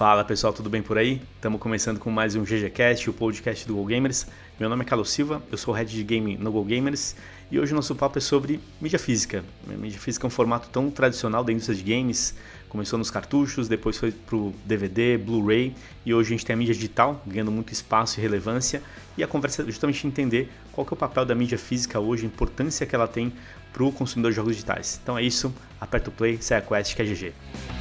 Fala 0.00 0.24
pessoal, 0.24 0.50
tudo 0.50 0.70
bem 0.70 0.80
por 0.80 0.96
aí? 0.96 1.20
Estamos 1.34 1.60
começando 1.60 1.98
com 1.98 2.10
mais 2.10 2.34
um 2.34 2.42
GGCast, 2.42 3.10
o 3.10 3.12
podcast 3.12 3.68
do 3.68 3.74
Go 3.74 3.84
Gamers. 3.84 4.26
Meu 4.58 4.66
nome 4.66 4.80
é 4.80 4.86
Carlos 4.86 5.10
Silva, 5.10 5.42
eu 5.52 5.58
sou 5.58 5.74
head 5.74 5.92
de 5.94 6.02
game 6.02 6.38
no 6.38 6.50
Go 6.50 6.64
Gamers 6.64 7.14
e 7.50 7.60
hoje 7.60 7.74
o 7.74 7.76
nosso 7.76 7.94
papo 7.94 8.16
é 8.16 8.20
sobre 8.22 8.60
mídia 8.80 8.98
física. 8.98 9.44
Mídia 9.66 10.00
física 10.00 10.26
é 10.26 10.28
um 10.28 10.30
formato 10.30 10.70
tão 10.70 10.90
tradicional 10.90 11.44
da 11.44 11.52
indústria 11.52 11.76
de 11.76 11.82
games, 11.82 12.34
começou 12.70 12.98
nos 12.98 13.10
cartuchos, 13.10 13.68
depois 13.68 13.98
foi 13.98 14.10
para 14.10 14.36
o 14.36 14.54
DVD, 14.64 15.18
Blu-ray 15.18 15.74
e 16.06 16.14
hoje 16.14 16.28
a 16.28 16.30
gente 16.30 16.46
tem 16.46 16.54
a 16.54 16.56
mídia 16.56 16.72
digital 16.72 17.22
ganhando 17.26 17.52
muito 17.52 17.70
espaço 17.70 18.18
e 18.18 18.22
relevância 18.22 18.82
e 19.18 19.22
a 19.22 19.26
conversa 19.26 19.60
é 19.60 19.66
justamente 19.66 20.06
entender 20.06 20.50
qual 20.72 20.86
que 20.86 20.94
é 20.94 20.96
o 20.96 20.98
papel 20.98 21.26
da 21.26 21.34
mídia 21.34 21.58
física 21.58 22.00
hoje, 22.00 22.24
a 22.24 22.26
importância 22.26 22.86
que 22.86 22.94
ela 22.94 23.06
tem 23.06 23.30
para 23.70 23.84
o 23.84 23.92
consumidor 23.92 24.30
de 24.30 24.36
jogos 24.36 24.54
digitais. 24.54 24.98
Então 25.02 25.18
é 25.18 25.22
isso, 25.22 25.54
aperta 25.78 26.08
o 26.08 26.12
play, 26.12 26.38
sai 26.40 26.56
a 26.56 26.62
quest 26.62 26.96
que 26.96 27.02
é 27.02 27.04
GG. 27.04 27.79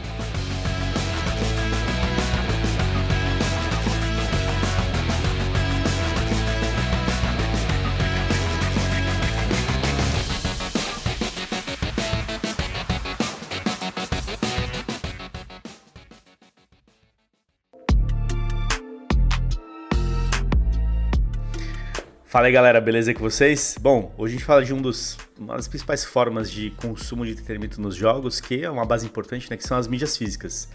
Fala 22.29 22.45
aí 22.45 22.53
galera, 22.53 22.79
beleza 22.79 23.11
com 23.11 23.21
vocês? 23.21 23.75
Bom, 23.81 24.13
hoje 24.15 24.35
a 24.35 24.37
gente 24.37 24.45
fala 24.45 24.63
de 24.63 24.71
um 24.71 24.79
dos, 24.79 25.17
uma 25.35 25.55
das 25.55 25.67
principais 25.67 26.05
formas 26.05 26.51
de 26.51 26.69
consumo 26.77 27.25
de 27.25 27.31
entretenimento 27.31 27.81
nos 27.81 27.95
jogos, 27.95 28.39
que 28.39 28.63
é 28.63 28.69
uma 28.69 28.85
base 28.85 29.03
importante, 29.03 29.49
né, 29.49 29.57
que 29.57 29.63
são 29.63 29.75
as 29.75 29.87
mídias 29.87 30.15
físicas. 30.15 30.69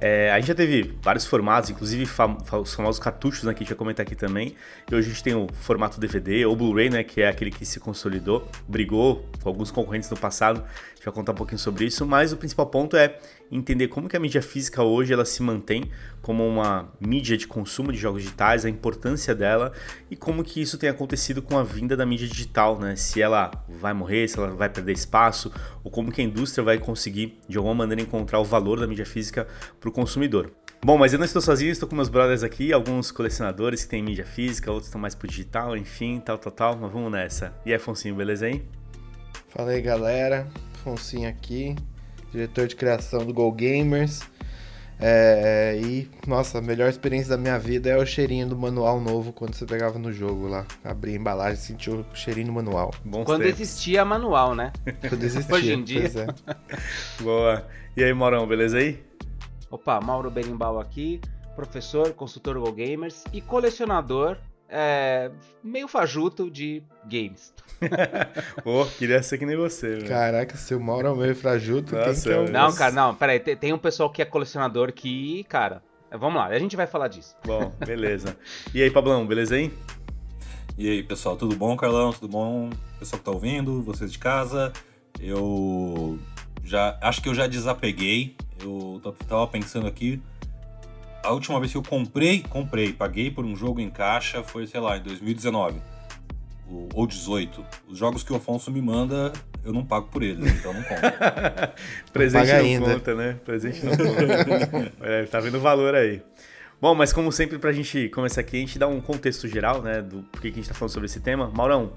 É, 0.00 0.30
a 0.32 0.38
gente 0.38 0.48
já 0.48 0.54
teve 0.54 0.94
vários 1.02 1.26
formatos, 1.26 1.68
inclusive 1.68 2.06
fam 2.06 2.38
os 2.58 2.74
famosos 2.74 2.98
cartuchos, 2.98 3.42
né, 3.42 3.52
que 3.52 3.58
a 3.58 3.60
gente 3.64 3.68
vai 3.68 3.76
comentar 3.76 4.06
aqui 4.06 4.14
também. 4.14 4.56
E 4.90 4.94
hoje 4.94 5.08
a 5.08 5.12
gente 5.12 5.22
tem 5.22 5.34
o 5.34 5.46
formato 5.52 6.00
DVD 6.00 6.46
ou 6.46 6.56
Blu-ray, 6.56 6.88
né, 6.88 7.04
que 7.04 7.20
é 7.20 7.28
aquele 7.28 7.50
que 7.50 7.66
se 7.66 7.78
consolidou, 7.78 8.48
brigou 8.66 9.28
com 9.42 9.48
alguns 9.50 9.70
concorrentes 9.70 10.08
no 10.08 10.16
passado. 10.16 10.64
Gente 11.04 11.12
vai 11.12 11.14
contar 11.16 11.32
um 11.32 11.34
pouquinho 11.34 11.58
sobre 11.58 11.84
isso, 11.84 12.06
mas 12.06 12.32
o 12.32 12.36
principal 12.38 12.64
ponto 12.64 12.96
é 12.96 13.18
entender 13.52 13.88
como 13.88 14.08
que 14.08 14.16
a 14.16 14.20
mídia 14.20 14.40
física 14.40 14.82
hoje 14.82 15.12
ela 15.12 15.26
se 15.26 15.42
mantém 15.42 15.90
como 16.22 16.48
uma 16.48 16.88
mídia 16.98 17.36
de 17.36 17.46
consumo 17.46 17.92
de 17.92 17.98
jogos 17.98 18.22
digitais, 18.22 18.64
a 18.64 18.70
importância 18.70 19.34
dela 19.34 19.70
e 20.10 20.16
como 20.16 20.42
que 20.42 20.62
isso 20.62 20.78
tem 20.78 20.88
acontecido 20.88 21.42
com 21.42 21.58
a 21.58 21.62
vinda 21.62 21.94
da 21.94 22.06
mídia 22.06 22.26
digital, 22.26 22.78
né? 22.78 22.96
Se 22.96 23.20
ela 23.20 23.50
vai 23.68 23.92
morrer, 23.92 24.26
se 24.28 24.38
ela 24.38 24.48
vai 24.48 24.70
perder 24.70 24.92
espaço, 24.92 25.52
ou 25.82 25.90
como 25.90 26.10
que 26.10 26.22
a 26.22 26.24
indústria 26.24 26.64
vai 26.64 26.78
conseguir 26.78 27.38
de 27.46 27.58
alguma 27.58 27.74
maneira 27.74 28.00
encontrar 28.00 28.40
o 28.40 28.44
valor 28.44 28.80
da 28.80 28.86
mídia 28.86 29.04
física 29.04 29.46
para 29.78 29.90
o 29.90 29.92
consumidor. 29.92 30.52
Bom, 30.82 30.96
mas 30.96 31.12
eu 31.12 31.18
não 31.18 31.26
estou 31.26 31.42
sozinho, 31.42 31.70
estou 31.70 31.86
com 31.86 31.94
meus 31.94 32.08
brothers 32.08 32.42
aqui, 32.42 32.72
alguns 32.72 33.10
colecionadores 33.10 33.84
que 33.84 33.90
têm 33.90 34.02
mídia 34.02 34.24
física, 34.24 34.70
outros 34.70 34.88
estão 34.88 35.00
mais 35.00 35.14
pro 35.14 35.28
digital, 35.28 35.76
enfim, 35.76 36.18
tal, 36.24 36.38
tal, 36.38 36.52
tal, 36.52 36.76
mas 36.78 36.90
vamos 36.90 37.12
nessa. 37.12 37.52
E 37.66 37.72
aí, 37.72 37.76
Afonso, 37.76 38.10
beleza 38.14 38.46
aí? 38.46 38.64
Fala 39.50 39.72
aí, 39.72 39.82
galera. 39.82 40.48
Afonso 40.84 41.16
aqui, 41.26 41.74
diretor 42.30 42.66
de 42.66 42.76
criação 42.76 43.24
do 43.24 43.32
Go 43.32 43.50
Gamers. 43.50 44.20
É, 45.00 45.80
e, 45.82 46.10
nossa, 46.26 46.58
a 46.58 46.60
melhor 46.60 46.90
experiência 46.90 47.30
da 47.30 47.38
minha 47.38 47.58
vida 47.58 47.88
é 47.88 47.96
o 47.96 48.04
cheirinho 48.04 48.46
do 48.46 48.56
manual 48.56 49.00
novo 49.00 49.32
quando 49.32 49.54
você 49.54 49.64
pegava 49.64 49.98
no 49.98 50.12
jogo 50.12 50.46
lá. 50.46 50.66
Abria 50.84 51.14
a 51.14 51.18
embalagem 51.18 51.54
e 51.54 51.56
sentia 51.56 51.94
o 51.94 52.04
cheirinho 52.14 52.48
do 52.48 52.52
manual. 52.52 52.90
Bons 53.02 53.24
quando 53.24 53.44
tempos. 53.44 53.60
existia 53.60 54.04
manual, 54.04 54.54
né? 54.54 54.74
Quando 55.08 55.24
existia. 55.24 55.54
Hoje 55.54 55.72
em 55.72 55.82
dia. 55.82 56.04
É. 56.06 56.76
Boa. 57.22 57.66
E 57.96 58.04
aí, 58.04 58.12
Maurão, 58.12 58.46
beleza 58.46 58.76
aí? 58.76 59.02
Opa, 59.70 59.98
Mauro 60.02 60.30
Berimbau 60.30 60.78
aqui, 60.78 61.18
professor, 61.56 62.12
consultor 62.12 62.60
Go 62.60 62.70
Gamers 62.70 63.24
e 63.32 63.40
colecionador 63.40 64.36
é, 64.76 65.30
meio 65.62 65.86
fajuto 65.86 66.50
de 66.50 66.82
games. 67.04 67.54
oh, 68.64 68.84
queria 68.98 69.22
ser 69.22 69.38
que 69.38 69.46
nem 69.46 69.56
você, 69.56 69.94
velho. 69.94 70.08
Caraca, 70.08 70.56
seu 70.56 70.80
Mauro 70.80 71.06
é 71.06 71.14
meio 71.14 71.36
fajuto. 71.36 71.94
Nossa, 71.94 72.12
quem 72.12 72.44
que 72.44 72.50
é 72.50 72.52
Não, 72.52 72.74
cara, 72.74 72.90
não, 72.90 73.14
peraí. 73.14 73.38
Tem, 73.38 73.56
tem 73.56 73.72
um 73.72 73.78
pessoal 73.78 74.10
que 74.10 74.20
é 74.20 74.24
colecionador 74.24 74.92
que, 74.92 75.44
cara, 75.44 75.80
vamos 76.10 76.34
lá, 76.34 76.46
a 76.46 76.58
gente 76.58 76.74
vai 76.74 76.88
falar 76.88 77.06
disso. 77.06 77.36
Bom, 77.46 77.72
beleza. 77.86 78.36
E 78.74 78.82
aí, 78.82 78.90
Pablão, 78.90 79.24
beleza 79.24 79.54
aí? 79.54 79.72
E 80.76 80.90
aí, 80.90 81.02
pessoal, 81.04 81.36
tudo 81.36 81.54
bom, 81.54 81.76
Carlão? 81.76 82.12
Tudo 82.12 82.26
bom? 82.26 82.70
Pessoal 82.98 83.20
que 83.20 83.24
tá 83.24 83.30
ouvindo, 83.30 83.80
vocês 83.80 84.10
de 84.10 84.18
casa. 84.18 84.72
Eu 85.20 86.18
já 86.64 86.98
acho 87.00 87.22
que 87.22 87.28
eu 87.28 87.34
já 87.34 87.46
desapeguei 87.46 88.34
eu 88.64 89.00
tava 89.28 89.46
pensando 89.46 89.86
aqui, 89.86 90.20
a 91.24 91.32
última 91.32 91.58
vez 91.58 91.72
que 91.72 91.78
eu 91.78 91.82
comprei, 91.82 92.42
comprei, 92.42 92.92
paguei 92.92 93.30
por 93.30 93.44
um 93.44 93.56
jogo 93.56 93.80
em 93.80 93.90
caixa 93.90 94.42
foi, 94.42 94.66
sei 94.66 94.80
lá, 94.80 94.96
em 94.96 95.02
2019 95.02 95.80
ou 96.94 97.06
18. 97.06 97.64
Os 97.88 97.98
jogos 97.98 98.22
que 98.22 98.32
o 98.32 98.36
Afonso 98.36 98.70
me 98.70 98.80
manda, 98.80 99.32
eu 99.64 99.72
não 99.72 99.84
pago 99.84 100.08
por 100.08 100.22
eles, 100.22 100.52
então 100.52 100.72
não 100.72 100.82
compro. 100.82 101.02
Presente 102.12 102.48
não, 102.48 102.58
ainda. 102.58 102.94
conta, 102.94 103.14
né? 103.14 103.36
Presente 103.44 103.84
não 103.84 103.96
conta. 103.96 104.92
é, 105.02 105.24
tá 105.24 105.40
vendo 105.40 105.60
valor 105.60 105.94
aí. 105.94 106.22
Bom, 106.80 106.94
mas 106.94 107.12
como 107.12 107.30
sempre, 107.32 107.58
pra 107.58 107.72
gente 107.72 108.08
começar 108.10 108.40
aqui, 108.40 108.56
a 108.56 108.60
gente 108.60 108.78
dá 108.78 108.86
um 108.86 109.00
contexto 109.00 109.48
geral, 109.48 109.80
né, 109.80 110.02
do 110.02 110.22
porquê 110.24 110.50
que 110.50 110.58
a 110.58 110.62
gente 110.62 110.68
tá 110.68 110.74
falando 110.74 110.92
sobre 110.92 111.06
esse 111.06 111.20
tema. 111.20 111.50
Maurão, 111.54 111.92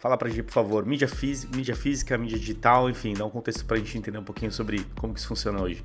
fala 0.00 0.16
pra 0.16 0.28
gente, 0.28 0.44
por 0.44 0.52
favor, 0.52 0.86
mídia, 0.86 1.08
mídia 1.54 1.74
física, 1.74 2.16
mídia 2.16 2.38
digital, 2.38 2.88
enfim, 2.88 3.14
dá 3.14 3.24
um 3.24 3.30
contexto 3.30 3.64
pra 3.64 3.76
gente 3.78 3.96
entender 3.96 4.18
um 4.18 4.24
pouquinho 4.24 4.52
sobre 4.52 4.84
como 4.96 5.12
que 5.12 5.20
isso 5.20 5.28
funciona 5.28 5.60
hoje. 5.60 5.84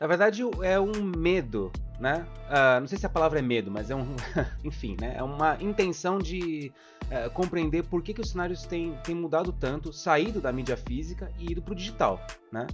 Na 0.00 0.06
verdade, 0.06 0.42
é 0.62 0.80
um 0.80 0.92
medo, 1.14 1.70
né? 2.00 2.26
Uh, 2.48 2.80
não 2.80 2.88
sei 2.88 2.96
se 2.96 3.04
a 3.04 3.08
palavra 3.10 3.38
é 3.38 3.42
medo, 3.42 3.70
mas 3.70 3.90
é 3.90 3.94
um. 3.94 4.16
enfim, 4.64 4.96
né? 4.98 5.12
É 5.14 5.22
uma 5.22 5.62
intenção 5.62 6.18
de 6.18 6.72
uh, 7.04 7.30
compreender 7.32 7.84
por 7.84 8.02
que, 8.02 8.14
que 8.14 8.20
os 8.22 8.30
cenários 8.30 8.64
têm, 8.64 8.96
têm 9.04 9.14
mudado 9.14 9.52
tanto, 9.52 9.92
saído 9.92 10.40
da 10.40 10.50
mídia 10.50 10.74
física 10.74 11.30
e 11.38 11.52
ido 11.52 11.60
para 11.60 11.72
o 11.72 11.76
digital, 11.76 12.18
né? 12.50 12.66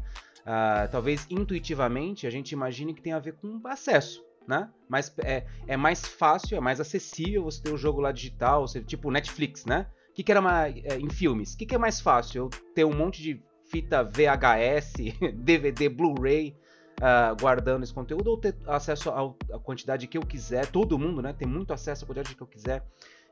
Uh, 0.42 0.88
talvez 0.92 1.26
intuitivamente 1.28 2.28
a 2.28 2.31
gente 2.31 2.53
imagine 2.53 2.94
que 2.94 3.03
tem 3.03 3.12
a 3.12 3.19
ver 3.19 3.32
com 3.32 3.60
acesso, 3.65 4.25
né? 4.47 4.70
Mas 4.88 5.12
é, 5.19 5.44
é 5.66 5.76
mais 5.76 6.06
fácil, 6.06 6.56
é 6.56 6.60
mais 6.60 6.81
acessível 6.81 7.42
você 7.42 7.60
ter 7.60 7.72
o 7.72 7.75
um 7.75 7.76
jogo 7.76 8.00
lá 8.00 8.12
digital, 8.12 8.69
seja, 8.69 8.84
tipo 8.84 9.10
Netflix, 9.10 9.65
né? 9.65 9.88
O 10.10 10.15
que, 10.15 10.22
que 10.22 10.31
era 10.31 10.41
uma, 10.41 10.69
é, 10.69 10.97
em 11.00 11.10
filmes? 11.10 11.54
O 11.54 11.59
que, 11.59 11.66
que 11.66 11.75
é 11.75 11.78
mais 11.78 12.00
fácil? 12.00 12.44
Eu 12.44 12.50
ter 12.72 12.84
um 12.84 12.94
monte 12.94 13.20
de 13.20 13.42
fita 13.69 14.04
VHS, 14.04 14.92
DVD, 15.34 15.88
Blu-ray 15.88 16.54
uh, 17.00 17.36
guardando 17.40 17.82
esse 17.82 17.92
conteúdo 17.92 18.30
ou 18.30 18.36
ter 18.36 18.56
acesso 18.66 19.10
à 19.10 19.58
quantidade 19.58 20.06
que 20.06 20.16
eu 20.16 20.22
quiser, 20.22 20.66
todo 20.66 20.98
mundo, 20.98 21.22
né? 21.22 21.32
Tem 21.32 21.46
muito 21.46 21.72
acesso 21.72 22.04
à 22.04 22.06
quantidade 22.06 22.34
que 22.34 22.42
eu 22.42 22.46
quiser 22.46 22.84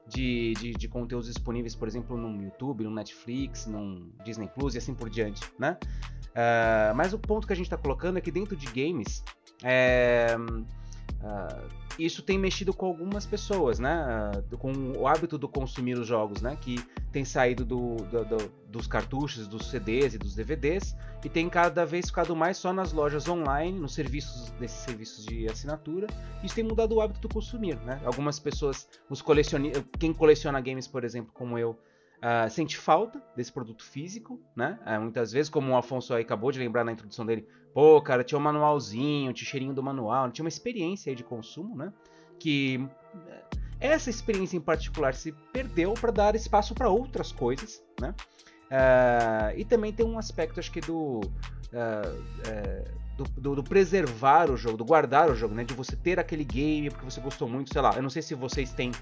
de, 0.07 0.53
de, 0.55 0.73
de, 0.73 0.89
conteúdos 0.89 1.29
disponíveis, 1.29 1.75
por 1.75 1.89
exemplo, 1.89 2.17
no 2.17 2.43
YouTube, 2.43 2.85
no 2.85 2.91
Netflix, 2.91 3.67
no 3.67 4.11
Disney 4.25 4.49
Plus 4.49 4.75
e 4.75 4.79
assim 4.79 4.95
por 4.95 5.09
diante, 5.09 5.43
né? 5.59 5.79
Uh, 6.31 6.95
mas 6.95 7.13
o 7.13 7.19
ponto 7.19 7.47
que 7.47 7.53
a 7.53 7.57
gente 7.57 7.67
está 7.67 7.77
colocando 7.77 8.19
é 8.19 8.21
que 8.21 8.31
dentro 8.31 8.57
de 8.57 8.67
games, 8.67 9.25
é, 9.63 10.37
uh, 10.37 11.84
isso 11.99 12.23
tem 12.23 12.39
mexido 12.39 12.73
com 12.73 12.87
algumas 12.87 13.27
pessoas, 13.27 13.79
né? 13.79 14.31
Com 14.59 14.73
o 14.99 15.07
hábito 15.07 15.39
do 15.39 15.49
consumir 15.49 15.99
os 15.99 16.07
jogos, 16.07 16.41
né? 16.43 16.57
Que 16.61 16.83
tem 17.13 17.25
saído 17.25 17.65
do, 17.65 17.97
do, 17.97 18.25
do, 18.25 18.53
dos 18.69 18.87
cartuchos, 18.87 19.47
dos 19.47 19.71
CDs 19.71 20.15
e 20.15 20.19
dos 20.19 20.35
DVDs 20.35 20.97
e 21.25 21.29
tem 21.29 21.49
cada 21.49 21.87
vez 21.87 22.07
ficado 22.07 22.37
mais 22.37 22.57
só 22.57 22.73
nas 22.73 22.93
lojas 22.93 23.29
online, 23.29 23.79
nos 23.79 23.95
serviços 23.95 24.51
desses 24.53 24.79
serviços 24.79 25.25
de 25.25 25.49
assinatura. 25.49 26.07
Isso 26.43 26.55
tem 26.55 26.65
mudado 26.65 26.95
o 26.95 27.01
hábito 27.01 27.21
do 27.21 27.29
consumir, 27.29 27.77
né? 27.81 28.01
Algumas 28.05 28.39
pessoas, 28.39 28.89
os 29.09 29.23
colecioni 29.23 29.73
quem 29.99 30.13
coleciona 30.13 30.61
games, 30.61 30.87
por 30.87 31.05
exemplo, 31.05 31.33
como 31.33 31.59
eu, 31.59 31.79
Uh, 32.25 32.49
sente 32.49 32.79
falta 32.79 33.23
desse 33.37 33.53
produto 33.53 33.85
físico, 33.85 34.41
né? 34.57 34.79
Uh, 34.87 34.99
muitas 34.99 35.31
vezes, 35.31 35.51
como 35.51 35.73
o 35.73 35.77
Afonso 35.77 36.15
aí 36.15 36.23
acabou 36.23 36.51
de 36.51 36.59
lembrar 36.59 36.83
na 36.83 36.91
introdução 36.91 37.27
dele, 37.27 37.47
pô, 37.75 38.01
cara, 38.01 38.25
tinha 38.25 38.39
um 38.39 38.43
manualzinho, 38.43 39.31
tinha 39.35 39.47
o 39.47 39.51
cheirinho 39.51 39.75
do 39.75 39.83
manual, 39.83 40.31
tinha 40.31 40.43
uma 40.43 40.49
experiência 40.49 41.11
aí 41.11 41.15
de 41.15 41.23
consumo, 41.23 41.77
né? 41.77 41.93
Que 42.39 42.89
eh, 43.29 43.43
essa 43.79 44.09
experiência 44.09 44.57
em 44.57 44.61
particular 44.61 45.13
se 45.13 45.33
perdeu 45.53 45.93
para 45.93 46.11
dar 46.11 46.35
espaço 46.35 46.75
para 46.75 46.89
outras 46.89 47.31
coisas, 47.31 47.85
né? 48.01 48.15
Uh, 48.71 49.59
e 49.59 49.65
também 49.67 49.93
tem 49.93 50.07
um 50.07 50.19
aspecto, 50.19 50.59
acho 50.59 50.73
que 50.73 50.81
do, 50.81 51.21
do, 53.19 53.25
do, 53.37 53.55
do, 53.57 53.63
preservar 53.63 54.51
o 54.51 54.57
jogo, 54.57 54.79
do 54.79 54.85
guardar 54.87 55.31
o 55.31 55.35
jogo, 55.35 55.55
né? 55.55 55.63
De 55.63 55.75
você 55.75 55.95
ter 55.95 56.19
aquele 56.19 56.43
game 56.43 56.89
porque 56.89 57.05
você 57.05 57.21
gostou 57.21 57.47
muito, 57.47 57.71
sei 57.71 57.83
lá. 57.83 57.93
Eu 57.95 58.03
não 58.03 58.09
sei 58.09 58.23
se 58.23 58.35
vocês 58.35 58.73
têm 58.73 58.93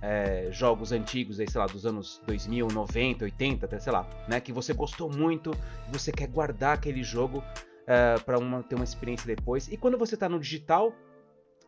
é, 0.00 0.48
jogos 0.52 0.92
antigos, 0.92 1.40
aí, 1.40 1.50
sei 1.50 1.60
lá, 1.60 1.66
dos 1.66 1.86
anos 1.86 2.20
2000, 2.26 2.68
90, 2.68 3.24
80, 3.24 3.66
até 3.66 3.78
sei 3.78 3.92
lá, 3.92 4.06
né? 4.28 4.40
Que 4.40 4.52
você 4.52 4.72
gostou 4.72 5.10
muito, 5.10 5.52
você 5.90 6.12
quer 6.12 6.28
guardar 6.28 6.74
aquele 6.74 7.02
jogo 7.02 7.42
é, 7.86 8.18
para 8.18 8.38
ter 8.62 8.74
uma 8.74 8.84
experiência 8.84 9.26
depois. 9.26 9.68
E 9.68 9.76
quando 9.76 9.96
você 9.96 10.14
está 10.14 10.28
no 10.28 10.38
digital, 10.38 10.92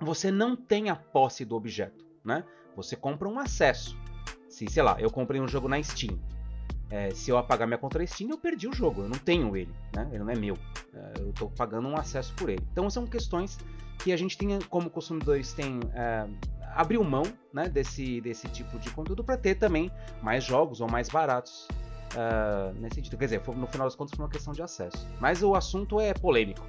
você 0.00 0.30
não 0.30 0.56
tem 0.56 0.90
a 0.90 0.96
posse 0.96 1.44
do 1.44 1.56
objeto, 1.56 2.04
né? 2.24 2.44
Você 2.76 2.94
compra 2.94 3.28
um 3.28 3.38
acesso. 3.38 3.96
Se, 4.48 4.66
sei 4.68 4.82
lá, 4.82 4.96
eu 5.00 5.10
comprei 5.10 5.40
um 5.40 5.48
jogo 5.48 5.68
na 5.68 5.82
Steam. 5.82 6.18
É, 6.90 7.10
se 7.10 7.30
eu 7.30 7.36
apagar 7.36 7.66
minha 7.68 7.76
conta 7.76 7.98
na 7.98 8.06
Steam, 8.06 8.30
eu 8.30 8.38
perdi 8.38 8.66
o 8.66 8.72
jogo. 8.72 9.02
Eu 9.02 9.08
não 9.08 9.18
tenho 9.18 9.56
ele, 9.56 9.72
né? 9.94 10.08
Ele 10.10 10.22
não 10.22 10.30
é 10.30 10.36
meu. 10.36 10.56
É, 10.94 11.20
eu 11.20 11.30
estou 11.30 11.50
pagando 11.50 11.88
um 11.88 11.96
acesso 11.96 12.32
por 12.34 12.48
ele. 12.48 12.62
Então 12.72 12.88
são 12.88 13.06
questões 13.06 13.58
que 13.98 14.12
a 14.12 14.16
gente 14.16 14.38
tem, 14.38 14.58
como 14.70 14.88
consumidores, 14.88 15.52
tem 15.52 15.80
é, 15.92 16.26
abriu 16.74 17.02
mão 17.04 17.24
né, 17.52 17.68
desse, 17.68 18.20
desse 18.20 18.48
tipo 18.48 18.78
de 18.78 18.90
conteúdo 18.90 19.24
para 19.24 19.36
ter 19.36 19.54
também 19.56 19.90
mais 20.22 20.44
jogos 20.44 20.80
ou 20.80 20.90
mais 20.90 21.08
baratos 21.08 21.68
uh, 22.14 22.72
nesse 22.80 22.96
sentido. 22.96 23.16
Quer 23.16 23.24
dizer, 23.24 23.42
no 23.46 23.66
final 23.66 23.86
das 23.86 23.94
contas 23.94 24.16
foi 24.16 24.24
uma 24.24 24.30
questão 24.30 24.52
de 24.52 24.62
acesso. 24.62 25.06
Mas 25.20 25.42
o 25.42 25.54
assunto 25.54 26.00
é 26.00 26.14
polêmico. 26.14 26.64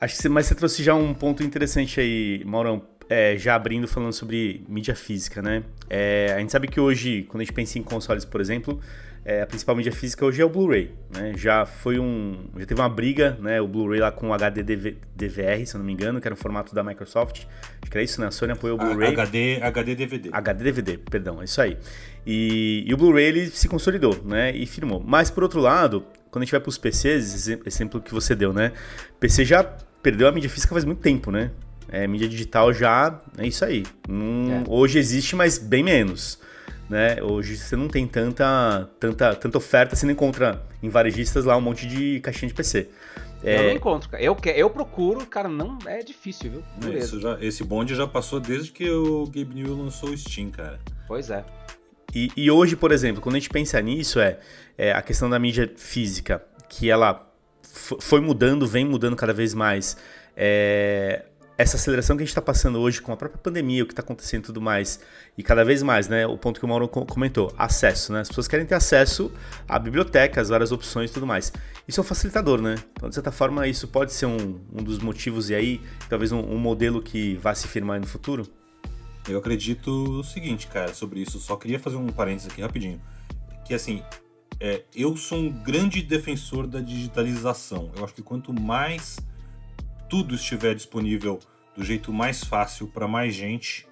Acho 0.00 0.16
que 0.16 0.22
você, 0.22 0.28
mas 0.28 0.46
você 0.46 0.54
trouxe 0.54 0.82
já 0.82 0.94
um 0.94 1.12
ponto 1.12 1.42
interessante 1.42 2.00
aí, 2.00 2.42
Maurão. 2.44 2.82
É, 3.08 3.36
já 3.36 3.56
abrindo 3.56 3.88
falando 3.88 4.12
sobre 4.12 4.64
mídia 4.68 4.94
física, 4.94 5.42
né? 5.42 5.64
É, 5.88 6.32
a 6.32 6.38
gente 6.38 6.52
sabe 6.52 6.68
que 6.68 6.78
hoje, 6.78 7.24
quando 7.24 7.40
a 7.40 7.44
gente 7.44 7.52
pensa 7.52 7.76
em 7.76 7.82
consoles, 7.82 8.24
por 8.24 8.40
exemplo, 8.40 8.80
é, 9.22 9.42
a 9.42 9.46
principal 9.46 9.76
mídia 9.76 9.92
física 9.92 10.24
hoje 10.24 10.40
é 10.40 10.44
o 10.44 10.48
Blu-ray, 10.48 10.90
né? 11.14 11.34
Já 11.36 11.66
foi 11.66 11.98
um, 11.98 12.48
já 12.58 12.64
teve 12.64 12.80
uma 12.80 12.88
briga, 12.88 13.36
né? 13.40 13.60
O 13.60 13.68
Blu-ray 13.68 14.00
lá 14.00 14.10
com 14.10 14.30
o 14.30 14.32
HD 14.32 14.62
DVR, 15.14 15.66
se 15.66 15.74
eu 15.74 15.78
não 15.78 15.84
me 15.84 15.92
engano, 15.92 16.20
que 16.20 16.26
era 16.26 16.34
um 16.34 16.38
formato 16.38 16.74
da 16.74 16.82
Microsoft. 16.82 17.44
Acho 17.82 17.90
que 17.90 17.96
era 17.96 18.02
isso, 18.02 18.18
né? 18.20 18.28
A 18.28 18.30
Sony 18.30 18.52
apoiou 18.52 18.76
o 18.76 18.80
Blu-ray. 18.80 19.12
HD, 19.12 19.60
HD 19.60 19.94
DVD. 19.94 20.30
HD 20.32 20.64
DVD, 20.64 20.98
perdão, 20.98 21.40
é 21.42 21.44
isso 21.44 21.60
aí. 21.60 21.76
E, 22.26 22.82
e 22.86 22.94
o 22.94 22.96
Blu-ray 22.96 23.26
ele 23.26 23.46
se 23.48 23.68
consolidou, 23.68 24.22
né? 24.24 24.56
E 24.56 24.64
firmou. 24.64 25.02
Mas 25.06 25.30
por 25.30 25.42
outro 25.42 25.60
lado, 25.60 26.02
quando 26.30 26.42
a 26.42 26.44
gente 26.46 26.52
vai 26.52 26.60
para 26.60 26.70
os 26.70 26.78
PCs, 26.78 27.48
exemplo 27.66 28.00
que 28.00 28.14
você 28.14 28.34
deu, 28.34 28.54
né? 28.54 28.72
PC 29.18 29.44
já 29.44 29.62
perdeu 30.02 30.28
a 30.28 30.32
mídia 30.32 30.48
física 30.48 30.72
faz 30.72 30.86
muito 30.86 31.00
tempo, 31.02 31.30
né? 31.30 31.50
É, 31.90 32.06
mídia 32.06 32.28
digital 32.28 32.72
já 32.72 33.20
é 33.36 33.46
isso 33.46 33.66
aí. 33.66 33.84
é. 34.50 34.62
Hoje 34.66 34.98
existe, 34.98 35.36
mas 35.36 35.58
bem 35.58 35.82
menos 35.82 36.40
né? 36.90 37.22
Hoje 37.22 37.56
você 37.56 37.76
não 37.76 37.86
tem 37.86 38.06
tanta, 38.06 38.90
tanta, 38.98 39.36
tanta 39.36 39.56
oferta, 39.56 39.94
você 39.94 40.04
não 40.04 40.12
encontra 40.12 40.60
em 40.82 40.88
varejistas 40.88 41.44
lá 41.44 41.56
um 41.56 41.60
monte 41.60 41.86
de 41.86 42.18
caixinha 42.18 42.48
de 42.48 42.54
PC. 42.54 42.88
É... 43.44 43.58
Eu 43.58 43.62
não 43.62 43.70
encontro, 43.70 44.16
Eu, 44.18 44.36
eu 44.44 44.68
procuro, 44.68 45.24
cara, 45.24 45.48
não 45.48 45.78
é 45.86 46.02
difícil, 46.02 46.50
viu? 46.50 46.92
É, 46.92 47.00
já, 47.00 47.38
esse 47.40 47.62
bonde 47.62 47.94
já 47.94 48.06
passou 48.06 48.40
desde 48.40 48.72
que 48.72 48.90
o 48.90 49.24
Gabe 49.26 49.54
New 49.54 49.74
lançou 49.74 50.10
o 50.10 50.18
Steam, 50.18 50.50
cara. 50.50 50.80
Pois 51.06 51.30
é. 51.30 51.44
E, 52.12 52.30
e 52.36 52.50
hoje, 52.50 52.74
por 52.74 52.90
exemplo, 52.90 53.22
quando 53.22 53.36
a 53.36 53.38
gente 53.38 53.48
pensa 53.48 53.80
nisso, 53.80 54.18
é, 54.18 54.40
é 54.76 54.92
a 54.92 55.00
questão 55.00 55.30
da 55.30 55.38
mídia 55.38 55.72
física, 55.76 56.44
que 56.68 56.90
ela 56.90 57.32
foi 57.62 58.20
mudando, 58.20 58.66
vem 58.66 58.84
mudando 58.84 59.14
cada 59.14 59.32
vez 59.32 59.54
mais. 59.54 59.96
É, 60.36 61.24
essa 61.60 61.76
aceleração 61.76 62.16
que 62.16 62.22
a 62.22 62.24
gente 62.24 62.30
está 62.30 62.40
passando 62.40 62.80
hoje 62.80 63.02
com 63.02 63.12
a 63.12 63.16
própria 63.18 63.38
pandemia, 63.38 63.82
o 63.82 63.86
que 63.86 63.92
está 63.92 64.00
acontecendo 64.00 64.44
e 64.44 64.46
tudo 64.46 64.62
mais, 64.62 64.98
e 65.36 65.42
cada 65.42 65.62
vez 65.62 65.82
mais, 65.82 66.08
né? 66.08 66.26
O 66.26 66.38
ponto 66.38 66.58
que 66.58 66.64
o 66.64 66.68
Mauro 66.68 66.88
comentou, 66.88 67.52
acesso, 67.58 68.14
né? 68.14 68.20
As 68.20 68.28
pessoas 68.28 68.48
querem 68.48 68.64
ter 68.64 68.74
acesso 68.74 69.30
à 69.68 69.78
biblioteca, 69.78 70.40
às 70.40 70.48
várias 70.48 70.72
opções 70.72 71.10
e 71.10 71.12
tudo 71.12 71.26
mais. 71.26 71.52
Isso 71.86 72.00
é 72.00 72.02
um 72.02 72.06
facilitador, 72.06 72.62
né? 72.62 72.76
Então, 72.94 73.10
de 73.10 73.14
certa 73.14 73.30
forma, 73.30 73.68
isso 73.68 73.86
pode 73.88 74.14
ser 74.14 74.24
um, 74.24 74.58
um 74.72 74.82
dos 74.82 75.00
motivos 75.00 75.50
e 75.50 75.54
aí, 75.54 75.82
talvez 76.08 76.32
um, 76.32 76.40
um 76.40 76.56
modelo 76.56 77.02
que 77.02 77.34
vá 77.36 77.54
se 77.54 77.68
firmar 77.68 78.00
no 78.00 78.06
futuro? 78.06 78.46
Eu 79.28 79.38
acredito 79.38 79.90
o 79.90 80.24
seguinte, 80.24 80.66
cara, 80.66 80.94
sobre 80.94 81.20
isso. 81.20 81.38
Só 81.38 81.56
queria 81.56 81.78
fazer 81.78 81.96
um 81.96 82.06
parênteses 82.06 82.50
aqui 82.50 82.62
rapidinho. 82.62 82.98
Que 83.66 83.74
assim, 83.74 84.02
é, 84.58 84.82
eu 84.96 85.14
sou 85.14 85.36
um 85.36 85.50
grande 85.50 86.00
defensor 86.00 86.66
da 86.66 86.80
digitalização. 86.80 87.92
Eu 87.94 88.02
acho 88.02 88.14
que 88.14 88.22
quanto 88.22 88.50
mais 88.50 89.18
tudo 90.10 90.34
estiver 90.34 90.74
disponível 90.74 91.38
do 91.74 91.84
jeito 91.84 92.12
mais 92.12 92.42
fácil 92.42 92.88
para 92.88 93.06
mais 93.06 93.32
gente, 93.32 93.86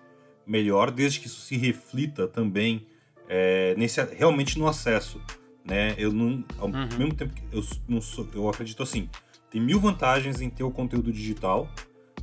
melhor, 0.44 0.90
desde 0.90 1.20
que 1.20 1.28
isso 1.28 1.40
se 1.40 1.56
reflita 1.56 2.26
também 2.26 2.86
é, 3.28 3.74
nesse 3.76 4.02
realmente 4.02 4.58
no 4.58 4.66
acesso, 4.66 5.20
né? 5.64 5.94
Eu 5.96 6.12
não, 6.12 6.44
ao 6.58 6.68
uhum. 6.68 6.88
mesmo 6.98 7.14
tempo 7.14 7.32
que 7.32 7.42
eu 7.52 7.64
não 7.86 8.00
sou, 8.00 8.26
eu 8.34 8.48
acredito 8.48 8.82
assim, 8.82 9.08
tem 9.48 9.60
mil 9.60 9.78
vantagens 9.78 10.40
em 10.40 10.50
ter 10.50 10.64
o 10.64 10.70
conteúdo 10.70 11.12
digital 11.12 11.70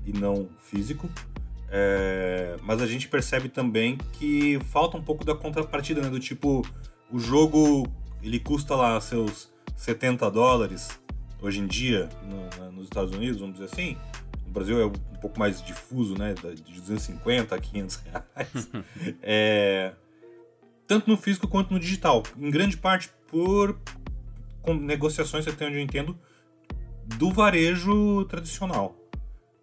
e 0.05 0.11
não 0.11 0.49
físico, 0.59 1.09
é, 1.69 2.57
mas 2.63 2.81
a 2.81 2.87
gente 2.87 3.07
percebe 3.07 3.47
também 3.47 3.97
que 4.13 4.59
falta 4.71 4.97
um 4.97 5.01
pouco 5.01 5.23
da 5.23 5.33
contrapartida, 5.33 6.01
né? 6.01 6.09
Do 6.09 6.19
tipo, 6.19 6.63
o 7.09 7.17
jogo 7.17 7.87
ele 8.21 8.39
custa 8.39 8.75
lá 8.75 8.99
seus 8.99 9.49
70 9.77 10.29
dólares 10.31 10.99
hoje 11.41 11.59
em 11.59 11.67
dia 11.67 12.09
no, 12.23 12.71
nos 12.71 12.85
Estados 12.85 13.13
Unidos, 13.13 13.39
vamos 13.39 13.59
dizer 13.59 13.71
assim, 13.71 13.97
no 14.45 14.51
Brasil 14.51 14.79
é 14.79 14.85
um 14.85 15.19
pouco 15.21 15.39
mais 15.39 15.61
difuso, 15.61 16.17
né, 16.17 16.33
de 16.33 16.73
250 16.73 17.55
a 17.55 17.59
500 17.59 17.95
reais, 18.05 18.69
é, 19.21 19.93
tanto 20.87 21.09
no 21.09 21.17
físico 21.17 21.47
quanto 21.47 21.73
no 21.73 21.79
digital, 21.79 22.23
em 22.37 22.49
grande 22.49 22.77
parte 22.77 23.09
por 23.27 23.79
negociações, 24.73 25.47
até 25.47 25.67
onde 25.67 25.75
eu 25.75 25.81
entendo, 25.81 26.17
do 27.17 27.31
varejo 27.31 28.25
tradicional. 28.25 28.95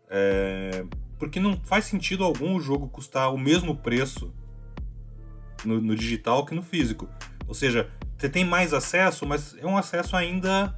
É, 0.09 0.85
porque 1.19 1.41
não 1.41 1.57
faz 1.57 1.87
sentido 1.87 2.25
algum 2.25 2.57
o 2.57 2.61
jogo 2.61 2.89
custar 2.89 3.33
o 3.33 3.39
mesmo 3.39 3.77
preço 3.77 4.33
no, 5.65 5.81
no, 5.81 5.97
digital 5.97 6.45
que 6.45 6.55
no 6.55 6.63
físico. 6.63 7.09
Ou 7.47 7.55
seja, 7.55 7.91
você 8.17 8.29
tem 8.29 8.45
mais 8.45 8.73
acesso, 8.75 9.27
mas 9.27 9.57
é 9.57 9.67
um 9.67 9.77
acesso 9.77 10.17
ainda 10.17 10.77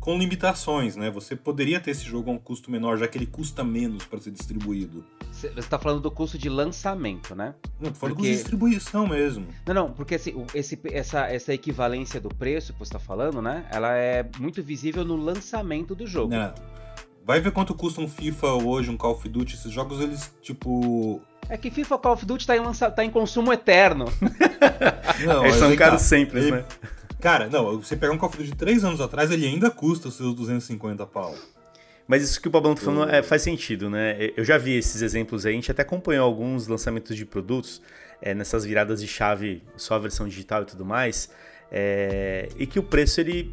com 0.00 0.18
limitações, 0.18 0.96
né? 0.96 1.10
Você 1.10 1.36
poderia 1.36 1.78
ter 1.78 1.90
esse 1.90 2.04
jogo 2.04 2.30
a 2.30 2.32
um 2.32 2.38
custo 2.38 2.70
menor, 2.70 2.96
já 2.96 3.06
que 3.06 3.18
ele 3.18 3.26
custa 3.26 3.62
menos 3.62 4.04
para 4.04 4.18
ser 4.18 4.30
distribuído. 4.30 5.04
Você 5.30 5.48
está 5.56 5.78
falando 5.78 6.00
do 6.00 6.10
custo 6.10 6.38
de 6.38 6.48
lançamento, 6.48 7.34
né? 7.34 7.54
Não, 7.78 7.90
tô 7.90 7.98
falando 7.98 8.16
porque... 8.16 8.30
de 8.30 8.36
distribuição 8.36 9.06
mesmo. 9.06 9.46
Não, 9.66 9.74
não, 9.74 9.92
porque 9.92 10.14
esse, 10.14 10.34
esse, 10.54 10.80
essa, 10.90 11.26
essa 11.26 11.52
equivalência 11.52 12.20
do 12.20 12.30
preço 12.30 12.72
que 12.72 12.78
você 12.78 12.88
está 12.88 12.98
falando, 12.98 13.42
né? 13.42 13.66
Ela 13.70 13.94
é 13.94 14.26
muito 14.38 14.62
visível 14.62 15.04
no 15.04 15.16
lançamento 15.16 15.94
do 15.94 16.06
jogo. 16.06 16.34
É. 16.34 16.54
Vai 17.24 17.40
ver 17.40 17.52
quanto 17.52 17.74
custa 17.74 18.00
um 18.00 18.08
FIFA 18.08 18.54
hoje, 18.54 18.90
um 18.90 18.96
Call 18.96 19.12
of 19.12 19.28
Duty. 19.28 19.54
Esses 19.54 19.70
jogos, 19.70 20.00
eles, 20.00 20.34
tipo. 20.40 21.20
É 21.48 21.56
que 21.56 21.70
FIFA 21.70 21.98
Call 21.98 22.12
of 22.14 22.24
Duty 22.24 22.46
tá 22.46 22.56
em, 22.56 22.60
lança... 22.60 22.90
tá 22.90 23.04
em 23.04 23.10
consumo 23.10 23.52
eterno. 23.52 24.06
Não, 25.24 25.44
Eles 25.44 25.56
são 25.56 25.76
caros 25.76 26.02
sempre, 26.02 26.50
né? 26.50 26.64
Cara, 27.20 27.48
não, 27.48 27.78
você 27.78 27.96
pegar 27.96 28.12
um 28.12 28.18
Call 28.18 28.30
of 28.30 28.38
Duty 28.38 28.50
de 28.50 28.56
3 28.56 28.82
anos 28.82 29.00
atrás, 29.00 29.30
ele 29.30 29.46
ainda 29.46 29.70
custa 29.70 30.08
os 30.08 30.16
seus 30.16 30.34
250 30.34 31.06
pau. 31.06 31.34
Mas 32.08 32.22
isso 32.22 32.40
que 32.40 32.48
o 32.48 32.50
Pablão 32.50 32.74
tá 32.74 32.80
falando 32.80 33.10
é, 33.10 33.22
faz 33.22 33.42
sentido, 33.42 33.88
né? 33.88 34.16
Eu 34.36 34.42
já 34.42 34.58
vi 34.58 34.72
esses 34.72 35.00
exemplos 35.02 35.46
aí, 35.46 35.52
a 35.52 35.54
gente 35.54 35.70
até 35.70 35.82
acompanhou 35.82 36.24
alguns 36.24 36.66
lançamentos 36.66 37.14
de 37.14 37.24
produtos 37.24 37.80
é, 38.20 38.34
nessas 38.34 38.64
viradas 38.64 39.00
de 39.00 39.06
chave, 39.06 39.62
só 39.76 39.94
a 39.94 39.98
versão 39.98 40.26
digital 40.26 40.62
e 40.62 40.64
tudo 40.64 40.84
mais, 40.84 41.30
é, 41.70 42.48
e 42.56 42.66
que 42.66 42.78
o 42.78 42.82
preço 42.82 43.20
ele 43.20 43.50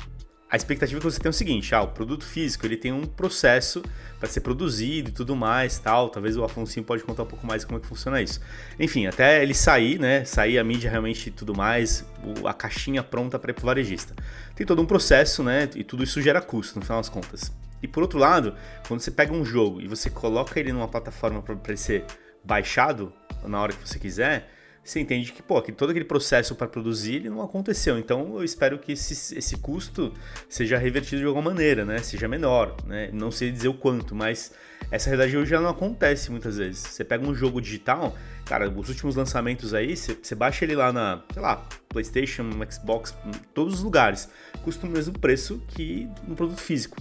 a 0.49 0.55
expectativa 0.55 0.99
que 0.99 1.03
você 1.03 1.19
tem 1.19 1.27
é 1.27 1.29
o 1.29 1.33
seguinte, 1.33 1.75
ah, 1.75 1.81
o 1.81 1.89
produto 1.89 2.25
físico 2.25 2.65
ele 2.65 2.77
tem 2.77 2.93
um 2.93 3.05
processo 3.05 3.83
para 4.17 4.29
ser 4.29 4.39
produzido 4.39 5.09
e 5.09 5.11
tudo 5.11 5.35
mais, 5.35 5.77
tal. 5.77 6.09
Talvez 6.09 6.37
o 6.37 6.43
Afonso 6.43 6.81
pode 6.83 7.03
contar 7.03 7.23
um 7.23 7.25
pouco 7.25 7.45
mais 7.45 7.65
como 7.65 7.77
é 7.77 7.81
que 7.81 7.87
funciona 7.87 8.21
isso. 8.21 8.39
Enfim, 8.79 9.07
até 9.07 9.43
ele 9.43 9.53
sair, 9.53 9.99
né, 9.99 10.23
sair 10.23 10.57
a 10.57 10.63
mídia 10.63 10.89
realmente 10.89 11.27
e 11.27 11.31
tudo 11.31 11.53
mais, 11.53 12.05
a 12.45 12.53
caixinha 12.53 13.03
pronta 13.03 13.37
para 13.37 13.51
ir 13.51 13.53
pro 13.53 13.65
varejista. 13.65 14.15
Tem 14.55 14.65
todo 14.65 14.81
um 14.81 14.85
processo, 14.85 15.43
né, 15.43 15.69
e 15.75 15.83
tudo 15.83 16.03
isso 16.03 16.21
gera 16.21 16.41
custo 16.41 16.79
no 16.79 16.85
final 16.85 16.99
das 16.99 17.09
contas. 17.09 17.51
E 17.83 17.87
por 17.87 18.01
outro 18.01 18.17
lado, 18.17 18.55
quando 18.87 19.01
você 19.01 19.11
pega 19.11 19.33
um 19.33 19.43
jogo 19.43 19.81
e 19.81 19.87
você 19.87 20.09
coloca 20.09 20.57
ele 20.59 20.71
numa 20.71 20.87
plataforma 20.87 21.41
para 21.41 21.75
ser 21.75 22.05
baixado 22.43 23.11
na 23.45 23.61
hora 23.61 23.73
que 23.73 23.87
você 23.87 23.99
quiser, 23.99 24.49
você 24.87 25.01
entende 25.01 25.33
que, 25.33 25.43
pô, 25.43 25.61
que 25.61 25.71
todo 25.71 25.89
aquele 25.89 26.05
processo 26.05 26.55
para 26.55 26.65
produzir 26.65 27.15
ele 27.15 27.29
não 27.29 27.41
aconteceu. 27.41 27.99
Então 27.99 28.37
eu 28.37 28.43
espero 28.43 28.79
que 28.79 28.93
esse, 28.93 29.37
esse 29.37 29.57
custo 29.57 30.13
seja 30.47 30.77
revertido 30.77 31.19
de 31.19 31.27
alguma 31.27 31.49
maneira, 31.51 31.83
né? 31.83 31.99
Seja 31.99 32.25
menor, 32.27 32.75
né? 32.85 33.09
Não 33.11 33.29
sei 33.29 33.51
dizer 33.51 33.67
o 33.67 33.73
quanto, 33.73 34.15
mas 34.15 34.53
essa 34.89 35.09
realidade 35.09 35.35
hoje 35.35 35.51
já 35.51 35.59
não 35.59 35.69
acontece 35.69 36.31
muitas 36.31 36.57
vezes. 36.57 36.79
Você 36.79 37.03
pega 37.03 37.27
um 37.27 37.35
jogo 37.35 37.59
digital, 37.59 38.15
cara, 38.45 38.69
os 38.69 38.87
últimos 38.87 39.17
lançamentos 39.17 39.73
aí, 39.73 39.97
você, 39.97 40.17
você 40.21 40.33
baixa 40.33 40.63
ele 40.63 40.75
lá 40.75 40.93
na, 40.93 41.21
sei 41.33 41.41
lá, 41.41 41.67
PlayStation, 41.89 42.49
Xbox, 42.71 43.13
em 43.25 43.31
todos 43.53 43.73
os 43.73 43.83
lugares, 43.83 44.29
custa 44.63 44.87
o 44.87 44.89
mesmo 44.89 45.19
preço 45.19 45.61
que 45.67 46.07
no 46.25 46.33
produto 46.33 46.61
físico. 46.61 46.95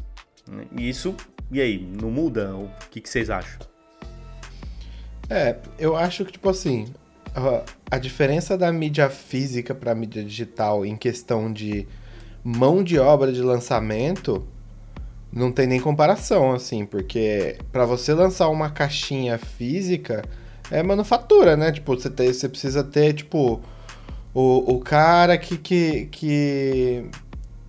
Né? 0.48 0.66
E 0.76 0.88
isso, 0.88 1.14
e 1.52 1.60
aí, 1.60 1.78
não 1.78 2.10
muda? 2.10 2.52
O 2.52 2.68
que, 2.90 3.00
que 3.00 3.08
vocês 3.08 3.30
acham? 3.30 3.60
É, 5.30 5.56
eu 5.78 5.96
acho 5.96 6.24
que, 6.24 6.32
tipo 6.32 6.48
assim, 6.48 6.92
a 7.90 7.98
diferença 7.98 8.56
da 8.56 8.72
mídia 8.72 9.10
física 9.10 9.74
para 9.74 9.94
mídia 9.94 10.24
digital 10.24 10.86
em 10.86 10.96
questão 10.96 11.52
de 11.52 11.86
mão 12.42 12.82
de 12.82 12.98
obra 12.98 13.32
de 13.32 13.42
lançamento 13.42 14.46
não 15.32 15.52
tem 15.52 15.66
nem 15.66 15.80
comparação, 15.80 16.52
assim, 16.52 16.86
porque 16.86 17.58
para 17.70 17.84
você 17.84 18.14
lançar 18.14 18.48
uma 18.48 18.70
caixinha 18.70 19.36
física 19.36 20.24
é 20.70 20.82
manufatura, 20.82 21.56
né? 21.56 21.72
Tipo, 21.72 21.94
você, 21.94 22.08
tem, 22.08 22.32
você 22.32 22.48
precisa 22.48 22.82
ter, 22.82 23.12
tipo, 23.12 23.60
o, 24.32 24.74
o 24.74 24.80
cara 24.80 25.36
que, 25.36 25.58
que, 25.58 26.06
que, 26.06 27.04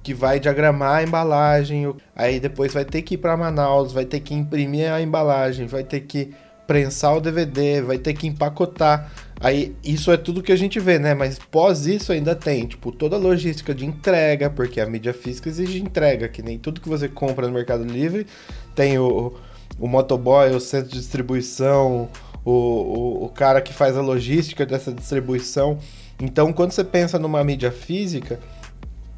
que 0.02 0.14
vai 0.14 0.40
diagramar 0.40 0.98
a 0.98 1.04
embalagem, 1.04 1.94
aí 2.16 2.40
depois 2.40 2.74
vai 2.74 2.86
ter 2.86 3.02
que 3.02 3.16
ir 3.16 3.18
para 3.18 3.36
Manaus, 3.36 3.92
vai 3.92 4.06
ter 4.06 4.22
que 4.22 4.34
imprimir 4.34 4.92
a 4.92 5.02
embalagem, 5.02 5.68
vai 5.68 5.84
ter 5.84 6.02
que 6.02 6.34
prensar 6.68 7.16
o 7.16 7.22
DVD, 7.22 7.82
vai 7.82 7.98
ter 7.98 8.14
que 8.14 8.28
empacotar. 8.28 9.12
Aí 9.40 9.76
isso 9.84 10.12
é 10.12 10.18
tudo 10.18 10.44
que 10.44 10.52
a 10.52 10.56
gente 10.56 10.80
vê, 10.80 11.00
né? 11.00 11.14
Mas 11.14 11.40
pós 11.40 11.88
isso 11.88 12.12
ainda 12.12 12.36
tem, 12.36 12.66
tipo, 12.66 12.92
toda 12.92 13.16
a 13.16 13.20
logística 13.20 13.74
de 13.74 13.86
entrega, 13.86 14.50
porque 14.50 14.82
a 14.82 14.86
mídia 14.86 15.14
física 15.14 15.48
exige 15.48 15.80
entrega, 15.82 16.28
que 16.28 16.42
nem 16.42 16.58
tudo 16.58 16.82
que 16.82 16.90
você 16.90 17.08
compra 17.08 17.48
no 17.48 17.54
Mercado 17.54 17.84
Livre 17.84 18.28
tem 18.76 19.00
o, 19.00 19.34
o 19.80 19.88
motoboy, 19.88 20.50
o 20.52 20.60
centro 20.60 20.92
de 20.92 21.00
distribuição, 21.00 22.10
o, 22.44 22.52
o, 22.52 23.26
o 23.26 23.30
cara 23.30 23.62
que 23.62 23.74
faz 23.74 23.96
a 23.96 24.02
logística 24.02 24.66
dessa 24.66 24.92
distribuição. 24.92 25.78
Então, 26.20 26.52
quando 26.52 26.72
você 26.72 26.84
pensa 26.84 27.20
numa 27.20 27.44
mídia 27.44 27.72
física, 27.72 28.40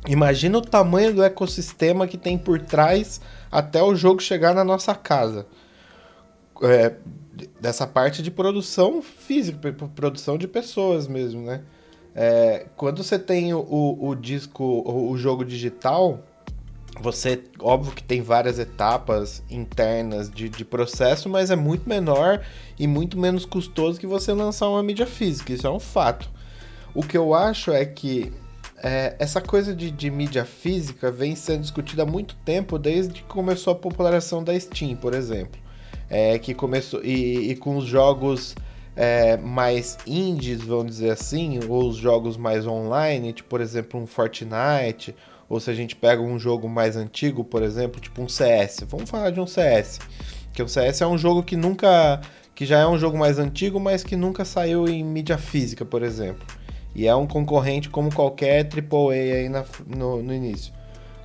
imagina 0.08 0.58
o 0.58 0.62
tamanho 0.62 1.14
do 1.14 1.24
ecossistema 1.24 2.08
que 2.08 2.18
tem 2.18 2.38
por 2.38 2.60
trás 2.60 3.22
até 3.52 3.82
o 3.82 3.96
jogo 3.96 4.22
chegar 4.22 4.54
na 4.54 4.64
nossa 4.64 4.94
casa. 4.94 5.46
É, 6.62 6.96
dessa 7.60 7.88
parte 7.88 8.22
de 8.22 8.30
produção 8.30 9.02
física, 9.02 9.74
produção 9.96 10.38
de 10.38 10.48
pessoas 10.48 11.08
mesmo, 11.08 11.42
né? 11.42 11.62
É, 12.14 12.66
quando 12.76 13.04
você 13.04 13.18
tem 13.18 13.54
o, 13.54 13.98
o, 14.00 14.16
disco, 14.16 14.64
o, 14.64 15.16
jogo 15.18 15.46
digital, 15.46 16.20
você, 17.00 17.42
óbvio 17.60 17.94
que 17.94 18.04
tem 18.04 18.22
várias 18.22 18.60
etapas 18.60 19.44
internas 19.50 20.30
de, 20.30 20.50
de 20.50 20.66
processo, 20.66 21.30
mas 21.30 21.52
é 21.52 21.56
muito 21.56 21.88
menor 21.88 22.44
e 22.78 22.88
muito 22.88 23.18
menos 23.18 23.46
custoso 23.46 24.00
que 24.00 24.08
você 24.08 24.34
lançar 24.34 24.68
uma 24.68 24.84
mídia 24.84 25.06
física, 25.06 25.54
isso 25.54 25.68
é 25.68 25.70
um 25.70 25.80
fato. 25.80 26.30
O 26.94 27.04
que 27.04 27.18
eu 27.18 27.34
acho 27.34 27.72
é 27.72 27.86
que 27.86 28.34
é, 28.82 29.16
essa 29.20 29.40
coisa 29.40 29.76
de, 29.76 29.92
de, 29.92 30.10
mídia 30.10 30.46
física 30.46 31.12
vem 31.12 31.36
sendo 31.36 31.62
discutida 31.62 32.04
há 32.04 32.06
muito 32.06 32.36
tempo, 32.44 32.80
desde 32.80 33.14
que 33.14 33.24
começou 33.24 33.74
a 33.74 33.76
popularização 33.76 34.44
da 34.44 34.60
Steam, 34.60 34.96
por 34.96 35.14
exemplo. 35.14 35.60
É, 36.10 36.40
que 36.40 36.54
começou. 36.54 37.04
E, 37.04 37.52
e 37.52 37.56
com 37.56 37.78
os 37.78 37.86
jogos 37.86 38.56
é, 38.96 39.38
mais 39.38 39.98
indies, 40.06 40.62
vamos 40.62 40.88
dizer 40.88 41.12
assim, 41.12 41.60
ou 41.68 41.88
os 41.88 41.96
jogos 41.96 42.36
mais 42.36 42.68
online, 42.68 43.32
tipo, 43.32 43.50
por 43.50 43.62
exemplo, 43.62 44.00
um 44.00 44.06
Fortnite, 44.06 45.16
ou 45.48 45.60
se 45.60 45.70
a 45.72 45.74
gente 45.74 45.96
pega 45.96 46.22
um 46.22 46.38
jogo 46.38 46.68
mais 46.68 46.96
antigo, 46.96 47.44
por 47.44 47.64
exemplo, 47.64 48.00
tipo 48.02 48.22
um 48.22 48.28
CS. 48.28 48.86
Vamos 48.88 49.10
falar 49.10 49.32
de 49.32 49.40
um 49.40 49.48
CS. 49.48 50.00
Que 50.54 50.62
o 50.62 50.68
CS 50.68 51.02
é 51.02 51.08
um 51.08 51.18
jogo 51.18 51.42
que 51.44 51.56
nunca. 51.56 52.22
que 52.54 52.66
já 52.66 52.80
é 52.80 52.88
um 52.88 52.98
jogo 52.98 53.18
mais 53.18 53.40
antigo, 53.40 53.80
mas 53.80 54.04
que 54.04 54.16
nunca 54.16 54.44
saiu 54.44 54.88
em 54.88 55.04
mídia 55.04 55.38
física, 55.38 55.86
por 55.86 56.04
exemplo. 56.04 56.46
E 56.94 57.08
é 57.08 57.16
um 57.16 57.26
concorrente 57.26 57.90
como 57.90 58.14
qualquer 58.14 58.68
AAA 58.68 59.14
aí 59.14 59.50
na, 59.50 59.64
no, 59.88 60.22
no 60.22 60.34
início. 60.34 60.74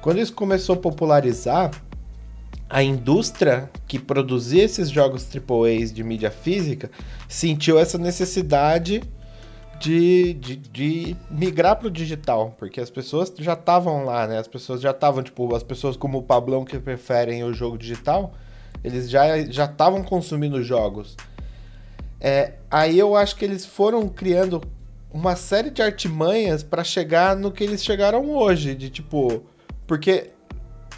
Quando 0.01 0.21
isso 0.21 0.33
começou 0.35 0.77
a 0.77 0.79
popularizar, 0.79 1.71
a 2.69 2.83
indústria 2.83 3.71
que 3.87 3.99
produzia 3.99 4.65
esses 4.65 4.91
jogos 4.91 5.27
AAAs 5.35 5.93
de 5.93 6.03
mídia 6.03 6.31
física 6.31 6.91
sentiu 7.29 7.79
essa 7.79 7.99
necessidade 7.99 9.03
de, 9.79 10.35
de, 10.35 10.57
de 10.57 11.17
migrar 11.31 11.77
para 11.77 11.89
o 11.89 11.91
digital, 11.91 12.55
porque 12.59 12.81
as 12.81 12.91
pessoas 12.91 13.33
já 13.39 13.53
estavam 13.53 14.05
lá, 14.05 14.27
né? 14.27 14.39
As 14.39 14.49
pessoas 14.49 14.81
já 14.81 14.93
estavam, 14.93 15.23
tipo, 15.23 15.55
as 15.55 15.63
pessoas 15.63 15.97
como 15.97 16.19
o 16.19 16.23
Pablão 16.23 16.65
que 16.65 16.79
preferem 16.79 17.45
o 17.45 17.53
jogo 17.53 17.77
digital, 17.77 18.33
eles 18.83 19.11
já 19.11 19.45
já 19.45 19.67
estavam 19.67 20.03
consumindo 20.03 20.63
jogos. 20.63 21.17
É, 22.21 22.55
aí 22.71 22.99
eu 22.99 23.15
acho 23.15 23.37
que 23.37 23.45
eles 23.45 23.67
foram 23.67 24.09
criando 24.09 24.63
uma 25.13 25.37
série 25.37 25.71
de 25.71 25.83
artimanhas 25.83 26.63
para 26.63 26.83
chegar 26.83 27.37
no 27.37 27.53
que 27.53 27.63
eles 27.63 27.85
chegaram 27.85 28.31
hoje, 28.31 28.75
de 28.75 28.89
tipo, 28.89 29.45
porque 29.87 30.31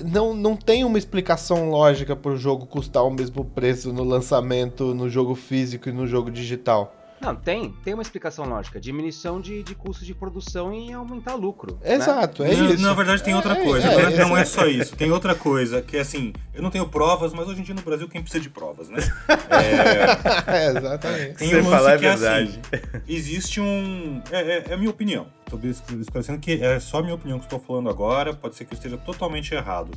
não, 0.05 0.35
não 0.35 0.57
tem 0.57 0.85
uma 0.85 0.99
explicação 0.99 1.71
lógica 1.71 2.17
para 2.17 2.33
o 2.33 2.37
jogo 2.37 2.67
custar 2.67 3.05
o 3.05 3.11
mesmo 3.11 3.45
preço 3.45 3.93
no 3.93 4.05
lançamento, 4.05 4.95
no 4.95 5.09
jogo 5.09 5.35
físico 5.35 5.89
e 5.89 5.93
no 5.93 6.07
jogo 6.07 6.31
digital. 6.31 6.96
Não, 7.21 7.35
tem, 7.35 7.75
tem 7.83 7.95
uma 7.95 8.03
explicação 8.03 8.45
lógica. 8.45 8.79
Diminuição 8.79 9.41
de, 9.41 9.63
de 9.63 9.75
custo 9.75 10.05
de 10.05 10.15
produção 10.15 10.73
e 10.73 10.93
aumentar 10.93 11.35
lucro. 11.35 11.79
Né? 11.83 11.95
Exato, 11.95 12.43
né? 12.43 12.51
é 12.51 12.55
isso. 12.55 12.83
Na 12.83 12.93
verdade, 12.93 13.23
tem 13.23 13.35
outra 13.35 13.55
é, 13.55 13.65
coisa. 13.65 13.89
É, 13.89 14.13
é, 14.13 14.19
não 14.19 14.37
é 14.37 14.45
só 14.45 14.67
isso. 14.67 14.95
Tem 14.97 15.11
outra 15.11 15.35
coisa, 15.35 15.81
que 15.81 15.97
é 15.97 16.01
assim, 16.01 16.33
eu 16.55 16.63
não 16.63 16.71
tenho 16.71 16.87
provas, 16.89 17.33
mas 17.33 17.49
hoje 17.49 17.61
em 17.61 17.65
dia 17.65 17.75
no 17.75 17.83
Brasil 17.83 18.09
quem 18.09 18.21
precisa 18.21 18.43
de 18.43 18.51
provas, 18.51 18.89
né? 18.89 18.99
É, 20.47 20.69
exatamente. 20.69 21.35
Tem 21.35 21.49
Você 21.49 21.61
um 21.61 21.65
falar 21.65 21.93
é 21.93 21.97
verdade. 21.97 22.61
É 22.71 22.77
assim, 22.77 23.03
existe 23.09 23.61
um. 23.61 24.23
É, 24.31 24.41
é, 24.41 24.65
é, 24.69 24.75
a 24.75 24.77
minha 24.77 24.91
opinião. 24.91 25.27
Estou 25.45 25.61
esclarecendo 26.01 26.39
que 26.39 26.63
é 26.63 26.79
só 26.79 26.99
a 26.99 27.03
minha 27.03 27.15
opinião 27.15 27.39
que 27.39 27.47
estou 27.47 27.59
falando 27.59 27.89
agora. 27.89 28.35
Pode 28.35 28.55
ser 28.55 28.65
que 28.65 28.75
eu 28.75 28.77
esteja 28.77 28.97
totalmente 28.97 29.55
errado. 29.55 29.91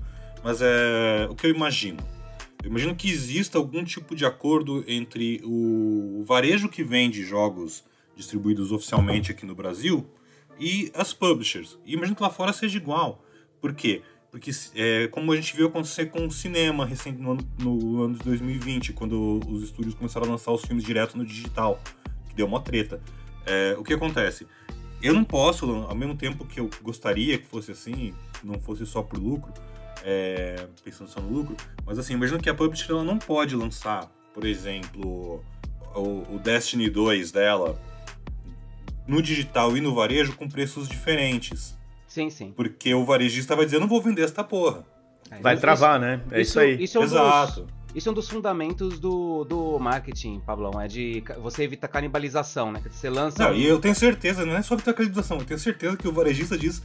Mas 0.43 0.61
é 0.61 1.27
o 1.29 1.35
que 1.35 1.47
eu 1.47 1.51
imagino. 1.51 1.99
Eu 2.63 2.69
imagino 2.69 2.95
que 2.95 3.09
exista 3.09 3.57
algum 3.57 3.83
tipo 3.83 4.15
de 4.15 4.25
acordo 4.25 4.83
entre 4.87 5.41
o 5.45 6.23
varejo 6.25 6.67
que 6.67 6.83
vende 6.83 7.23
jogos 7.23 7.83
distribuídos 8.15 8.71
oficialmente 8.71 9.31
aqui 9.31 9.45
no 9.45 9.55
Brasil 9.55 10.05
e 10.59 10.91
as 10.93 11.13
publishers. 11.13 11.79
E 11.85 11.93
imagino 11.93 12.15
que 12.15 12.21
lá 12.21 12.29
fora 12.29 12.51
seja 12.51 12.77
igual. 12.77 13.23
Por 13.61 13.73
quê? 13.73 14.01
Porque, 14.29 14.51
é, 14.75 15.07
como 15.07 15.31
a 15.31 15.35
gente 15.35 15.55
viu 15.55 15.67
acontecer 15.67 16.07
com 16.07 16.27
o 16.27 16.31
cinema 16.31 16.85
recente 16.85 17.19
no 17.19 17.31
ano, 17.31 17.49
no 17.59 18.03
ano 18.03 18.15
de 18.15 18.23
2020, 18.23 18.93
quando 18.93 19.39
os 19.47 19.63
estúdios 19.63 19.95
começaram 19.95 20.27
a 20.27 20.31
lançar 20.31 20.51
os 20.51 20.61
filmes 20.61 20.83
direto 20.83 21.17
no 21.17 21.25
digital, 21.25 21.81
que 22.27 22.35
deu 22.35 22.45
uma 22.45 22.61
treta. 22.61 23.01
É, 23.45 23.75
o 23.79 23.83
que 23.83 23.93
acontece? 23.93 24.45
Eu 25.01 25.13
não 25.13 25.23
posso, 25.23 25.65
ao 25.65 25.95
mesmo 25.95 26.15
tempo 26.15 26.45
que 26.45 26.59
eu 26.59 26.69
gostaria 26.83 27.37
que 27.37 27.47
fosse 27.47 27.71
assim, 27.71 28.13
não 28.43 28.59
fosse 28.59 28.85
só 28.85 29.01
por 29.01 29.17
lucro, 29.17 29.51
é, 30.03 30.67
pensando 30.83 31.09
só 31.09 31.19
no 31.19 31.29
lucro, 31.29 31.55
mas 31.85 31.99
assim, 31.99 32.13
imagina 32.13 32.39
que 32.39 32.49
a 32.49 32.53
publisher 32.53 32.91
ela 32.91 33.03
não 33.03 33.17
pode 33.17 33.55
lançar, 33.55 34.09
por 34.33 34.45
exemplo, 34.45 35.43
o, 35.95 36.35
o 36.35 36.39
Destiny 36.39 36.89
2 36.89 37.31
dela 37.31 37.79
no 39.07 39.21
digital 39.21 39.75
e 39.75 39.81
no 39.81 39.93
varejo 39.93 40.35
com 40.35 40.47
preços 40.47 40.87
diferentes. 40.87 41.77
Sim, 42.07 42.29
sim. 42.29 42.53
Porque 42.55 42.93
o 42.93 43.03
varejista 43.03 43.55
vai 43.55 43.65
dizer, 43.65 43.77
eu 43.77 43.81
não 43.81 43.87
vou 43.87 44.01
vender 44.01 44.23
esta 44.23 44.43
porra. 44.43 44.85
É, 45.31 45.39
vai 45.39 45.57
travar, 45.57 45.99
né? 45.99 46.21
É 46.31 46.41
isso, 46.41 46.51
isso 46.51 46.59
aí. 46.59 46.83
Isso 46.83 46.97
é 46.97 47.01
um 47.01 47.03
Exato. 47.03 47.61
Dos, 47.61 47.73
isso 47.95 48.07
é 48.07 48.11
um 48.11 48.15
dos 48.15 48.29
fundamentos 48.29 48.99
do, 48.99 49.43
do 49.43 49.79
marketing, 49.79 50.39
Pablão. 50.39 50.79
É 50.79 50.87
de 50.87 51.23
você 51.41 51.63
evitar 51.63 51.87
canibalização, 51.87 52.71
né? 52.71 52.81
Você 52.89 53.09
lança. 53.09 53.43
Não, 53.43 53.55
e 53.55 53.65
eu 53.65 53.79
tenho 53.79 53.95
certeza, 53.95 54.45
não 54.45 54.55
é 54.55 54.61
só 54.61 54.75
evitar 54.75 54.93
canibalização, 54.93 55.37
eu 55.37 55.45
tenho 55.45 55.59
certeza 55.59 55.97
que 55.97 56.07
o 56.07 56.11
varejista 56.11 56.57
diz 56.57 56.83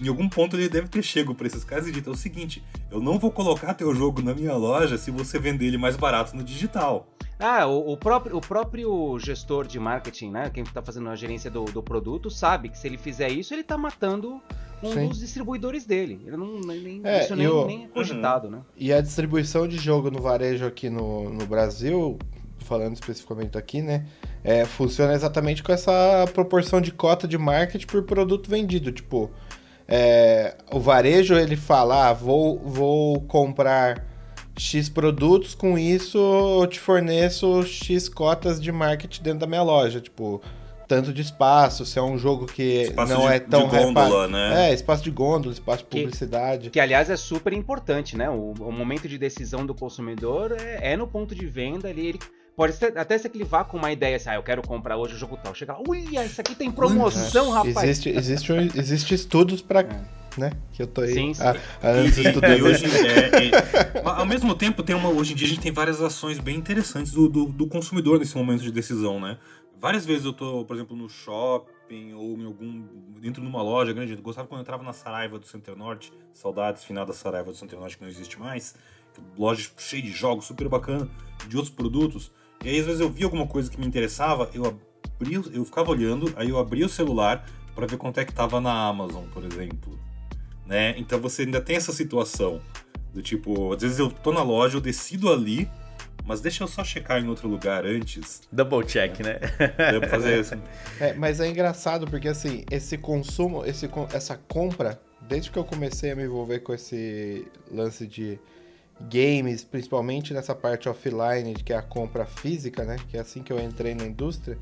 em 0.00 0.08
algum 0.08 0.28
ponto 0.28 0.56
ele 0.56 0.68
deve 0.68 0.88
ter 0.88 1.02
chego 1.02 1.34
para 1.34 1.46
esses 1.46 1.64
caras 1.64 1.86
e 1.86 1.92
dito: 1.92 2.10
é 2.10 2.12
o 2.12 2.16
seguinte, 2.16 2.62
eu 2.90 3.00
não 3.00 3.18
vou 3.18 3.30
colocar 3.30 3.74
teu 3.74 3.94
jogo 3.94 4.20
na 4.22 4.34
minha 4.34 4.54
loja 4.54 4.98
se 4.98 5.10
você 5.10 5.38
vender 5.38 5.66
ele 5.66 5.78
mais 5.78 5.96
barato 5.96 6.36
no 6.36 6.44
digital. 6.44 7.08
Ah, 7.38 7.66
o, 7.66 7.92
o, 7.92 7.96
próprio, 7.96 8.36
o 8.36 8.40
próprio 8.40 9.18
gestor 9.20 9.66
de 9.66 9.78
marketing, 9.78 10.30
né? 10.30 10.50
Quem 10.50 10.64
está 10.64 10.82
fazendo 10.82 11.08
a 11.08 11.14
gerência 11.14 11.50
do, 11.50 11.64
do 11.66 11.82
produto, 11.82 12.30
sabe 12.30 12.68
que 12.68 12.76
se 12.76 12.86
ele 12.86 12.98
fizer 12.98 13.30
isso, 13.30 13.54
ele 13.54 13.60
está 13.60 13.78
matando 13.78 14.42
um 14.82 14.92
Sim. 14.92 15.08
dos 15.08 15.20
distribuidores 15.20 15.84
dele. 15.84 16.20
Ele 16.26 16.36
não, 16.36 16.60
nem, 16.60 17.00
é, 17.04 17.24
isso 17.24 17.36
nem, 17.36 17.46
o... 17.46 17.64
nem 17.64 17.84
é 17.84 17.88
cogitado, 17.88 18.46
uhum. 18.46 18.54
né? 18.54 18.62
E 18.76 18.92
a 18.92 19.00
distribuição 19.00 19.68
de 19.68 19.76
jogo 19.76 20.10
no 20.10 20.20
varejo 20.20 20.66
aqui 20.66 20.90
no, 20.90 21.30
no 21.30 21.46
Brasil, 21.46 22.18
falando 22.58 22.94
especificamente 22.94 23.56
aqui, 23.56 23.82
né? 23.82 24.06
É, 24.42 24.64
funciona 24.64 25.12
exatamente 25.12 25.62
com 25.62 25.72
essa 25.72 26.26
proporção 26.32 26.80
de 26.80 26.90
cota 26.90 27.28
de 27.28 27.38
marketing 27.38 27.86
por 27.86 28.02
produto 28.02 28.50
vendido. 28.50 28.90
Tipo, 28.90 29.30
é, 29.88 30.54
o 30.70 30.78
varejo 30.78 31.34
ele 31.34 31.56
fala, 31.56 32.10
ah, 32.10 32.12
vou, 32.12 32.58
vou 32.58 33.22
comprar 33.22 34.04
X 34.56 34.88
produtos, 34.88 35.54
com 35.54 35.78
isso 35.78 36.18
eu 36.18 36.66
te 36.66 36.78
forneço 36.78 37.62
X 37.64 38.08
cotas 38.08 38.60
de 38.60 38.70
marketing 38.70 39.22
dentro 39.22 39.38
da 39.40 39.46
minha 39.46 39.62
loja, 39.62 40.00
tipo, 40.00 40.42
tanto 40.86 41.12
de 41.12 41.22
espaço, 41.22 41.86
se 41.86 41.98
é 41.98 42.02
um 42.02 42.18
jogo 42.18 42.46
que 42.46 42.82
espaço 42.82 43.12
não 43.12 43.28
de, 43.28 43.34
é 43.34 43.38
tão 43.38 43.68
de 43.68 43.76
gôndola, 43.76 44.26
né? 44.28 44.70
É, 44.70 44.74
espaço 44.74 45.04
de 45.04 45.10
gôndola, 45.10 45.52
espaço 45.52 45.84
de 45.84 45.84
publicidade. 45.84 46.64
Que, 46.64 46.70
que 46.70 46.80
aliás 46.80 47.08
é 47.08 47.16
super 47.16 47.52
importante, 47.52 48.16
né? 48.16 48.28
O, 48.28 48.54
o, 48.58 48.72
momento 48.72 49.08
de 49.08 49.16
decisão 49.16 49.64
do 49.64 49.74
consumidor 49.74 50.56
é, 50.58 50.92
é 50.92 50.96
no 50.96 51.06
ponto 51.06 51.34
de 51.34 51.46
venda 51.46 51.88
ali, 51.88 52.08
ele 52.08 52.18
Pode 52.58 52.72
ser, 52.72 52.98
até 52.98 53.16
ser 53.16 53.28
que 53.28 53.38
ele 53.38 53.44
vá 53.44 53.62
com 53.62 53.76
uma 53.76 53.92
ideia 53.92 54.16
assim, 54.16 54.30
ah, 54.30 54.34
eu 54.34 54.42
quero 54.42 54.62
comprar 54.66 54.96
hoje 54.96 55.14
o 55.14 55.16
jogo 55.16 55.38
tal. 55.40 55.54
Chega 55.54 55.74
lá, 55.74 55.78
ui, 55.86 56.00
isso 56.26 56.40
aqui 56.40 56.56
tem 56.56 56.72
promoção, 56.72 57.50
rapaz. 57.50 57.88
Existe, 57.88 58.08
existe, 58.08 58.52
existe 58.74 59.14
estudos 59.14 59.62
para 59.62 59.82
é. 59.82 60.00
né? 60.36 60.50
Que 60.72 60.82
eu 60.82 60.88
tô 60.88 61.02
aí 61.02 61.14
sim, 61.14 61.32
sim. 61.32 61.40
Há, 61.40 61.54
há 61.80 61.88
anos 61.90 62.18
estudando. 62.18 62.58
E 62.58 62.62
hoje, 62.64 62.84
é, 62.86 63.46
é, 63.46 64.02
ao 64.04 64.26
mesmo 64.26 64.56
tempo, 64.56 64.82
tem 64.82 64.96
uma, 64.96 65.08
hoje 65.08 65.34
em 65.34 65.36
dia 65.36 65.46
a 65.46 65.50
gente 65.50 65.60
tem 65.60 65.70
várias 65.70 66.02
ações 66.02 66.40
bem 66.40 66.56
interessantes 66.56 67.12
do, 67.12 67.28
do, 67.28 67.44
do, 67.44 67.68
consumidor 67.68 68.18
nesse 68.18 68.36
momento 68.36 68.64
de 68.64 68.72
decisão, 68.72 69.20
né? 69.20 69.38
Várias 69.78 70.04
vezes 70.04 70.24
eu 70.24 70.32
tô, 70.32 70.64
por 70.64 70.74
exemplo, 70.74 70.96
no 70.96 71.08
shopping 71.08 72.12
ou 72.14 72.36
em 72.40 72.44
algum. 72.44 72.82
dentro 73.20 73.40
de 73.40 73.46
uma 73.46 73.62
loja 73.62 73.92
grande. 73.92 74.14
Eu 74.14 74.20
gostava 74.20 74.48
quando 74.48 74.58
eu 74.58 74.62
entrava 74.62 74.82
na 74.82 74.92
Saraiva 74.92 75.38
do 75.38 75.46
Center 75.46 75.76
Norte, 75.76 76.12
saudades 76.32 76.82
final 76.82 77.06
da 77.06 77.12
Saraiva 77.12 77.52
do 77.52 77.56
Center 77.56 77.78
Norte 77.78 77.96
que 77.96 78.02
não 78.02 78.10
existe 78.10 78.36
mais. 78.36 78.74
Loja 79.36 79.70
cheia 79.76 80.02
de 80.02 80.10
jogos, 80.10 80.46
super 80.46 80.68
bacana, 80.68 81.08
de 81.46 81.56
outros 81.56 81.72
produtos. 81.72 82.32
E 82.64 82.68
aí, 82.68 82.80
às 82.80 82.86
vezes, 82.86 83.00
eu 83.00 83.10
via 83.10 83.26
alguma 83.26 83.46
coisa 83.46 83.70
que 83.70 83.78
me 83.78 83.86
interessava, 83.86 84.50
eu 84.52 84.66
abria, 84.66 85.40
eu 85.52 85.64
ficava 85.64 85.90
olhando, 85.90 86.32
aí 86.36 86.48
eu 86.50 86.58
abria 86.58 86.86
o 86.86 86.88
celular 86.88 87.44
para 87.74 87.86
ver 87.86 87.96
quanto 87.96 88.18
é 88.18 88.24
que 88.24 88.32
tava 88.32 88.60
na 88.60 88.72
Amazon, 88.88 89.24
por 89.32 89.44
exemplo. 89.44 89.98
Né? 90.66 90.98
Então 90.98 91.18
você 91.20 91.42
ainda 91.42 91.60
tem 91.60 91.76
essa 91.76 91.92
situação 91.92 92.60
do 93.14 93.22
tipo, 93.22 93.72
às 93.72 93.82
vezes 93.82 93.98
eu 93.98 94.10
tô 94.10 94.32
na 94.32 94.42
loja, 94.42 94.76
eu 94.76 94.80
decido 94.80 95.32
ali, 95.32 95.68
mas 96.26 96.40
deixa 96.40 96.62
eu 96.62 96.68
só 96.68 96.84
checar 96.84 97.22
em 97.22 97.28
outro 97.28 97.48
lugar 97.48 97.86
antes. 97.86 98.42
Double 98.52 98.84
check, 98.84 99.20
né? 99.20 99.38
Pra 99.98 100.08
fazer 100.08 100.40
isso. 100.40 100.54
É, 101.00 101.14
mas 101.14 101.40
é 101.40 101.48
engraçado 101.48 102.06
porque 102.06 102.28
assim, 102.28 102.64
esse 102.70 102.98
consumo, 102.98 103.64
esse, 103.64 103.88
essa 104.12 104.36
compra, 104.36 105.00
desde 105.22 105.50
que 105.50 105.58
eu 105.58 105.64
comecei 105.64 106.10
a 106.10 106.16
me 106.16 106.24
envolver 106.24 106.58
com 106.58 106.74
esse 106.74 107.46
lance 107.70 108.06
de 108.06 108.38
games, 109.00 109.64
principalmente 109.64 110.34
nessa 110.34 110.54
parte 110.54 110.88
offline, 110.88 111.54
que 111.54 111.72
é 111.72 111.76
a 111.76 111.82
compra 111.82 112.26
física, 112.26 112.84
né? 112.84 112.96
Que 113.08 113.16
é 113.16 113.20
assim 113.20 113.42
que 113.42 113.52
eu 113.52 113.60
entrei 113.60 113.94
na 113.94 114.04
indústria. 114.04 114.58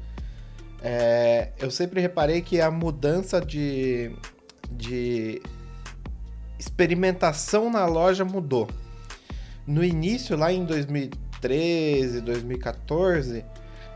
É, 0.83 1.51
eu 1.59 1.71
sempre 1.71 2.01
reparei 2.01 2.43
que 2.43 2.61
a 2.61 2.71
mudança 2.71 3.41
de, 3.41 4.13
de 4.71 5.41
experimentação 6.59 7.71
na 7.71 7.87
loja 7.87 8.25
mudou. 8.25 8.69
No 9.67 9.83
início, 9.83 10.37
lá 10.37 10.53
em 10.53 10.65
2013, 10.65 12.21
2014, 12.21 13.45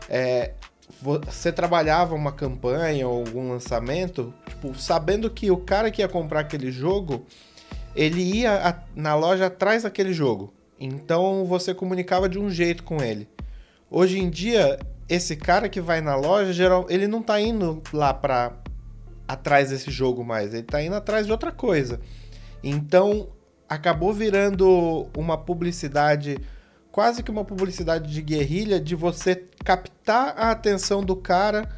é, 0.09 0.53
você 1.01 1.51
trabalhava 1.51 2.13
uma 2.13 2.31
campanha 2.31 3.07
ou 3.07 3.19
algum 3.19 3.51
lançamento, 3.51 4.33
tipo, 4.47 4.75
sabendo 4.75 5.29
que 5.29 5.49
o 5.49 5.57
cara 5.57 5.89
que 5.89 6.01
ia 6.01 6.07
comprar 6.09 6.41
aquele 6.41 6.71
jogo, 6.71 7.25
ele 7.95 8.21
ia 8.21 8.69
a, 8.69 8.75
na 8.95 9.15
loja 9.15 9.47
atrás 9.47 9.83
daquele 9.83 10.13
jogo. 10.13 10.53
Então 10.79 11.45
você 11.45 11.73
comunicava 11.73 12.27
de 12.27 12.39
um 12.39 12.49
jeito 12.49 12.83
com 12.83 13.03
ele. 13.03 13.27
Hoje 13.89 14.19
em 14.19 14.29
dia, 14.29 14.79
esse 15.07 15.35
cara 15.35 15.67
que 15.67 15.81
vai 15.81 16.01
na 16.01 16.15
loja, 16.15 16.53
geral, 16.53 16.85
ele 16.89 17.07
não 17.07 17.21
tá 17.21 17.39
indo 17.39 17.81
lá 17.93 18.13
para 18.13 18.53
atrás 19.27 19.69
desse 19.69 19.91
jogo 19.91 20.23
mais, 20.23 20.53
ele 20.53 20.63
tá 20.63 20.81
indo 20.81 20.95
atrás 20.95 21.25
de 21.25 21.31
outra 21.31 21.51
coisa. 21.51 21.99
Então, 22.63 23.29
acabou 23.67 24.13
virando 24.13 25.07
uma 25.15 25.37
publicidade 25.37 26.37
quase 26.91 27.23
que 27.23 27.31
uma 27.31 27.45
publicidade 27.45 28.11
de 28.11 28.21
guerrilha 28.21 28.79
de 28.79 28.95
você 28.95 29.45
captar 29.63 30.35
a 30.37 30.51
atenção 30.51 31.03
do 31.03 31.15
cara 31.15 31.69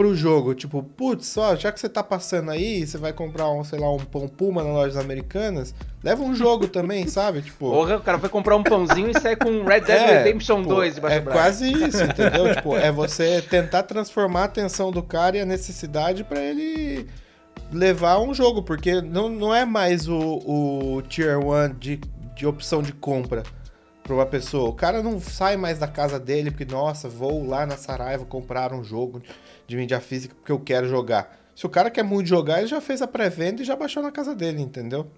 pro 0.00 0.16
jogo. 0.16 0.54
Tipo, 0.54 0.82
putz, 0.82 1.36
ó, 1.36 1.54
já 1.54 1.70
que 1.70 1.78
você 1.78 1.86
tá 1.86 2.02
passando 2.02 2.50
aí, 2.50 2.86
você 2.86 2.96
vai 2.96 3.12
comprar 3.12 3.50
um, 3.50 3.62
sei 3.62 3.78
lá, 3.78 3.92
um 3.92 3.98
pão 3.98 4.26
Puma 4.26 4.62
nas 4.62 4.72
lojas 4.72 4.96
americanas, 4.96 5.74
leva 6.02 6.22
um 6.22 6.34
jogo 6.34 6.66
também, 6.66 7.04
sabe? 7.08 7.42
Tipo. 7.42 7.70
Porra, 7.70 7.98
o 7.98 8.00
cara 8.00 8.16
vai 8.16 8.30
comprar 8.30 8.56
um 8.56 8.62
pãozinho 8.62 9.10
e 9.10 9.20
sai 9.20 9.36
com 9.36 9.62
Red 9.62 9.80
Dead 9.80 10.00
é, 10.00 10.22
Redemption 10.22 10.62
2 10.62 10.94
debaixo 10.94 11.18
É 11.18 11.20
quase 11.20 11.70
isso, 11.70 12.02
entendeu? 12.02 12.48
tipo, 12.56 12.74
é 12.74 12.90
você 12.90 13.42
tentar 13.42 13.82
transformar 13.82 14.40
a 14.40 14.44
atenção 14.44 14.90
do 14.90 15.02
cara 15.02 15.36
e 15.36 15.40
a 15.40 15.44
necessidade 15.44 16.24
para 16.24 16.40
ele 16.40 17.06
levar 17.70 18.20
um 18.20 18.32
jogo, 18.32 18.62
porque 18.62 19.02
não, 19.02 19.28
não 19.28 19.54
é 19.54 19.66
mais 19.66 20.08
o, 20.08 20.16
o 20.18 21.02
Tier 21.02 21.38
1 21.38 21.74
de, 21.78 22.00
de 22.34 22.46
opção 22.46 22.80
de 22.80 22.94
compra 22.94 23.42
para 24.10 24.16
uma 24.16 24.26
pessoa. 24.26 24.68
O 24.68 24.72
cara 24.72 25.02
não 25.04 25.20
sai 25.20 25.56
mais 25.56 25.78
da 25.78 25.86
casa 25.86 26.18
dele 26.18 26.50
porque, 26.50 26.64
nossa, 26.64 27.08
vou 27.08 27.46
lá 27.46 27.64
na 27.64 27.76
Saraiva 27.76 28.24
comprar 28.24 28.72
um 28.72 28.82
jogo 28.82 29.22
de 29.68 29.76
mídia 29.76 30.00
física 30.00 30.34
porque 30.34 30.50
eu 30.50 30.58
quero 30.58 30.88
jogar. 30.88 31.38
Se 31.54 31.64
o 31.64 31.68
cara 31.68 31.90
quer 31.90 32.02
muito 32.02 32.26
jogar, 32.26 32.58
ele 32.58 32.66
já 32.66 32.80
fez 32.80 33.00
a 33.02 33.06
pré-venda 33.06 33.62
e 33.62 33.64
já 33.64 33.76
baixou 33.76 34.02
na 34.02 34.10
casa 34.10 34.34
dele, 34.34 34.60
entendeu? 34.60 35.08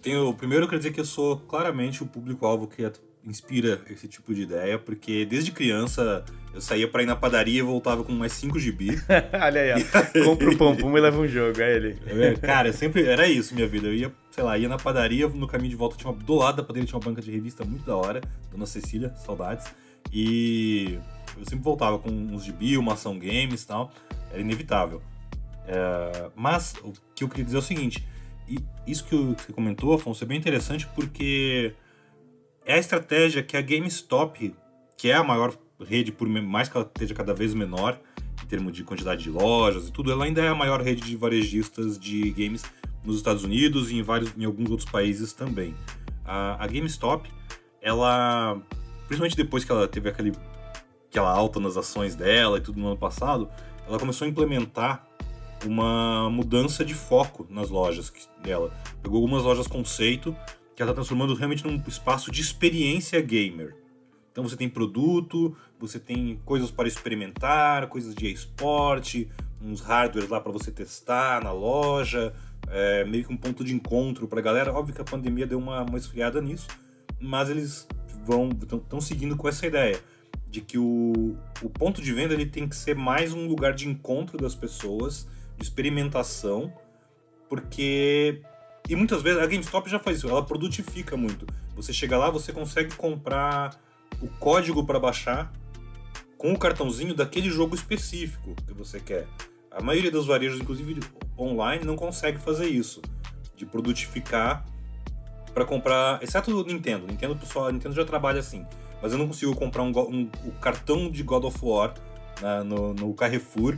Tenho, 0.00 0.32
primeiro 0.32 0.64
eu 0.64 0.68
quero 0.68 0.78
dizer 0.78 0.92
que 0.92 1.00
eu 1.00 1.04
sou 1.04 1.36
claramente 1.40 2.02
o 2.02 2.06
público-alvo 2.06 2.66
que 2.66 2.90
inspira 3.22 3.82
esse 3.90 4.08
tipo 4.08 4.32
de 4.32 4.42
ideia, 4.42 4.78
porque 4.78 5.26
desde 5.26 5.52
criança 5.52 6.24
eu 6.52 6.60
saía 6.60 6.88
para 6.88 7.02
ir 7.02 7.06
na 7.06 7.16
padaria 7.16 7.58
e 7.58 7.62
voltava 7.62 8.02
com 8.02 8.12
mais 8.12 8.32
5 8.32 8.58
GB. 8.58 8.98
Olha 9.42 9.60
aí, 9.60 9.72
ó. 9.72 10.24
Compra 10.24 10.50
o 10.50 10.56
pão 10.56 10.76
pum 10.76 10.96
e 10.96 11.00
leva 11.00 11.18
um 11.18 11.26
jogo, 11.26 11.60
é 11.60 11.76
ele. 11.76 11.98
É, 12.06 12.34
cara, 12.34 12.72
sempre 12.72 13.04
era 13.06 13.28
isso 13.28 13.54
minha 13.54 13.66
vida. 13.66 13.86
Eu 13.86 13.94
ia, 13.94 14.12
sei 14.30 14.42
lá, 14.42 14.56
ia 14.56 14.68
na 14.68 14.76
padaria, 14.76 15.28
no 15.28 15.46
caminho 15.46 15.70
de 15.70 15.76
volta 15.76 15.96
tinha 15.96 16.10
uma, 16.10 16.18
do 16.18 16.34
lado 16.34 16.56
da 16.56 16.62
padaria 16.62 16.86
tinha 16.86 16.98
uma 16.98 17.04
banca 17.04 17.20
de 17.20 17.30
revista 17.30 17.64
muito 17.64 17.84
da 17.84 17.96
hora, 17.96 18.20
Dona 18.50 18.66
Cecília, 18.66 19.14
saudades. 19.24 19.66
E 20.12 20.98
eu 21.36 21.44
sempre 21.44 21.64
voltava 21.64 21.98
com 21.98 22.10
uns 22.10 22.44
gibi, 22.44 22.76
uma 22.76 22.94
ação 22.94 23.18
games 23.18 23.62
e 23.62 23.66
tal. 23.66 23.92
Era 24.30 24.40
inevitável. 24.40 25.02
É, 25.66 26.30
mas 26.34 26.74
o 26.82 26.92
que 27.14 27.24
eu 27.24 27.28
queria 27.28 27.44
dizer 27.44 27.56
é 27.56 27.60
o 27.60 27.62
seguinte: 27.62 28.06
isso 28.86 29.04
que 29.04 29.14
você 29.14 29.52
comentou, 29.52 29.92
Afonso, 29.92 30.24
é 30.24 30.26
bem 30.26 30.38
interessante 30.38 30.86
porque 30.94 31.74
é 32.64 32.74
a 32.74 32.78
estratégia 32.78 33.42
que 33.42 33.56
a 33.56 33.60
GameStop, 33.60 34.54
que 34.96 35.10
é 35.10 35.14
a 35.14 35.22
maior 35.22 35.54
rede, 35.84 36.12
por 36.12 36.28
mais 36.28 36.68
que 36.68 36.76
ela 36.76 36.86
esteja 36.86 37.14
cada 37.14 37.34
vez 37.34 37.54
menor 37.54 37.98
em 38.42 38.46
termos 38.46 38.72
de 38.72 38.84
quantidade 38.84 39.22
de 39.22 39.30
lojas 39.30 39.88
e 39.88 39.92
tudo, 39.92 40.10
ela 40.10 40.24
ainda 40.24 40.40
é 40.42 40.48
a 40.48 40.54
maior 40.54 40.80
rede 40.80 41.02
de 41.02 41.16
varejistas 41.16 41.98
de 41.98 42.30
games 42.30 42.62
nos 43.04 43.16
Estados 43.16 43.44
Unidos 43.44 43.90
e 43.90 43.96
em 43.96 44.02
vários, 44.02 44.36
em 44.36 44.44
alguns 44.44 44.70
outros 44.70 44.88
países 44.88 45.32
também. 45.32 45.74
A, 46.24 46.62
a 46.62 46.66
GameStop, 46.66 47.28
ela, 47.80 48.60
principalmente 49.06 49.36
depois 49.36 49.64
que 49.64 49.72
ela 49.72 49.88
teve 49.88 50.08
aquele, 50.08 50.32
aquela 51.10 51.30
alta 51.30 51.58
nas 51.58 51.76
ações 51.76 52.14
dela 52.14 52.58
e 52.58 52.60
tudo 52.60 52.78
no 52.78 52.88
ano 52.88 52.96
passado, 52.96 53.48
ela 53.86 53.98
começou 53.98 54.26
a 54.26 54.28
implementar 54.28 55.06
uma 55.64 56.30
mudança 56.30 56.84
de 56.84 56.94
foco 56.94 57.46
nas 57.50 57.70
lojas 57.70 58.12
dela. 58.42 58.72
Pegou 59.02 59.16
algumas 59.16 59.42
lojas 59.42 59.66
conceito 59.66 60.36
que 60.76 60.82
ela 60.82 60.92
está 60.92 61.00
transformando 61.00 61.34
realmente 61.34 61.66
num 61.66 61.82
espaço 61.88 62.30
de 62.30 62.40
experiência 62.40 63.20
gamer. 63.20 63.74
Então 64.38 64.48
você 64.48 64.56
tem 64.56 64.68
produto, 64.68 65.56
você 65.80 65.98
tem 65.98 66.40
coisas 66.44 66.70
para 66.70 66.86
experimentar, 66.86 67.88
coisas 67.88 68.14
de 68.14 68.32
esporte, 68.32 69.28
uns 69.60 69.80
hardwares 69.80 70.30
lá 70.30 70.40
para 70.40 70.52
você 70.52 70.70
testar 70.70 71.42
na 71.42 71.50
loja, 71.50 72.32
é, 72.68 73.04
meio 73.04 73.24
que 73.24 73.32
um 73.32 73.36
ponto 73.36 73.64
de 73.64 73.74
encontro 73.74 74.28
para 74.28 74.38
a 74.38 74.42
galera. 74.42 74.72
Óbvio 74.72 74.94
que 74.94 75.00
a 75.00 75.04
pandemia 75.04 75.44
deu 75.44 75.58
uma, 75.58 75.82
uma 75.82 75.98
esfriada 75.98 76.40
nisso, 76.40 76.68
mas 77.20 77.50
eles 77.50 77.88
vão 78.24 78.50
estão 78.50 79.00
seguindo 79.00 79.36
com 79.36 79.48
essa 79.48 79.66
ideia 79.66 80.00
de 80.48 80.60
que 80.60 80.78
o, 80.78 81.36
o 81.60 81.68
ponto 81.68 82.00
de 82.00 82.12
venda 82.12 82.32
ele 82.32 82.46
tem 82.46 82.68
que 82.68 82.76
ser 82.76 82.94
mais 82.94 83.32
um 83.32 83.48
lugar 83.48 83.74
de 83.74 83.88
encontro 83.88 84.38
das 84.38 84.54
pessoas, 84.54 85.26
de 85.56 85.64
experimentação, 85.64 86.72
porque 87.48 88.40
e 88.88 88.94
muitas 88.94 89.20
vezes 89.20 89.42
a 89.42 89.46
GameStop 89.46 89.90
já 89.90 89.98
faz 89.98 90.18
isso, 90.18 90.28
ela 90.28 90.46
produtifica 90.46 91.16
muito. 91.16 91.44
Você 91.74 91.92
chega 91.92 92.16
lá, 92.16 92.30
você 92.30 92.52
consegue 92.52 92.94
comprar 92.94 93.87
o 94.20 94.28
código 94.38 94.84
para 94.84 94.98
baixar 94.98 95.52
com 96.36 96.52
o 96.52 96.58
cartãozinho 96.58 97.14
daquele 97.14 97.50
jogo 97.50 97.74
específico 97.74 98.54
que 98.66 98.72
você 98.72 99.00
quer. 99.00 99.26
A 99.70 99.82
maioria 99.82 100.10
dos 100.10 100.26
varejos, 100.26 100.60
inclusive 100.60 101.00
online, 101.38 101.84
não 101.84 101.96
consegue 101.96 102.38
fazer 102.38 102.66
isso, 102.66 103.02
de 103.54 103.66
produtificar 103.66 104.64
para 105.52 105.64
comprar, 105.64 106.22
exceto 106.22 106.56
o 106.56 106.64
Nintendo. 106.64 107.06
Nintendo 107.06 107.36
pessoal, 107.36 107.70
Nintendo 107.72 107.94
já 107.94 108.04
trabalha 108.04 108.38
assim, 108.38 108.64
mas 109.02 109.12
eu 109.12 109.18
não 109.18 109.26
consigo 109.26 109.54
comprar 109.54 109.82
um, 109.82 109.90
um 109.90 110.30
o 110.44 110.52
cartão 110.60 111.10
de 111.10 111.22
God 111.22 111.44
of 111.44 111.58
War 111.62 111.94
na, 112.40 112.62
no, 112.62 112.94
no, 112.94 113.14
Carrefour 113.14 113.76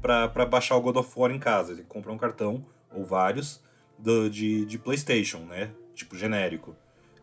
para 0.00 0.46
baixar 0.46 0.76
o 0.76 0.80
God 0.80 0.96
of 0.96 1.10
War 1.16 1.30
em 1.32 1.38
casa. 1.38 1.72
Ele 1.72 1.82
compra 1.82 2.12
um 2.12 2.18
cartão 2.18 2.64
ou 2.92 3.04
vários 3.04 3.60
do, 3.98 4.30
de, 4.30 4.64
de 4.64 4.78
PlayStation, 4.78 5.38
né? 5.38 5.70
Tipo 5.94 6.16
genérico. 6.16 6.76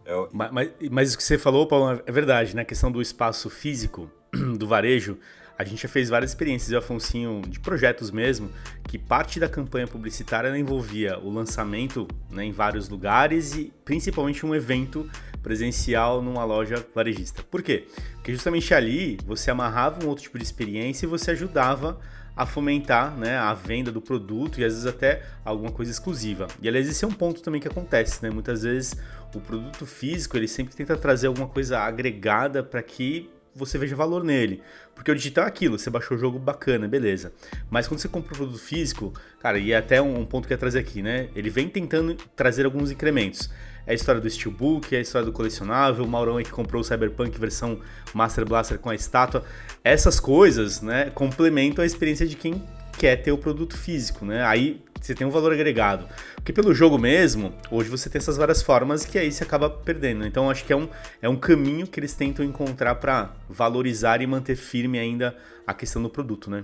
É, 0.05 0.27
mas, 0.31 0.51
mas, 0.51 0.71
mas, 0.91 1.13
o 1.13 1.17
que 1.17 1.23
você 1.23 1.37
falou, 1.37 1.67
Paulo, 1.67 2.01
é 2.05 2.11
verdade, 2.11 2.55
né? 2.55 2.61
A 2.61 2.65
questão 2.65 2.91
do 2.91 3.01
espaço 3.01 3.49
físico, 3.49 4.09
do 4.57 4.67
varejo, 4.67 5.17
a 5.57 5.63
gente 5.63 5.83
já 5.83 5.89
fez 5.89 6.09
várias 6.09 6.31
experiências, 6.31 6.71
eu 6.71 6.79
Afonsinho, 6.79 7.41
de 7.47 7.59
projetos 7.59 8.09
mesmo, 8.09 8.49
que 8.87 8.97
parte 8.97 9.39
da 9.39 9.47
campanha 9.47 9.87
publicitária 9.87 10.55
envolvia 10.57 11.19
o 11.19 11.29
lançamento 11.29 12.07
né, 12.29 12.43
em 12.43 12.51
vários 12.51 12.89
lugares 12.89 13.55
e 13.55 13.71
principalmente 13.85 14.45
um 14.45 14.55
evento 14.55 15.09
presencial 15.43 16.21
numa 16.21 16.43
loja 16.43 16.85
varejista. 16.93 17.43
Por 17.43 17.61
quê? 17.61 17.87
Porque 18.15 18.31
justamente 18.31 18.73
ali 18.73 19.17
você 19.25 19.51
amarrava 19.51 20.03
um 20.03 20.09
outro 20.09 20.23
tipo 20.23 20.37
de 20.37 20.43
experiência 20.43 21.05
e 21.05 21.09
você 21.09 21.31
ajudava 21.31 21.99
a 22.35 22.45
fomentar 22.45 23.15
né, 23.17 23.37
a 23.37 23.53
venda 23.53 23.91
do 23.91 24.01
produto 24.01 24.59
e 24.59 24.65
às 24.65 24.73
vezes 24.73 24.85
até 24.87 25.21
alguma 25.45 25.71
coisa 25.71 25.91
exclusiva. 25.91 26.47
E 26.61 26.67
aliás, 26.67 26.87
esse 26.89 27.05
é 27.05 27.07
um 27.07 27.11
ponto 27.11 27.41
também 27.41 27.61
que 27.61 27.67
acontece, 27.67 28.23
né? 28.23 28.29
Muitas 28.29 28.63
vezes 28.63 28.95
o 29.33 29.39
produto 29.39 29.85
físico 29.85 30.37
ele 30.37 30.47
sempre 30.47 30.75
tenta 30.75 30.97
trazer 30.97 31.27
alguma 31.27 31.47
coisa 31.47 31.79
agregada 31.79 32.63
para 32.63 32.81
que 32.81 33.29
você 33.55 33.77
veja 33.77 33.95
valor 33.95 34.23
nele. 34.23 34.61
Porque 34.95 35.11
o 35.11 35.15
digital 35.15 35.45
é 35.45 35.47
aquilo, 35.47 35.77
você 35.77 35.89
baixou 35.89 36.17
o 36.17 36.19
jogo 36.19 36.39
bacana, 36.39 36.87
beleza. 36.87 37.31
Mas 37.69 37.87
quando 37.87 37.99
você 37.99 38.07
compra 38.07 38.33
o 38.33 38.37
produto 38.37 38.59
físico, 38.59 39.13
cara, 39.39 39.57
e 39.57 39.71
é 39.71 39.77
até 39.77 40.01
um, 40.01 40.25
ponto 40.25 40.47
que 40.47 40.53
eu 40.53 40.55
ia 40.55 40.59
trazer 40.59 40.79
aqui, 40.79 41.01
né? 41.01 41.29
Ele 41.35 41.49
vem 41.49 41.67
tentando 41.67 42.15
trazer 42.35 42.65
alguns 42.65 42.91
incrementos. 42.91 43.49
É 43.85 43.91
a 43.91 43.93
história 43.93 44.21
do 44.21 44.29
Steelbook, 44.29 44.95
é 44.95 44.99
a 44.99 45.01
história 45.01 45.25
do 45.25 45.31
colecionável, 45.31 46.05
o 46.05 46.07
Maurão 46.07 46.37
aí 46.37 46.43
que 46.43 46.51
comprou 46.51 46.81
o 46.81 46.83
Cyberpunk 46.83 47.37
versão 47.37 47.79
Master 48.13 48.45
Blaster 48.45 48.79
com 48.79 48.89
a 48.89 48.95
estátua. 48.95 49.43
Essas 49.83 50.19
coisas, 50.19 50.81
né, 50.81 51.11
complementam 51.13 51.83
a 51.83 51.85
experiência 51.85 52.25
de 52.25 52.35
quem 52.35 52.61
quer 52.97 53.17
ter 53.17 53.31
o 53.31 53.37
produto 53.37 53.77
físico, 53.77 54.25
né? 54.25 54.43
Aí 54.45 54.81
você 55.01 55.13
tem 55.13 55.27
um 55.27 55.29
valor 55.29 55.51
agregado. 55.51 56.07
Porque 56.35 56.53
pelo 56.53 56.73
jogo 56.73 56.97
mesmo, 56.97 57.53
hoje 57.69 57.89
você 57.89 58.09
tem 58.09 58.19
essas 58.19 58.37
várias 58.37 58.61
formas 58.61 59.05
que 59.05 59.19
aí 59.19 59.31
você 59.31 59.43
acaba 59.43 59.69
perdendo. 59.69 60.25
Então 60.25 60.49
acho 60.49 60.63
que 60.63 60.71
é 60.71 60.75
um, 60.75 60.87
é 61.21 61.27
um 61.27 61.35
caminho 61.35 61.85
que 61.85 61.99
eles 61.99 62.13
tentam 62.13 62.45
encontrar 62.45 62.95
para 62.95 63.33
valorizar 63.49 64.21
e 64.21 64.27
manter 64.27 64.55
firme 64.55 64.97
ainda 64.97 65.35
a 65.67 65.73
questão 65.73 66.01
do 66.01 66.09
produto, 66.09 66.49
né? 66.49 66.63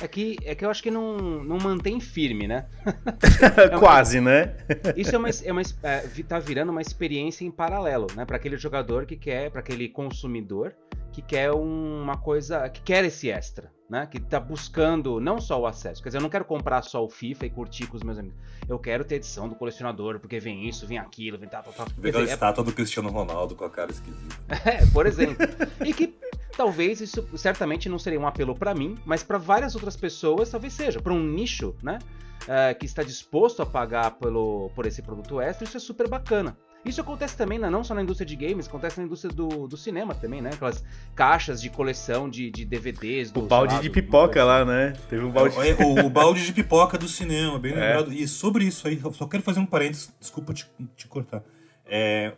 É 0.00 0.06
que, 0.06 0.36
é 0.44 0.54
que 0.54 0.64
eu 0.64 0.70
acho 0.70 0.82
que 0.82 0.90
não, 0.90 1.16
não 1.42 1.58
mantém 1.58 1.98
firme, 2.00 2.46
né? 2.46 2.66
é 2.86 3.68
uma, 3.74 3.78
Quase, 3.78 4.20
né? 4.20 4.54
isso 4.96 5.14
é 5.14 5.18
uma, 5.18 5.28
é 5.28 5.52
uma 5.52 5.62
é, 5.82 6.00
tá 6.26 6.38
virando 6.38 6.70
uma 6.70 6.82
experiência 6.82 7.44
em 7.44 7.50
paralelo, 7.50 8.06
né? 8.14 8.24
Para 8.24 8.36
aquele 8.36 8.56
jogador 8.56 9.06
que 9.06 9.16
quer, 9.16 9.50
para 9.50 9.60
aquele 9.60 9.88
consumidor 9.88 10.74
que 11.12 11.22
quer 11.22 11.50
uma 11.50 12.16
coisa, 12.16 12.68
que 12.68 12.80
quer 12.80 13.04
esse 13.04 13.28
extra, 13.30 13.72
né? 13.88 14.06
Que 14.06 14.20
tá 14.20 14.38
buscando 14.38 15.20
não 15.20 15.40
só 15.40 15.60
o 15.60 15.66
acesso. 15.66 16.02
Quer 16.02 16.10
dizer, 16.10 16.18
eu 16.18 16.22
não 16.22 16.28
quero 16.28 16.44
comprar 16.44 16.82
só 16.82 17.04
o 17.04 17.08
FIFA 17.08 17.46
e 17.46 17.50
curtir 17.50 17.86
com 17.86 17.96
os 17.96 18.02
meus 18.02 18.18
amigos. 18.18 18.38
Eu 18.68 18.78
quero 18.78 19.04
ter 19.04 19.16
edição 19.16 19.48
do 19.48 19.54
colecionador, 19.54 20.20
porque 20.20 20.38
vem 20.38 20.68
isso, 20.68 20.86
vem 20.86 20.98
aquilo, 20.98 21.38
vem 21.38 21.48
tal, 21.48 21.62
tal, 21.62 21.72
tal. 21.72 21.86
Vem 21.96 22.14
a 22.14 22.22
estátua 22.22 22.62
é... 22.62 22.64
do 22.64 22.72
Cristiano 22.72 23.08
Ronaldo 23.08 23.54
com 23.54 23.64
a 23.64 23.70
cara 23.70 23.90
esquisita. 23.90 24.36
é, 24.68 24.84
por 24.86 25.06
exemplo. 25.06 25.36
e 25.84 25.92
que 25.94 26.14
talvez 26.56 27.00
isso 27.00 27.26
certamente 27.36 27.88
não 27.88 27.98
seria 27.98 28.20
um 28.20 28.26
apelo 28.26 28.54
para 28.54 28.74
mim, 28.74 28.98
mas 29.06 29.22
para 29.22 29.38
várias 29.38 29.74
outras 29.74 29.96
pessoas 29.96 30.50
talvez 30.50 30.72
seja. 30.72 31.00
Para 31.00 31.12
um 31.12 31.22
nicho, 31.22 31.74
né? 31.82 31.98
Uh, 32.42 32.78
que 32.78 32.86
está 32.86 33.02
disposto 33.02 33.62
a 33.62 33.66
pagar 33.66 34.12
pelo, 34.12 34.70
por 34.74 34.86
esse 34.86 35.02
produto 35.02 35.40
extra, 35.40 35.64
isso 35.64 35.76
é 35.76 35.80
super 35.80 36.08
bacana. 36.08 36.56
Isso 36.84 37.00
acontece 37.00 37.36
também, 37.36 37.58
né? 37.58 37.68
não 37.68 37.82
só 37.82 37.94
na 37.94 38.02
indústria 38.02 38.26
de 38.26 38.36
games, 38.36 38.68
acontece 38.68 38.98
na 38.98 39.04
indústria 39.04 39.32
do, 39.32 39.66
do 39.66 39.76
cinema 39.76 40.14
também, 40.14 40.40
né? 40.40 40.50
Aquelas 40.52 40.84
caixas 41.14 41.60
de 41.60 41.68
coleção 41.68 42.30
de, 42.30 42.50
de 42.50 42.64
DVDs. 42.64 43.30
O 43.34 43.42
balde 43.42 43.74
lados, 43.74 43.82
de 43.82 43.90
pipoca 43.90 44.42
lá, 44.44 44.64
né? 44.64 44.92
Teve 45.08 45.24
um 45.24 45.30
balde. 45.30 45.56
É, 45.58 45.74
o, 45.84 46.06
o, 46.06 46.10
balde 46.10 46.44
de 46.46 46.52
pipoca 46.52 46.96
do 46.96 47.08
cinema, 47.08 47.58
bem 47.58 47.72
é. 47.72 47.74
lembrado. 47.74 48.12
E 48.12 48.26
sobre 48.28 48.64
isso 48.64 48.86
aí, 48.86 49.00
só 49.12 49.26
quero 49.26 49.42
fazer 49.42 49.60
um 49.60 49.66
parênteses, 49.66 50.12
desculpa 50.20 50.54
te, 50.54 50.66
te 50.96 51.08
cortar. 51.08 51.42
É, 51.84 52.34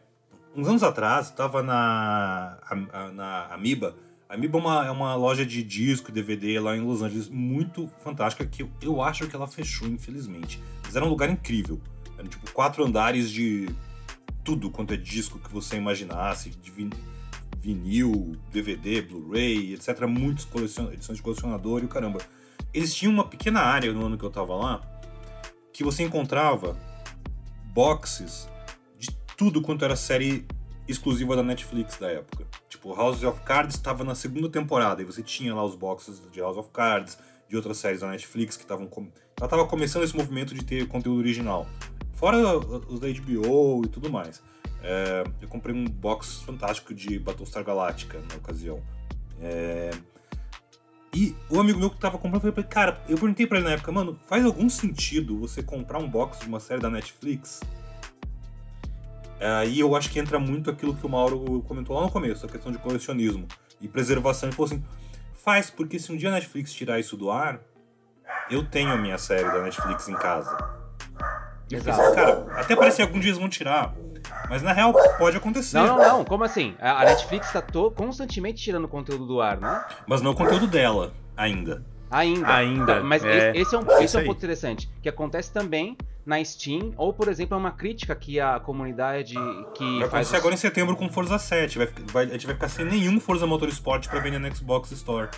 uns 0.56 0.66
anos 0.66 0.82
atrás, 0.82 1.26
estava 1.26 1.62
na, 1.62 2.58
na 3.14 3.46
Amiba. 3.52 3.94
A 4.28 4.34
Amiba 4.34 4.58
é 4.58 4.60
uma, 4.60 4.86
é 4.86 4.90
uma 4.90 5.14
loja 5.16 5.44
de 5.44 5.62
disco 5.62 6.10
e 6.10 6.12
DVD 6.12 6.58
lá 6.60 6.76
em 6.76 6.80
Los 6.80 7.02
Angeles, 7.02 7.28
muito 7.28 7.90
fantástica, 8.02 8.46
que 8.46 8.62
eu, 8.62 8.70
eu 8.80 9.02
acho 9.02 9.26
que 9.26 9.36
ela 9.36 9.46
fechou, 9.46 9.86
infelizmente. 9.86 10.60
Mas 10.82 10.96
era 10.96 11.04
um 11.04 11.08
lugar 11.08 11.28
incrível. 11.28 11.80
Eram 12.16 12.28
tipo 12.28 12.50
quatro 12.52 12.84
andares 12.84 13.30
de 13.30 13.68
tudo 14.50 14.68
quanto 14.68 14.92
é 14.92 14.96
disco 14.96 15.38
que 15.38 15.48
você 15.48 15.76
imaginasse, 15.76 16.50
de 16.50 16.72
vinil, 17.60 18.36
DVD, 18.50 19.00
Blu-ray, 19.00 19.74
etc. 19.74 20.00
Colecion... 20.50 20.90
edições 20.90 21.18
de 21.18 21.22
colecionador 21.22 21.82
e 21.82 21.84
o 21.84 21.88
caramba. 21.88 22.18
Eles 22.74 22.92
tinham 22.92 23.12
uma 23.12 23.24
pequena 23.24 23.60
área 23.60 23.92
no 23.92 24.04
ano 24.04 24.18
que 24.18 24.24
eu 24.24 24.30
tava 24.30 24.56
lá 24.56 24.82
que 25.72 25.84
você 25.84 26.02
encontrava 26.02 26.76
boxes 27.72 28.48
de 28.98 29.16
tudo 29.36 29.62
quanto 29.62 29.84
era 29.84 29.94
série 29.94 30.44
exclusiva 30.88 31.36
da 31.36 31.44
Netflix 31.44 31.96
da 31.96 32.10
época. 32.10 32.44
Tipo, 32.68 32.92
House 32.92 33.22
of 33.22 33.40
Cards 33.42 33.76
estava 33.76 34.02
na 34.02 34.16
segunda 34.16 34.48
temporada 34.48 35.00
e 35.00 35.04
você 35.04 35.22
tinha 35.22 35.54
lá 35.54 35.64
os 35.64 35.76
boxes 35.76 36.20
de 36.32 36.40
House 36.40 36.56
of 36.56 36.70
Cards, 36.72 37.16
de 37.48 37.54
outras 37.54 37.78
séries 37.78 38.00
da 38.00 38.08
Netflix 38.08 38.56
que 38.56 38.64
estavam. 38.64 38.90
Ela 39.40 39.46
estava 39.46 39.66
começando 39.66 40.02
esse 40.02 40.14
movimento 40.14 40.54
de 40.54 40.62
ter 40.62 40.86
conteúdo 40.86 41.18
original. 41.18 41.66
Fora 42.12 42.36
os 42.58 43.00
da 43.00 43.08
HBO 43.08 43.82
e 43.86 43.88
tudo 43.88 44.10
mais. 44.10 44.42
É, 44.82 45.24
eu 45.40 45.48
comprei 45.48 45.74
um 45.74 45.86
box 45.86 46.42
fantástico 46.42 46.92
de 46.92 47.18
Battlestar 47.18 47.64
Galactica 47.64 48.20
na 48.28 48.36
ocasião. 48.36 48.82
É, 49.40 49.92
e 51.14 51.34
o 51.48 51.58
amigo 51.58 51.78
meu 51.78 51.88
que 51.88 51.98
tava 51.98 52.18
comprando, 52.18 52.44
eu 52.44 52.52
falei, 52.52 52.68
cara, 52.68 53.02
eu 53.08 53.16
perguntei 53.16 53.46
pra 53.46 53.56
ele 53.56 53.66
na 53.66 53.72
época, 53.72 53.90
mano, 53.90 54.20
faz 54.26 54.44
algum 54.44 54.68
sentido 54.68 55.38
você 55.38 55.62
comprar 55.62 55.98
um 55.98 56.08
box 56.08 56.40
de 56.40 56.46
uma 56.46 56.60
série 56.60 56.82
da 56.82 56.90
Netflix? 56.90 57.60
Aí 59.40 59.80
é, 59.80 59.82
eu 59.82 59.96
acho 59.96 60.10
que 60.10 60.18
entra 60.18 60.38
muito 60.38 60.70
aquilo 60.70 60.94
que 60.94 61.06
o 61.06 61.08
Mauro 61.08 61.62
comentou 61.62 61.96
lá 61.96 62.02
no 62.02 62.10
começo, 62.10 62.44
a 62.44 62.48
questão 62.48 62.70
de 62.70 62.76
colecionismo 62.76 63.48
e 63.80 63.88
preservação. 63.88 64.50
Ele 64.50 64.54
falou 64.54 64.70
assim: 64.70 64.84
faz, 65.32 65.70
porque 65.70 65.98
se 65.98 66.12
um 66.12 66.16
dia 66.18 66.28
a 66.28 66.32
Netflix 66.32 66.74
tirar 66.74 67.00
isso 67.00 67.16
do 67.16 67.30
ar, 67.30 67.58
eu 68.50 68.64
tenho 68.64 68.92
a 68.92 68.96
minha 68.96 69.18
série 69.18 69.44
da 69.44 69.62
Netflix 69.62 70.08
em 70.08 70.14
casa. 70.14 70.56
Exato. 71.70 72.14
Cara, 72.14 72.46
até 72.56 72.74
parece 72.74 72.96
que 72.96 73.02
algum 73.02 73.20
dia 73.20 73.30
eles 73.30 73.38
vão 73.38 73.48
tirar. 73.48 73.94
Mas 74.48 74.62
na 74.62 74.72
real 74.72 74.92
pode 75.18 75.36
acontecer. 75.36 75.76
Não, 75.76 75.86
não, 75.86 75.98
não. 75.98 76.24
Como 76.24 76.44
assim? 76.44 76.74
A 76.80 77.04
Netflix 77.04 77.52
tá 77.52 77.62
constantemente 77.94 78.62
tirando 78.62 78.88
conteúdo 78.88 79.26
do 79.26 79.40
ar, 79.40 79.58
né? 79.58 79.84
Mas 80.06 80.20
não 80.20 80.32
o 80.32 80.34
conteúdo 80.34 80.66
dela, 80.66 81.12
ainda. 81.36 81.84
Ainda. 82.10 82.54
Ainda. 82.54 82.94
Tá, 82.96 83.02
mas 83.02 83.24
é. 83.24 83.56
esse 83.56 83.74
é 83.74 83.78
um, 83.78 84.00
esse 84.00 84.16
é 84.16 84.20
um 84.20 84.24
ponto 84.24 84.38
interessante. 84.38 84.90
Que 85.00 85.08
acontece 85.08 85.52
também 85.52 85.96
na 86.26 86.42
Steam, 86.44 86.92
ou 86.96 87.12
por 87.12 87.28
exemplo, 87.28 87.54
é 87.54 87.58
uma 87.58 87.70
crítica 87.70 88.14
que 88.16 88.40
a 88.40 88.58
comunidade 88.58 89.34
que. 89.74 89.98
Vai 89.98 90.08
acontecer 90.08 90.36
agora 90.36 90.54
em 90.54 90.58
setembro 90.58 90.96
com 90.96 91.08
Forza 91.08 91.38
7. 91.38 91.78
Vai, 91.78 91.88
vai, 92.12 92.24
a 92.24 92.32
gente 92.32 92.46
vai 92.46 92.54
ficar 92.56 92.68
sem 92.68 92.84
nenhum 92.84 93.20
Forza 93.20 93.46
Motorsport 93.46 94.08
pra 94.08 94.18
vender 94.18 94.40
no 94.40 94.54
Xbox 94.54 94.90
Store. 94.90 95.28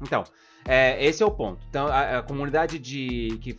Então, 0.00 0.22
é, 0.66 1.04
esse 1.04 1.22
é 1.22 1.26
o 1.26 1.30
ponto. 1.30 1.64
Então, 1.68 1.86
a, 1.86 2.18
a 2.18 2.22
comunidade 2.22 2.78
de 2.78 3.38
que 3.40 3.56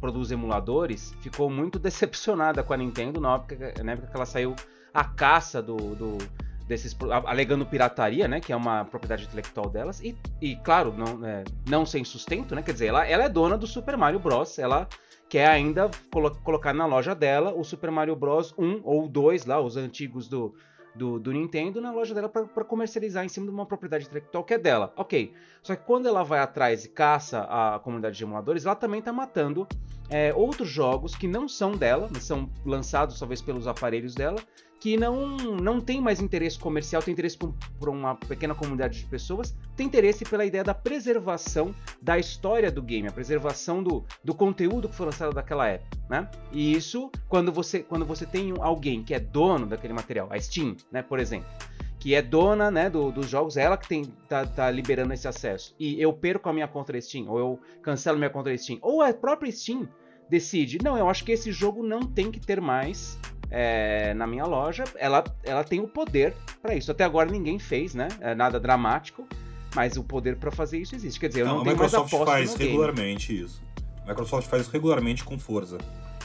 produz 0.00 0.30
emuladores 0.30 1.14
ficou 1.20 1.48
muito 1.48 1.78
decepcionada 1.78 2.62
com 2.62 2.72
a 2.72 2.76
Nintendo 2.76 3.20
na 3.20 3.34
época, 3.34 3.74
na 3.84 3.92
época 3.92 4.08
que 4.08 4.16
ela 4.16 4.26
saiu 4.26 4.56
a 4.92 5.04
caça 5.04 5.62
do, 5.62 5.76
do 5.76 6.18
desses 6.66 6.96
alegando 7.26 7.66
pirataria, 7.66 8.26
né, 8.26 8.40
que 8.40 8.52
é 8.52 8.56
uma 8.56 8.84
propriedade 8.84 9.24
intelectual 9.24 9.68
delas. 9.68 10.00
E, 10.00 10.16
e 10.40 10.56
claro, 10.56 10.94
não, 10.96 11.24
é, 11.26 11.44
não 11.68 11.84
sem 11.84 12.04
sustento, 12.04 12.54
né, 12.54 12.62
quer 12.62 12.72
dizer, 12.72 12.86
ela, 12.86 13.06
ela 13.06 13.24
é 13.24 13.28
dona 13.28 13.58
do 13.58 13.66
Super 13.66 13.96
Mario 13.96 14.18
Bros, 14.18 14.58
ela 14.58 14.88
quer 15.28 15.48
ainda 15.48 15.90
colo 16.12 16.30
colocar 16.42 16.72
na 16.74 16.86
loja 16.86 17.14
dela 17.14 17.54
o 17.54 17.64
Super 17.64 17.90
Mario 17.90 18.14
Bros. 18.14 18.54
1 18.58 18.80
ou 18.84 19.08
2 19.08 19.46
lá, 19.46 19.60
os 19.60 19.76
antigos 19.76 20.28
do 20.28 20.54
do, 20.94 21.18
do 21.18 21.32
Nintendo 21.32 21.80
na 21.80 21.90
loja 21.90 22.14
dela 22.14 22.28
para 22.28 22.64
comercializar 22.64 23.24
em 23.24 23.28
cima 23.28 23.46
de 23.46 23.52
uma 23.52 23.66
propriedade 23.66 24.06
intelectual 24.06 24.44
que 24.44 24.54
é 24.54 24.58
dela. 24.58 24.92
Ok. 24.96 25.32
Só 25.62 25.74
que 25.74 25.84
quando 25.84 26.06
ela 26.06 26.22
vai 26.22 26.40
atrás 26.40 26.84
e 26.84 26.88
caça 26.88 27.46
a 27.48 27.78
comunidade 27.78 28.16
de 28.16 28.24
emuladores, 28.24 28.66
ela 28.66 28.74
também 28.74 28.98
está 28.98 29.12
matando 29.12 29.66
é, 30.10 30.32
outros 30.34 30.68
jogos 30.68 31.14
que 31.14 31.26
não 31.26 31.48
são 31.48 31.72
dela, 31.72 32.10
são 32.20 32.50
lançados 32.64 33.18
talvez 33.18 33.40
pelos 33.40 33.66
aparelhos 33.66 34.14
dela, 34.14 34.38
que 34.82 34.96
não, 34.96 35.36
não 35.36 35.80
tem 35.80 36.00
mais 36.00 36.20
interesse 36.20 36.58
comercial, 36.58 37.00
tem 37.00 37.12
interesse 37.12 37.38
por, 37.38 37.54
uma 37.88 38.16
pequena 38.16 38.52
comunidade 38.52 38.98
de 38.98 39.06
pessoas, 39.06 39.56
tem 39.76 39.86
interesse 39.86 40.24
pela 40.24 40.44
ideia 40.44 40.64
da 40.64 40.74
preservação 40.74 41.72
da 42.02 42.18
história 42.18 42.68
do 42.68 42.82
game, 42.82 43.06
a 43.06 43.12
preservação 43.12 43.80
do, 43.80 44.04
do 44.24 44.34
conteúdo 44.34 44.88
que 44.88 44.96
foi 44.96 45.06
lançado 45.06 45.32
daquela 45.32 45.68
época, 45.68 45.96
né? 46.10 46.28
E 46.50 46.72
isso, 46.72 47.12
quando 47.28 47.52
você, 47.52 47.78
quando 47.78 48.04
você 48.04 48.26
tem 48.26 48.52
alguém 48.58 49.04
que 49.04 49.14
é 49.14 49.20
dono 49.20 49.66
daquele 49.66 49.92
material, 49.92 50.26
a 50.32 50.40
Steam, 50.40 50.76
né, 50.90 51.00
por 51.00 51.20
exemplo, 51.20 51.46
que 52.00 52.16
é 52.16 52.20
dona 52.20 52.68
né, 52.68 52.90
do, 52.90 53.12
dos 53.12 53.28
jogos, 53.28 53.56
ela 53.56 53.76
que 53.76 53.86
tem, 53.86 54.06
tá, 54.28 54.44
tá, 54.44 54.68
liberando 54.68 55.14
esse 55.14 55.28
acesso, 55.28 55.76
e 55.78 56.02
eu 56.02 56.12
perco 56.12 56.48
a 56.48 56.52
minha 56.52 56.66
conta 56.66 56.92
da 56.92 57.00
Steam, 57.00 57.28
ou 57.28 57.38
eu 57.38 57.60
cancelo 57.82 58.18
minha 58.18 58.30
conta 58.30 58.50
da 58.50 58.58
Steam, 58.58 58.80
ou 58.82 59.00
a 59.00 59.14
própria 59.14 59.52
Steam 59.52 59.88
decide, 60.28 60.78
não, 60.82 60.98
eu 60.98 61.08
acho 61.08 61.22
que 61.24 61.30
esse 61.30 61.52
jogo 61.52 61.84
não 61.84 62.00
tem 62.00 62.32
que 62.32 62.40
ter 62.40 62.60
mais 62.60 63.16
é, 63.54 64.14
na 64.14 64.26
minha 64.26 64.46
loja, 64.46 64.84
ela, 64.96 65.22
ela 65.44 65.62
tem 65.62 65.78
o 65.78 65.86
poder 65.86 66.34
para 66.62 66.74
isso. 66.74 66.90
Até 66.90 67.04
agora 67.04 67.30
ninguém 67.30 67.58
fez, 67.58 67.94
né? 67.94 68.08
É 68.18 68.34
nada 68.34 68.58
dramático, 68.58 69.28
mas 69.74 69.98
o 69.98 70.02
poder 70.02 70.36
para 70.36 70.50
fazer 70.50 70.78
isso 70.78 70.94
existe. 70.94 71.20
Quer 71.20 71.28
dizer, 71.28 71.40
eu 71.42 71.46
não, 71.46 71.56
não 71.58 71.64
tenho 71.64 71.76
mais 71.76 71.92
aposta 71.92 72.24
faz 72.24 72.54
regularmente 72.54 73.38
isso. 73.38 73.62
A 74.04 74.08
Microsoft 74.08 74.48
faz 74.48 74.68
regularmente 74.68 75.22
com 75.22 75.38
Forza. 75.38 75.76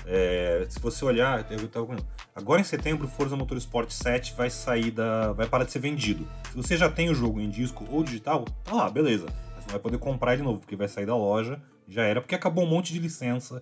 É, 0.06 0.66
se 0.70 0.80
você 0.80 1.04
olhar, 1.04 1.46
eu 1.52 1.68
tava 1.68 1.98
agora 2.34 2.62
em 2.62 2.64
setembro, 2.64 3.10
Forza 3.10 3.36
Motorsport 3.36 3.90
7 3.92 4.34
vai 4.34 4.50
sair 4.50 4.90
da. 4.90 5.34
vai 5.34 5.48
parar 5.48 5.66
de 5.66 5.72
ser 5.74 5.80
vendido. 5.80 6.26
Se 6.50 6.56
você 6.56 6.78
já 6.78 6.90
tem 6.90 7.10
o 7.10 7.14
jogo 7.14 7.42
em 7.42 7.50
disco 7.50 7.86
ou 7.92 8.06
digital, 8.06 8.46
tá 8.64 8.74
lá, 8.74 8.90
beleza. 8.90 9.26
Você 9.60 9.72
vai 9.72 9.80
poder 9.80 9.98
comprar 9.98 10.38
de 10.38 10.44
novo, 10.44 10.60
porque 10.60 10.78
vai 10.78 10.88
sair 10.88 11.06
da 11.06 11.16
loja, 11.16 11.62
já 11.90 12.04
era, 12.04 12.22
porque 12.22 12.36
acabou 12.36 12.64
um 12.64 12.70
monte 12.70 12.94
de 12.94 13.00
licença 13.00 13.62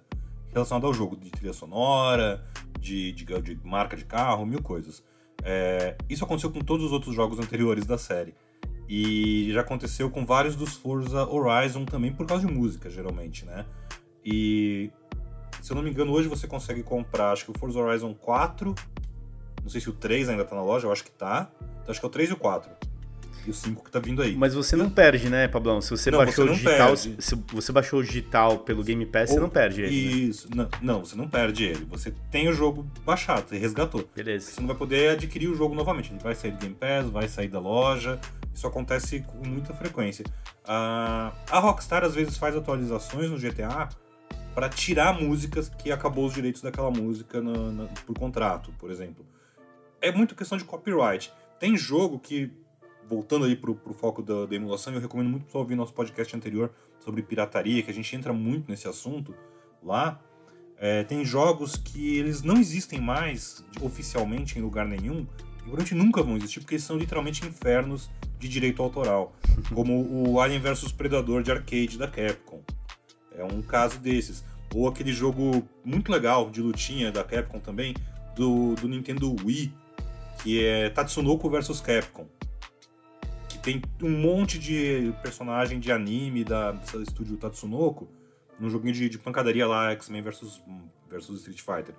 relacionada 0.54 0.86
ao 0.86 0.93
jogo, 0.93 1.17
de 1.17 1.32
trilha 1.32 1.51
sonora, 1.51 2.45
de, 2.79 3.11
de, 3.11 3.25
de 3.25 3.59
marca 3.63 3.95
de 3.95 4.05
carro, 4.05 4.45
mil 4.45 4.61
coisas. 4.61 5.03
É, 5.43 5.95
isso 6.09 6.23
aconteceu 6.23 6.51
com 6.51 6.59
todos 6.59 6.85
os 6.85 6.91
outros 6.91 7.15
jogos 7.15 7.39
anteriores 7.39 7.85
da 7.85 7.97
série. 7.97 8.33
E 8.88 9.51
já 9.51 9.61
aconteceu 9.61 10.09
com 10.09 10.25
vários 10.25 10.55
dos 10.55 10.75
Forza 10.75 11.27
Horizon 11.27 11.85
também 11.85 12.13
por 12.13 12.25
causa 12.25 12.45
de 12.45 12.53
música, 12.53 12.89
geralmente, 12.89 13.45
né? 13.45 13.65
E 14.23 14.91
se 15.61 15.71
eu 15.71 15.75
não 15.75 15.83
me 15.83 15.89
engano, 15.89 16.11
hoje 16.11 16.27
você 16.27 16.47
consegue 16.47 16.83
comprar, 16.83 17.31
acho 17.31 17.45
que 17.45 17.51
o 17.51 17.57
Forza 17.57 17.79
Horizon 17.79 18.13
4, 18.13 18.75
não 19.63 19.69
sei 19.69 19.81
se 19.81 19.89
o 19.89 19.93
3 19.93 20.29
ainda 20.29 20.45
tá 20.45 20.55
na 20.55 20.61
loja, 20.61 20.88
eu 20.88 20.91
acho 20.91 21.03
que 21.03 21.11
tá. 21.11 21.49
Então 21.81 21.91
acho 21.91 21.99
que 21.99 22.05
é 22.05 22.09
o 22.09 22.11
3 22.11 22.29
e 22.29 22.33
o 22.33 22.38
4 22.38 22.85
e 23.45 23.49
o 23.49 23.53
5 23.53 23.84
que 23.84 23.91
tá 23.91 23.99
vindo 23.99 24.21
aí. 24.21 24.36
Mas 24.36 24.53
você 24.53 24.75
não 24.75 24.89
perde, 24.89 25.29
né, 25.29 25.47
Pablão? 25.47 25.81
Se 25.81 25.91
você 25.91 26.10
não, 26.10 26.19
baixou 26.19 26.45
você 26.45 26.51
o 26.51 26.53
digital, 26.55 26.88
perde. 26.88 27.15
se 27.19 27.36
você 27.36 27.71
baixou 27.71 27.99
o 27.99 28.03
digital 28.03 28.60
pelo 28.60 28.84
Game 28.84 29.05
Pass, 29.05 29.29
Ou, 29.29 29.36
você 29.36 29.41
não 29.41 29.49
perde 29.49 29.81
ele. 29.81 29.91
Né? 29.91 29.97
Isso, 29.97 30.47
né? 30.55 30.67
não, 30.81 30.95
não, 30.95 31.05
você 31.05 31.15
não 31.15 31.27
perde 31.27 31.63
ele. 31.65 31.86
Você 31.86 32.13
tem 32.31 32.47
o 32.47 32.53
jogo 32.53 32.86
baixado, 33.05 33.49
você 33.49 33.58
resgatou. 33.58 34.08
Beleza. 34.15 34.51
Você 34.51 34.60
não 34.62 34.67
vai 34.67 34.75
poder 34.75 35.12
adquirir 35.12 35.49
o 35.49 35.55
jogo 35.55 35.75
novamente. 35.75 36.12
Ele 36.12 36.19
vai 36.19 36.36
sair 36.36 36.51
do 36.51 36.58
Game 36.58 36.75
Pass, 36.75 37.10
vai 37.10 37.27
sair 37.27 37.47
da 37.47 37.60
loja. 37.60 38.19
Isso 38.53 38.65
acontece 38.65 39.19
com 39.21 39.47
muita 39.47 39.73
frequência. 39.73 40.25
Uh, 40.63 41.36
a 41.49 41.60
Rockstar 41.60 42.03
às 42.03 42.15
vezes 42.15 42.38
faz 42.38 42.55
atualizações 42.55 43.29
no 43.29 43.38
GTA 43.38 43.89
para 44.55 44.69
tirar 44.69 45.19
músicas 45.19 45.67
que 45.67 45.91
acabou 45.91 46.25
os 46.25 46.34
direitos 46.34 46.62
daquela 46.62 46.89
música 46.89 47.43
por 48.05 48.17
contrato, 48.17 48.71
por 48.79 48.89
exemplo. 48.89 49.25
É 50.01 50.12
muito 50.12 50.34
questão 50.34 50.58
de 50.58 50.63
copyright. 50.63 51.34
Tem 51.60 51.75
jogo 51.75 52.17
que 52.17 52.49
voltando 53.07 53.45
aí 53.45 53.55
pro, 53.55 53.75
pro 53.75 53.93
foco 53.93 54.21
da, 54.21 54.45
da 54.45 54.55
emulação, 54.55 54.93
eu 54.93 54.99
recomendo 54.99 55.29
muito 55.29 55.45
para 55.45 55.59
ouvir 55.59 55.75
nosso 55.75 55.93
podcast 55.93 56.35
anterior 56.35 56.71
sobre 56.99 57.21
pirataria, 57.21 57.83
que 57.83 57.91
a 57.91 57.93
gente 57.93 58.15
entra 58.15 58.33
muito 58.33 58.69
nesse 58.69 58.87
assunto 58.87 59.33
lá. 59.83 60.19
É, 60.77 61.03
tem 61.03 61.23
jogos 61.23 61.77
que 61.77 62.17
eles 62.17 62.41
não 62.41 62.57
existem 62.57 62.99
mais 62.99 63.63
oficialmente 63.81 64.59
em 64.59 64.61
lugar 64.61 64.85
nenhum 64.85 65.21
e 65.21 65.59
provavelmente 65.59 65.95
nunca 65.95 66.21
vão 66.21 66.35
existir 66.35 66.59
porque 66.59 66.75
eles 66.75 66.83
são 66.83 66.97
literalmente 66.97 67.45
infernos 67.45 68.09
de 68.37 68.47
direito 68.47 68.83
autoral, 68.83 69.33
como 69.73 70.29
o 70.29 70.39
Alien 70.41 70.59
vs 70.59 70.91
Predador 70.91 71.43
de 71.43 71.51
arcade 71.51 71.97
da 71.97 72.07
Capcom. 72.07 72.61
É 73.37 73.43
um 73.43 73.61
caso 73.61 73.99
desses. 73.99 74.43
Ou 74.73 74.87
aquele 74.87 75.13
jogo 75.13 75.65
muito 75.83 76.11
legal 76.11 76.49
de 76.49 76.61
lutinha 76.61 77.11
da 77.11 77.23
Capcom 77.23 77.59
também, 77.59 77.93
do, 78.35 78.75
do 78.75 78.87
Nintendo 78.87 79.33
Wii, 79.43 79.71
que 80.43 80.63
é 80.65 80.89
Tatsunoko 80.89 81.49
vs 81.49 81.79
Capcom. 81.79 82.27
Tem 83.65 83.82
um 84.04 84.12
monte 84.12 84.60
de 84.60 85.12
personagem 85.23 85.80
de 85.80 85.91
anime 85.91 86.43
da, 86.43 86.80
estúdio 87.01 87.36
Tatsunoko, 87.36 88.08
num 88.60 88.69
joguinho 88.69 88.93
de, 88.93 89.10
de 89.10 89.17
pancadaria 89.17 89.65
lá, 89.65 89.89
X-Men 89.93 90.21
versus, 90.21 90.62
versus 91.10 91.39
Street 91.39 91.60
Fighter. 91.60 91.95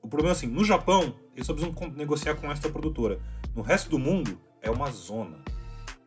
O 0.00 0.08
problema 0.08 0.30
é 0.30 0.32
assim, 0.32 0.46
no 0.46 0.64
Japão, 0.64 1.14
eles 1.34 1.46
só 1.46 1.52
precisam 1.52 1.74
negociar 1.90 2.34
com 2.36 2.50
esta 2.50 2.70
produtora. 2.70 3.20
No 3.54 3.60
resto 3.60 3.90
do 3.90 3.98
mundo, 3.98 4.40
é 4.62 4.70
uma 4.70 4.90
zona. 4.90 5.36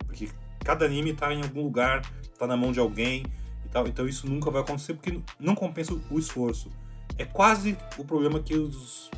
Porque 0.07 0.31
cada 0.65 0.85
anime 0.85 1.13
tá 1.13 1.31
em 1.31 1.43
algum 1.43 1.61
lugar, 1.61 2.01
tá 2.39 2.47
na 2.47 2.57
mão 2.57 2.71
de 2.71 2.79
alguém 2.79 3.27
e 3.63 3.69
tal. 3.69 3.87
Então 3.87 4.07
isso 4.07 4.27
nunca 4.27 4.49
vai 4.49 4.63
acontecer 4.63 4.95
porque 4.95 5.21
não 5.39 5.53
compensa 5.53 5.93
o 5.93 6.17
esforço. 6.17 6.71
É 7.15 7.25
quase 7.25 7.77
o 7.99 8.03
problema 8.03 8.39
que, 8.39 8.55
os, 8.55 9.11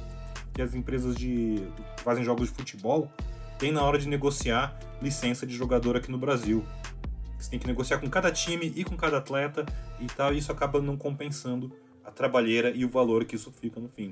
que 0.53 0.61
as 0.61 0.75
empresas 0.75 1.15
de 1.15 1.65
que 1.95 2.03
fazem 2.03 2.25
jogos 2.25 2.49
de 2.49 2.55
futebol 2.55 3.09
têm 3.57 3.71
na 3.71 3.81
hora 3.83 3.97
de 3.97 4.09
negociar 4.09 4.77
licença 5.05 5.45
de 5.45 5.55
jogador 5.55 5.95
aqui 5.95 6.11
no 6.11 6.17
Brasil. 6.17 6.65
Você 7.37 7.49
tem 7.49 7.59
que 7.59 7.67
negociar 7.67 7.99
com 7.99 8.09
cada 8.09 8.31
time 8.31 8.73
e 8.75 8.83
com 8.83 8.97
cada 8.97 9.17
atleta 9.17 9.65
e 9.99 10.07
tal, 10.07 10.33
e 10.33 10.39
isso 10.39 10.51
acaba 10.51 10.81
não 10.81 10.97
compensando 10.97 11.71
a 12.03 12.11
trabalheira 12.11 12.71
e 12.71 12.83
o 12.83 12.89
valor 12.89 13.23
que 13.23 13.35
isso 13.35 13.51
fica 13.51 13.79
no 13.79 13.87
fim. 13.87 14.11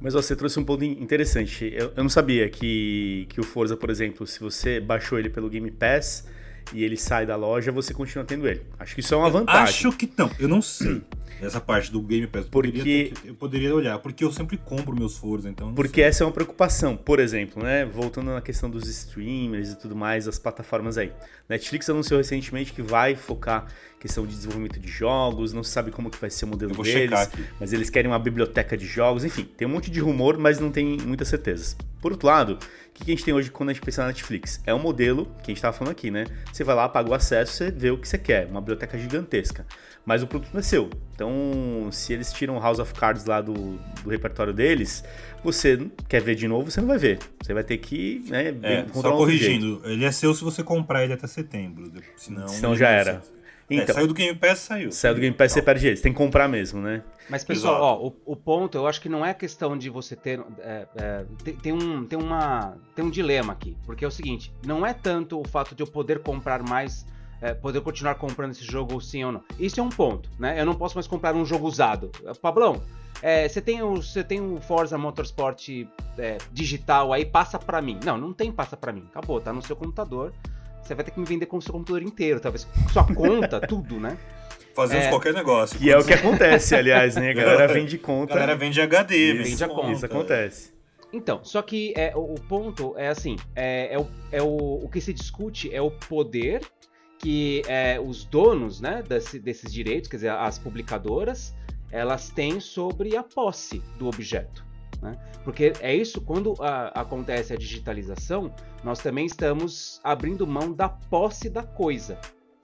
Mas 0.00 0.14
ó, 0.14 0.22
você 0.22 0.36
trouxe 0.36 0.60
um 0.60 0.64
ponto 0.64 0.84
interessante. 0.84 1.72
Eu, 1.74 1.92
eu, 1.96 2.02
não 2.02 2.10
sabia 2.10 2.48
que, 2.48 3.26
que 3.30 3.40
o 3.40 3.42
Forza, 3.42 3.76
por 3.76 3.90
exemplo, 3.90 4.26
se 4.26 4.38
você 4.38 4.78
baixou 4.78 5.18
ele 5.18 5.28
pelo 5.28 5.48
Game 5.48 5.70
Pass 5.70 6.28
e 6.72 6.84
ele 6.84 6.96
sai 6.96 7.26
da 7.26 7.36
loja, 7.36 7.72
você 7.72 7.94
continua 7.94 8.24
tendo 8.24 8.46
ele. 8.46 8.62
Acho 8.78 8.94
que 8.94 9.00
isso 9.00 9.14
é 9.14 9.16
uma 9.16 9.30
vantagem. 9.30 9.62
Acho 9.62 9.92
que 9.92 10.10
não. 10.16 10.30
Eu 10.38 10.48
não 10.48 10.62
sei. 10.62 11.02
Essa 11.40 11.60
parte 11.60 11.92
do 11.92 12.02
Game 12.02 12.26
Pass. 12.26 12.46
Porque... 12.46 12.72
Poderia 12.78 13.12
eu 13.24 13.34
poderia 13.34 13.74
olhar, 13.74 13.98
porque 14.00 14.24
eu 14.24 14.32
sempre 14.32 14.56
compro 14.56 14.94
meus 14.94 15.16
Forza, 15.16 15.48
então. 15.48 15.72
Porque 15.72 16.00
sei. 16.00 16.04
essa 16.04 16.24
é 16.24 16.26
uma 16.26 16.32
preocupação. 16.32 16.96
Por 16.96 17.20
exemplo, 17.20 17.62
né? 17.62 17.84
Voltando 17.84 18.32
na 18.32 18.40
questão 18.40 18.68
dos 18.68 18.88
streamers 18.88 19.70
e 19.70 19.78
tudo 19.78 19.94
mais, 19.94 20.26
as 20.26 20.38
plataformas 20.38 20.98
aí. 20.98 21.12
Netflix 21.48 21.88
anunciou 21.88 22.18
recentemente 22.18 22.72
que 22.72 22.82
vai 22.82 23.14
focar 23.14 23.66
questão 23.98 24.24
de 24.24 24.34
desenvolvimento 24.34 24.78
de 24.78 24.88
jogos, 24.88 25.52
não 25.52 25.62
se 25.62 25.70
sabe 25.70 25.90
como 25.90 26.10
que 26.10 26.18
vai 26.18 26.30
ser 26.30 26.44
o 26.44 26.48
modelo 26.48 26.82
deles, 26.82 27.30
mas 27.58 27.72
eles 27.72 27.90
querem 27.90 28.10
uma 28.10 28.18
biblioteca 28.18 28.76
de 28.76 28.86
jogos, 28.86 29.24
enfim, 29.24 29.44
tem 29.56 29.66
um 29.66 29.70
monte 29.72 29.90
de 29.90 29.98
rumor, 30.00 30.38
mas 30.38 30.60
não 30.60 30.70
tem 30.70 30.98
muitas 30.98 31.28
certezas. 31.28 31.76
Por 32.00 32.12
outro 32.12 32.28
lado, 32.28 32.58
o 33.00 33.04
que 33.04 33.12
a 33.12 33.14
gente 33.14 33.24
tem 33.24 33.34
hoje 33.34 33.50
quando 33.50 33.70
a 33.70 33.72
gente 33.72 33.82
pensa 33.82 34.02
na 34.02 34.08
Netflix? 34.08 34.60
É 34.66 34.74
um 34.74 34.78
modelo 34.78 35.26
que 35.42 35.44
a 35.44 35.46
gente 35.50 35.56
estava 35.56 35.76
falando 35.76 35.92
aqui, 35.92 36.10
né? 36.10 36.26
Você 36.52 36.64
vai 36.64 36.74
lá, 36.74 36.88
paga 36.88 37.10
o 37.10 37.14
acesso, 37.14 37.52
você 37.52 37.70
vê 37.70 37.90
o 37.90 37.98
que 37.98 38.08
você 38.08 38.18
quer, 38.18 38.46
uma 38.46 38.60
biblioteca 38.60 38.98
gigantesca. 38.98 39.64
Mas 40.04 40.22
o 40.22 40.26
produto 40.26 40.50
não 40.52 40.60
é 40.60 40.62
seu. 40.62 40.88
Então, 41.14 41.90
se 41.92 42.12
eles 42.12 42.32
tiram 42.32 42.58
House 42.58 42.78
of 42.78 42.94
Cards 42.94 43.26
lá 43.26 43.40
do, 43.40 43.78
do 44.02 44.08
repertório 44.08 44.54
deles, 44.54 45.04
você 45.44 45.78
quer 46.08 46.22
ver 46.22 46.34
de 46.34 46.48
novo, 46.48 46.70
você 46.70 46.80
não 46.80 46.88
vai 46.88 46.98
ver. 46.98 47.18
Você 47.42 47.52
vai 47.52 47.62
ter 47.62 47.76
que 47.78 48.24
né, 48.28 48.54
é, 48.62 48.86
só 48.92 49.16
corrigindo, 49.16 49.82
ele 49.84 50.04
é 50.04 50.10
seu 50.10 50.32
se 50.32 50.42
você 50.42 50.62
comprar 50.62 51.04
ele 51.04 51.12
até 51.12 51.26
setembro. 51.26 51.92
Senão, 52.16 52.48
senão 52.48 52.76
já 52.76 52.88
era. 52.88 53.22
Então, 53.70 53.92
é, 53.92 53.92
saiu 53.92 54.06
do 54.06 54.14
Game 54.14 54.38
Pass, 54.38 54.58
saiu. 54.60 54.92
Saiu 54.92 55.14
do 55.14 55.20
Game 55.20 55.36
Pass, 55.36 55.52
você 55.52 55.62
perde 55.62 55.86
ele. 55.86 55.96
Você 55.96 56.02
tem 56.02 56.12
que 56.12 56.18
comprar 56.18 56.48
mesmo, 56.48 56.80
né? 56.80 57.02
Mas, 57.28 57.44
pessoal, 57.44 57.82
ó, 57.82 58.06
o, 58.06 58.32
o, 58.32 58.36
ponto, 58.36 58.78
eu 58.78 58.86
acho 58.86 59.00
que 59.00 59.08
não 59.08 59.24
é 59.24 59.34
questão 59.34 59.76
de 59.76 59.90
você 59.90 60.16
ter. 60.16 60.40
É, 60.60 60.86
é, 60.96 61.24
tem, 61.44 61.56
tem, 61.56 61.72
um, 61.72 62.06
tem, 62.06 62.18
uma, 62.18 62.76
tem 62.94 63.04
um 63.04 63.10
dilema 63.10 63.52
aqui. 63.52 63.76
Porque 63.84 64.04
é 64.04 64.08
o 64.08 64.10
seguinte: 64.10 64.52
não 64.66 64.86
é 64.86 64.94
tanto 64.94 65.38
o 65.38 65.46
fato 65.46 65.74
de 65.74 65.82
eu 65.82 65.86
poder 65.86 66.20
comprar 66.20 66.62
mais 66.62 67.04
é, 67.40 67.54
poder 67.54 67.80
continuar 67.80 68.16
comprando 68.16 68.52
esse 68.52 68.64
jogo 68.64 69.00
sim 69.00 69.24
ou 69.24 69.32
não. 69.32 69.42
Isso 69.58 69.78
é 69.80 69.82
um 69.82 69.88
ponto, 69.88 70.28
né? 70.38 70.60
Eu 70.60 70.66
não 70.66 70.74
posso 70.74 70.96
mais 70.96 71.06
comprar 71.06 71.34
um 71.34 71.44
jogo 71.44 71.66
usado. 71.66 72.10
Pablão, 72.40 72.82
é, 73.22 73.48
você 73.48 73.60
tem 73.60 73.82
o 73.82 73.96
você 73.96 74.24
tem 74.24 74.40
o 74.40 74.60
Forza 74.60 74.98
Motorsport 74.98 75.68
é, 76.18 76.38
digital 76.52 77.12
aí, 77.12 77.24
passa 77.24 77.58
para 77.58 77.80
mim. 77.80 77.98
Não, 78.04 78.18
não 78.18 78.32
tem 78.32 78.50
passa 78.50 78.76
para 78.76 78.92
mim. 78.92 79.04
Acabou, 79.10 79.40
tá 79.40 79.52
no 79.52 79.62
seu 79.62 79.76
computador. 79.76 80.32
Você 80.82 80.94
vai 80.94 81.04
ter 81.04 81.10
que 81.10 81.20
me 81.20 81.26
vender 81.26 81.46
com 81.46 81.58
o 81.58 81.62
seu 81.62 81.72
computador 81.72 82.02
inteiro, 82.02 82.40
talvez 82.40 82.66
sua 82.92 83.04
conta, 83.04 83.60
tudo, 83.66 84.00
né? 84.00 84.16
Fazemos 84.74 85.06
é, 85.06 85.08
qualquer 85.10 85.34
negócio. 85.34 85.76
E 85.82 85.90
é 85.90 85.98
o 85.98 86.04
que 86.04 86.14
acontece, 86.14 86.74
aliás, 86.74 87.16
né? 87.16 87.30
A 87.30 87.34
galera 87.34 87.66
vende 87.72 87.98
conta. 87.98 88.34
A 88.34 88.36
galera 88.36 88.56
vende 88.56 88.80
HD, 88.80 89.34
vende 89.34 89.64
a 89.64 89.68
conta. 89.68 89.92
Isso 89.92 90.06
acontece. 90.06 90.72
Então, 91.12 91.40
só 91.42 91.62
que 91.62 91.92
é, 91.96 92.12
o, 92.14 92.34
o 92.34 92.40
ponto 92.48 92.94
é 92.96 93.08
assim: 93.08 93.36
é, 93.56 93.94
é, 93.94 93.98
o, 93.98 94.06
é 94.30 94.42
o, 94.42 94.84
o 94.84 94.88
que 94.88 95.00
se 95.00 95.12
discute 95.12 95.74
é 95.74 95.82
o 95.82 95.90
poder 95.90 96.60
que 97.18 97.62
é, 97.66 97.98
os 98.00 98.24
donos 98.24 98.80
né, 98.80 99.02
desse, 99.02 99.38
desses 99.38 99.72
direitos, 99.72 100.08
quer 100.08 100.18
dizer, 100.18 100.30
as 100.30 100.58
publicadoras, 100.58 101.54
elas 101.90 102.30
têm 102.30 102.60
sobre 102.60 103.16
a 103.16 103.22
posse 103.22 103.82
do 103.98 104.06
objeto. 104.06 104.64
Né? 105.00 105.16
Porque 105.44 105.72
é 105.80 105.94
isso, 105.94 106.20
quando 106.20 106.54
a, 106.60 106.88
acontece 107.00 107.52
a 107.52 107.56
digitalização, 107.56 108.52
nós 108.82 108.98
também 108.98 109.26
estamos 109.26 110.00
abrindo 110.02 110.46
mão 110.46 110.72
da 110.72 110.88
posse 110.88 111.48
da 111.48 111.62
coisa. 111.62 112.18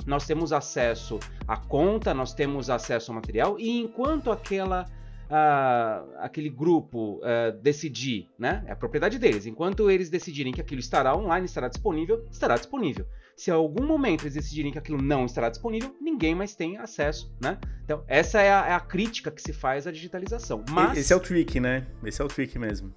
Nós 0.07 0.27
temos 0.27 0.53
acesso 0.53 1.19
à 1.47 1.57
conta, 1.57 2.13
nós 2.13 2.35
temos 2.35 2.69
acesso 2.69 3.11
ao 3.11 3.15
material, 3.15 3.59
e 3.59 3.81
enquanto 3.81 4.31
aquela 4.31 4.87
Uh, 5.25 6.19
aquele 6.19 6.51
grupo 6.51 7.19
uh, 7.21 7.59
decidir, 7.63 8.29
né? 8.39 8.63
É 8.67 8.73
a 8.73 8.77
propriedade 8.77 9.19
deles. 9.19 9.47
Enquanto 9.47 9.91
eles 9.91 10.11
decidirem 10.11 10.53
que 10.53 10.61
aquilo 10.61 10.81
estará 10.81 11.17
online, 11.17 11.47
estará 11.47 11.67
disponível, 11.67 12.27
estará 12.31 12.57
disponível. 12.57 13.07
Se 13.37 13.51
em 13.51 13.55
algum 13.55 13.85
momento 13.85 14.23
eles 14.23 14.35
decidirem 14.35 14.71
que 14.73 14.79
aquilo 14.79 15.03
não 15.03 15.27
estará 15.27 15.49
disponível, 15.49 15.95
ninguém 16.01 16.35
mais 16.35 16.55
tem 16.55 16.77
acesso, 16.79 17.35
né? 17.41 17.59
Então, 17.85 18.05
essa 18.07 18.41
é 18.41 18.53
a, 18.53 18.67
é 18.69 18.73
a 18.73 18.81
crítica 18.81 19.31
que 19.31 19.43
se 19.43 19.53
faz 19.53 19.87
à 19.87 19.93
digitalização. 19.93 20.65
Mas... 20.71 20.99
Esse 20.99 21.13
é 21.13 21.17
o 21.17 21.21
trick, 21.21 21.59
né? 21.59 21.87
Esse 22.05 22.23
é 22.23 22.25
o 22.25 22.29
trick 22.29 22.59
mesmo. 22.59 22.95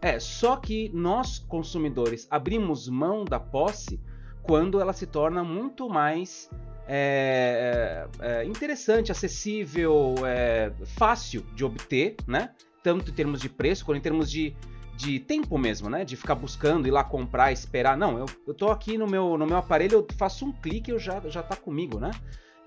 É, 0.00 0.20
só 0.20 0.56
que 0.56 0.90
nós, 0.92 1.38
consumidores, 1.38 2.26
abrimos 2.30 2.88
mão 2.88 3.24
da 3.24 3.40
posse 3.40 4.00
quando 4.42 4.80
ela 4.80 4.92
se 4.92 5.06
torna 5.06 5.42
muito 5.42 5.88
mais 5.88 6.50
é, 6.86 8.06
é, 8.20 8.42
é 8.42 8.44
interessante, 8.44 9.10
acessível, 9.10 10.14
é, 10.24 10.72
fácil 10.96 11.42
de 11.54 11.64
obter, 11.64 12.16
né? 12.26 12.50
Tanto 12.82 13.10
em 13.10 13.14
termos 13.14 13.40
de 13.40 13.48
preço, 13.48 13.84
quanto 13.84 13.98
em 13.98 14.02
termos 14.02 14.30
de 14.30 14.54
de 14.96 15.20
tempo 15.20 15.58
mesmo, 15.58 15.90
né? 15.90 16.04
De 16.04 16.16
ficar 16.16 16.34
buscando, 16.34 16.88
ir 16.88 16.90
lá 16.90 17.04
comprar, 17.04 17.52
esperar. 17.52 17.96
Não, 17.96 18.18
eu, 18.18 18.26
eu 18.46 18.54
tô 18.54 18.70
aqui 18.70 18.96
no 18.96 19.06
meu, 19.06 19.36
no 19.36 19.46
meu 19.46 19.58
aparelho, 19.58 19.94
eu 19.98 20.06
faço 20.16 20.46
um 20.46 20.52
clique 20.52 20.90
e 20.90 20.94
eu 20.94 20.98
já, 20.98 21.20
já 21.26 21.42
tá 21.42 21.54
comigo, 21.54 21.98
né? 22.00 22.10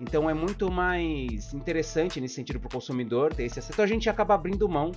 Então 0.00 0.30
é 0.30 0.32
muito 0.32 0.70
mais 0.70 1.52
interessante 1.52 2.20
nesse 2.20 2.36
sentido 2.36 2.58
para 2.58 2.68
o 2.68 2.70
consumidor 2.70 3.34
ter 3.34 3.44
esse 3.44 3.58
acesso. 3.58 3.72
Então 3.72 3.84
a 3.84 3.88
gente 3.88 4.08
acaba 4.08 4.34
abrindo 4.34 4.66
mão 4.66 4.92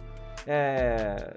é, 0.47 1.35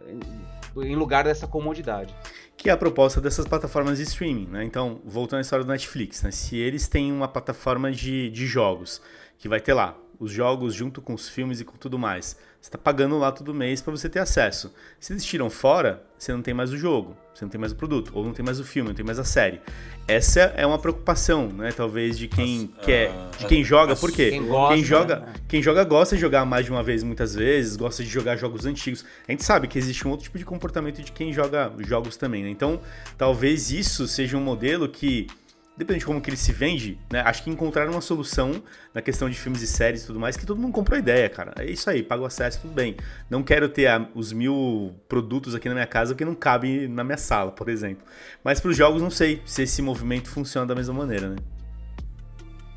em 0.76 0.94
lugar 0.94 1.24
dessa 1.24 1.48
comodidade. 1.48 2.14
Que 2.56 2.70
é 2.70 2.72
a 2.72 2.76
proposta 2.76 3.20
dessas 3.20 3.46
plataformas 3.46 3.98
de 3.98 4.04
streaming, 4.04 4.46
né? 4.46 4.64
Então, 4.64 5.00
voltando 5.04 5.38
à 5.38 5.40
história 5.40 5.64
do 5.64 5.70
Netflix, 5.70 6.22
né? 6.22 6.30
Se 6.30 6.56
eles 6.56 6.87
têm 6.87 7.12
uma 7.12 7.26
plataforma 7.26 7.90
de, 7.90 8.30
de 8.30 8.46
jogos 8.46 9.02
que 9.38 9.48
vai 9.48 9.61
ter 9.61 9.74
lá 9.74 9.96
os 10.18 10.31
jogos 10.31 10.74
junto 10.74 11.00
com 11.00 11.14
os 11.14 11.29
filmes 11.29 11.61
e 11.61 11.64
com 11.64 11.76
tudo 11.76 11.98
mais. 11.98 12.37
Você 12.61 12.68
está 12.68 12.79
pagando 12.79 13.16
lá 13.18 13.31
todo 13.31 13.55
mês 13.55 13.81
para 13.81 13.92
você 13.92 14.09
ter 14.09 14.18
acesso. 14.18 14.74
Se 14.98 15.12
eles 15.12 15.24
tiram 15.24 15.48
fora, 15.48 16.02
você 16.18 16.33
não 16.33 16.42
tem 16.42 16.52
mais 16.52 16.72
o 16.72 16.76
jogo, 16.76 17.16
você 17.33 17.44
não 17.44 17.50
tem 17.50 17.61
mais 17.61 17.72
o 17.72 17.76
produto, 17.76 18.11
ou 18.12 18.24
não 18.24 18.33
tem 18.33 18.44
mais 18.44 18.59
o 18.59 18.64
filme, 18.64 18.88
não 18.88 18.94
tem 18.96 19.05
mais 19.05 19.18
a 19.18 19.24
série. 19.24 19.61
Essa 20.09 20.40
é 20.57 20.66
uma 20.66 20.79
preocupação, 20.79 21.48
né? 21.48 21.70
Talvez 21.70 22.18
de 22.18 22.26
quem 22.26 22.62
Nossa, 22.62 22.87
quer, 22.87 23.11
uh, 23.11 23.38
de 23.38 23.46
quem 23.46 23.62
joga, 23.62 23.94
por 23.94 24.11
quê? 24.11 24.31
Quem, 24.31 24.46
gosta, 24.46 24.74
quem 24.74 24.85
joga, 24.85 25.16
né? 25.16 25.35
quem 25.46 25.62
joga 25.62 25.85
gosta 25.85 26.16
de 26.16 26.20
jogar 26.20 26.44
mais 26.44 26.64
de 26.64 26.72
uma 26.72 26.83
vez, 26.83 27.02
muitas 27.02 27.35
vezes, 27.35 27.76
gosta 27.76 28.02
de 28.02 28.09
jogar 28.09 28.37
jogos 28.37 28.66
antigos. 28.66 29.05
A 29.29 29.31
gente 29.31 29.44
sabe 29.44 29.68
que 29.68 29.79
existe 29.79 30.07
um 30.09 30.11
outro 30.11 30.24
tipo 30.24 30.38
de 30.38 30.44
comportamento 30.44 31.02
de 31.02 31.12
quem 31.12 31.33
joga 31.33 31.72
jogos 31.81 32.16
também, 32.16 32.42
né? 32.42 32.50
Então, 32.50 32.81
talvez 33.16 33.70
isso 33.70 34.09
seja 34.09 34.37
um 34.37 34.42
modelo 34.42 34.88
que 34.88 35.29
depende 35.76 36.00
de 36.00 36.06
como 36.06 36.20
que 36.20 36.30
ele 36.30 36.36
se 36.36 36.52
vende, 36.52 36.98
né? 37.12 37.20
Acho 37.20 37.44
que 37.44 37.50
encontraram 37.50 37.92
uma 37.92 38.00
solução 38.00 38.62
na 38.94 39.02
questão 39.02 39.28
de 39.28 39.36
filmes 39.38 39.62
e 39.62 39.66
séries 39.66 40.02
e 40.02 40.06
tudo 40.06 40.18
mais, 40.18 40.36
que 40.36 40.46
todo 40.46 40.60
mundo 40.60 40.72
comprou 40.72 40.96
a 40.96 40.98
ideia, 40.98 41.28
cara. 41.28 41.52
É 41.58 41.64
isso 41.64 41.88
aí, 41.90 42.02
paga 42.02 42.22
o 42.22 42.26
acesso, 42.26 42.62
tudo 42.62 42.72
bem. 42.72 42.96
Não 43.28 43.42
quero 43.42 43.68
ter 43.68 43.86
a, 43.86 44.08
os 44.14 44.32
mil 44.32 44.94
produtos 45.08 45.54
aqui 45.54 45.68
na 45.68 45.74
minha 45.74 45.86
casa 45.86 46.14
que 46.14 46.24
não 46.24 46.34
cabe 46.34 46.88
na 46.88 47.04
minha 47.04 47.18
sala, 47.18 47.52
por 47.52 47.68
exemplo. 47.68 48.04
Mas 48.42 48.60
para 48.60 48.70
os 48.70 48.76
jogos, 48.76 49.02
não 49.02 49.10
sei 49.10 49.42
se 49.44 49.62
esse 49.62 49.82
movimento 49.82 50.30
funciona 50.30 50.66
da 50.66 50.74
mesma 50.74 50.94
maneira, 50.94 51.28
né? 51.28 51.36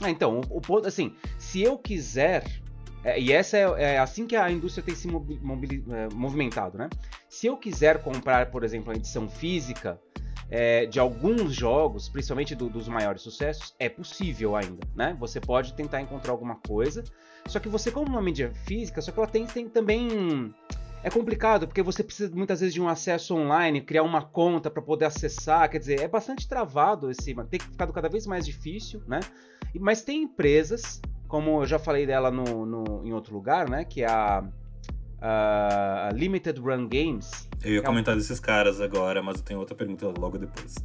Ah, 0.02 0.10
então, 0.10 0.42
o, 0.50 0.62
ponto, 0.62 0.88
assim, 0.88 1.14
se 1.38 1.62
eu 1.62 1.78
quiser 1.78 2.44
é, 3.04 3.20
e 3.20 3.32
essa 3.32 3.58
é, 3.58 3.64
é, 3.78 4.00
assim 4.00 4.28
que 4.28 4.36
a 4.36 4.52
indústria 4.52 4.84
tem 4.84 4.96
se 4.96 5.08
é, 5.08 6.14
movimentado, 6.14 6.78
né? 6.78 6.90
Se 7.30 7.48
eu 7.48 7.56
quiser 7.56 8.02
comprar, 8.02 8.52
por 8.52 8.64
exemplo, 8.64 8.92
a 8.92 8.96
edição 8.96 9.30
física 9.30 10.00
é, 10.50 10.86
de 10.86 11.00
alguns 11.00 11.54
jogos, 11.54 12.10
principalmente 12.10 12.56
do, 12.56 12.70
dos 12.70 12.88
maiores 12.88 13.22
sucessos, 13.22 13.76
é 13.78 13.88
possível 13.88 14.56
ainda, 14.56 14.82
né? 14.96 15.16
Você 15.20 15.40
pode 15.40 15.74
tentar 15.74 16.02
encontrar 16.02 16.32
alguma 16.32 16.56
coisa, 16.56 17.04
só 17.46 17.60
que 17.60 17.70
você, 17.70 17.92
como 17.92 18.08
uma 18.08 18.22
mídia 18.22 18.52
física, 18.66 19.02
só 19.02 19.12
que 19.12 19.20
ela 19.20 19.28
tem, 19.28 19.46
tem 19.46 19.70
também 19.70 20.54
é 21.02 21.10
complicado 21.10 21.66
porque 21.66 21.82
você 21.82 22.04
precisa 22.04 22.36
muitas 22.36 22.60
vezes 22.60 22.74
de 22.74 22.82
um 22.82 22.90
acesso 22.90 23.36
online, 23.36 23.82
criar 23.82 24.04
uma 24.04 24.22
conta 24.22 24.70
para 24.70 24.82
poder 24.82 25.06
acessar, 25.06 25.70
quer 25.70 25.80
dizer, 25.80 26.02
é 26.02 26.08
bastante 26.08 26.48
travado 26.48 27.10
esse, 27.10 27.34
tem 27.46 27.60
ficado 27.60 27.94
cada 27.94 28.10
vez 28.10 28.28
mais 28.28 28.46
difícil, 28.46 29.02
né? 29.08 29.20
Mas 29.80 30.02
tem 30.02 30.24
empresas, 30.24 31.02
como 31.28 31.62
eu 31.62 31.66
já 31.66 31.80
falei 31.80 32.06
dela 32.06 32.32
no, 32.32 32.66
no 32.66 33.06
em 33.06 33.14
outro 33.14 33.34
lugar, 33.34 33.70
né? 33.70 33.86
Que 33.86 34.04
é 34.04 34.10
a, 34.10 34.44
a 35.22 36.10
Limited 36.14 36.60
Run 36.60 36.88
Games. 36.88 37.48
Eu 37.64 37.74
ia 37.74 37.80
é 37.80 37.82
comentar 37.82 38.16
desses 38.16 38.40
caras 38.40 38.80
agora, 38.80 39.22
mas 39.22 39.38
eu 39.38 39.44
tenho 39.44 39.60
outra 39.60 39.76
pergunta 39.76 40.08
logo 40.08 40.38
depois. 40.38 40.76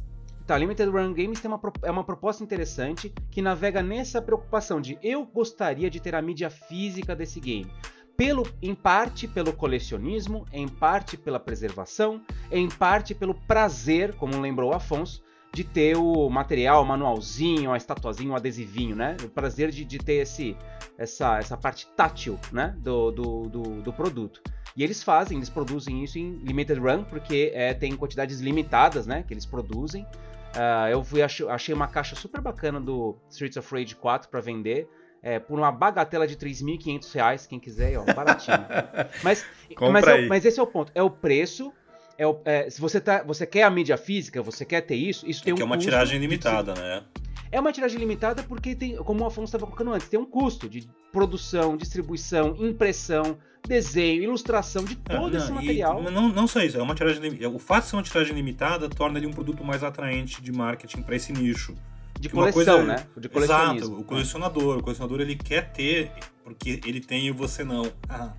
Tá, 0.45 0.57
Limited 0.57 0.89
Run 0.89 1.13
Games 1.13 1.39
tem 1.39 1.49
uma, 1.49 1.59
é 1.81 1.89
uma 1.89 2.03
proposta 2.03 2.43
interessante 2.43 3.11
que 3.31 3.41
navega 3.41 3.81
nessa 3.81 4.21
preocupação 4.21 4.79
de 4.79 4.97
eu 5.01 5.25
gostaria 5.25 5.89
de 5.89 5.99
ter 5.99 6.13
a 6.13 6.21
mídia 6.21 6.49
física 6.49 7.15
desse 7.15 7.39
game. 7.39 7.71
Pelo, 8.15 8.47
em 8.61 8.75
parte 8.75 9.27
pelo 9.27 9.51
colecionismo, 9.51 10.45
em 10.53 10.67
parte 10.67 11.17
pela 11.17 11.39
preservação, 11.39 12.21
em 12.51 12.69
parte 12.69 13.13
pelo 13.15 13.33
prazer, 13.33 14.13
como 14.13 14.39
lembrou 14.39 14.71
o 14.71 14.73
Afonso, 14.73 15.23
de 15.55 15.63
ter 15.63 15.95
o 15.95 16.29
material, 16.29 16.83
o 16.83 16.85
manualzinho, 16.85 17.71
a 17.71 17.77
estatuazinha, 17.77 18.33
o 18.33 18.35
adesivinho, 18.35 18.93
né? 18.93 19.15
O 19.23 19.29
prazer 19.29 19.71
de, 19.71 19.85
de 19.85 19.97
ter 19.97 20.15
esse, 20.15 20.55
essa, 20.97 21.37
essa 21.37 21.55
parte 21.55 21.87
tátil 21.95 22.37
né? 22.51 22.75
do, 22.77 23.09
do, 23.09 23.41
do, 23.43 23.61
do 23.81 23.93
produto. 23.93 24.41
E 24.75 24.83
eles 24.83 25.01
fazem, 25.01 25.37
eles 25.37 25.49
produzem 25.49 26.03
isso 26.03 26.19
em 26.19 26.39
limited 26.43 26.77
run, 26.77 27.05
porque 27.05 27.53
é, 27.55 27.73
tem 27.73 27.95
quantidades 27.95 28.41
limitadas, 28.41 29.07
né? 29.07 29.23
Que 29.25 29.33
eles 29.33 29.45
produzem. 29.45 30.03
Uh, 30.03 30.89
eu 30.91 31.01
fui, 31.05 31.21
achei, 31.21 31.47
achei, 31.47 31.73
uma 31.73 31.87
caixa 31.87 32.17
super 32.17 32.41
bacana 32.41 32.81
do 32.81 33.15
Streets 33.29 33.55
of 33.55 33.73
Rage 33.73 33.95
4 33.95 34.29
para 34.29 34.41
vender. 34.41 34.89
É, 35.23 35.39
por 35.39 35.57
uma 35.57 35.71
bagatela 35.71 36.27
de 36.27 36.35
3.500 36.35 37.13
reais, 37.13 37.47
quem 37.47 37.59
quiser, 37.59 37.97
ó, 37.97 38.03
baratinho. 38.13 38.57
mas, 39.23 39.45
mas, 39.79 40.05
é, 40.05 40.27
mas, 40.27 40.45
esse 40.45 40.59
é 40.59 40.63
o 40.63 40.67
ponto. 40.67 40.91
É 40.93 41.01
o 41.01 41.09
preço. 41.09 41.71
É 42.17 42.23
é, 42.45 42.69
se 42.69 42.79
você, 42.79 43.01
tá, 43.01 43.23
você 43.23 43.45
quer 43.45 43.63
a 43.63 43.69
mídia 43.69 43.97
física, 43.97 44.41
você 44.41 44.63
quer 44.63 44.81
ter 44.81 44.95
isso, 44.95 45.29
isso 45.29 45.41
é 45.41 45.45
tem 45.45 45.53
um 45.53 45.57
que 45.57 45.61
é 45.61 45.65
uma 45.65 45.77
tiragem 45.77 46.19
limitada, 46.19 46.73
de... 46.73 46.81
né? 46.81 47.03
É 47.51 47.59
uma 47.59 47.71
tiragem 47.71 47.99
limitada 47.99 48.43
porque 48.43 48.75
tem, 48.75 48.95
como 48.97 49.23
o 49.23 49.27
Afonso 49.27 49.45
estava 49.45 49.65
colocando 49.65 49.93
antes, 49.93 50.09
tem 50.09 50.19
um 50.19 50.25
custo 50.25 50.67
de 50.67 50.87
produção, 51.11 51.77
distribuição, 51.77 52.55
impressão, 52.59 53.37
desenho, 53.65 54.23
ilustração 54.23 54.83
de 54.83 54.97
é, 55.07 55.17
todo 55.17 55.37
esse 55.37 55.51
material. 55.51 56.01
E, 56.01 56.11
não, 56.11 56.29
não 56.29 56.47
só 56.47 56.61
isso, 56.61 56.77
é 56.77 56.81
uma 56.81 56.95
tiragem 56.95 57.21
O 57.47 57.59
fato 57.59 57.83
de 57.83 57.89
ser 57.89 57.95
uma 57.95 58.03
tiragem 58.03 58.35
limitada 58.35 58.89
torna 58.89 59.17
ele 59.17 59.27
um 59.27 59.31
produto 59.31 59.63
mais 59.63 59.83
atraente 59.83 60.41
de 60.41 60.51
marketing 60.51 61.01
para 61.01 61.15
esse 61.15 61.31
nicho. 61.31 61.75
De 62.19 62.29
coleção, 62.29 62.53
coisa, 62.53 62.83
né? 62.83 63.07
De 63.17 63.29
Exato, 63.33 63.99
o 63.99 64.03
colecionador. 64.03 64.77
O 64.77 64.83
colecionador 64.83 65.21
ele 65.21 65.35
quer 65.35 65.71
ter, 65.71 66.11
porque 66.43 66.79
ele 66.85 67.01
tem 67.01 67.27
e 67.27 67.31
você 67.31 67.63
não. 67.63 67.91
Ah, 68.07 68.33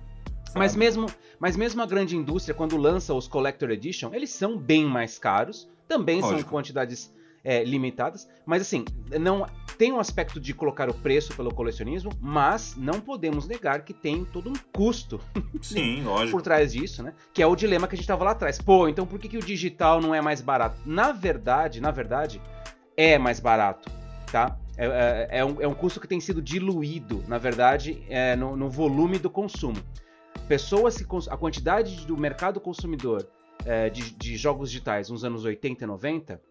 mas 0.57 0.75
mesmo, 0.75 1.07
mas 1.39 1.55
mesmo 1.55 1.81
a 1.81 1.85
grande 1.85 2.15
indústria, 2.15 2.53
quando 2.53 2.77
lança 2.77 3.13
os 3.13 3.27
Collector 3.27 3.69
Edition, 3.71 4.13
eles 4.13 4.29
são 4.29 4.57
bem 4.57 4.85
mais 4.85 5.17
caros. 5.17 5.69
Também 5.87 6.19
Lógico. 6.19 6.41
são 6.41 6.49
quantidades 6.49 7.13
é, 7.43 7.63
limitadas. 7.63 8.27
Mas 8.45 8.61
assim, 8.61 8.83
não 9.19 9.45
tem 9.77 9.93
um 9.93 9.99
aspecto 9.99 10.39
de 10.39 10.53
colocar 10.53 10.89
o 10.89 10.93
preço 10.93 11.33
pelo 11.35 11.53
colecionismo, 11.53 12.11
mas 12.19 12.75
não 12.75 12.99
podemos 12.99 13.47
negar 13.47 13.85
que 13.85 13.93
tem 13.93 14.25
todo 14.25 14.49
um 14.49 14.55
custo 14.73 15.19
Sim, 15.61 16.03
lógico. 16.03 16.31
por 16.31 16.41
trás 16.41 16.73
disso, 16.73 17.01
né? 17.01 17.13
Que 17.33 17.41
é 17.41 17.47
o 17.47 17.55
dilema 17.55 17.87
que 17.87 17.95
a 17.95 17.97
gente 17.97 18.03
estava 18.03 18.25
lá 18.25 18.31
atrás. 18.31 18.59
Pô, 18.59 18.87
então 18.89 19.05
por 19.05 19.17
que, 19.19 19.29
que 19.29 19.37
o 19.37 19.41
digital 19.41 20.01
não 20.01 20.13
é 20.13 20.19
mais 20.19 20.41
barato? 20.41 20.81
Na 20.85 21.11
verdade, 21.11 21.79
na 21.79 21.91
verdade, 21.91 22.41
é 22.97 23.17
mais 23.17 23.39
barato, 23.39 23.89
tá? 24.31 24.57
É, 24.77 24.85
é, 24.85 25.39
é, 25.39 25.45
um, 25.45 25.61
é 25.61 25.67
um, 25.67 25.73
custo 25.73 25.99
que 25.99 26.07
tem 26.07 26.19
sido 26.19 26.41
diluído, 26.41 27.23
na 27.27 27.39
verdade, 27.39 28.03
é, 28.09 28.35
no, 28.35 28.55
no, 28.55 28.69
volume 28.69 29.17
do 29.17 29.29
consumo. 29.29 29.77
Pessoas 30.47 31.03
a 31.29 31.35
quantidade 31.35 32.05
do 32.07 32.15
mercado 32.15 32.61
consumidor 32.61 33.27
é, 33.65 33.89
de, 33.89 34.11
de, 34.11 34.37
jogos 34.37 34.71
digitais 34.71 35.09
nos 35.09 35.25
anos 35.25 35.43
80 35.43 35.83
e 35.83 35.87
90 35.87 36.41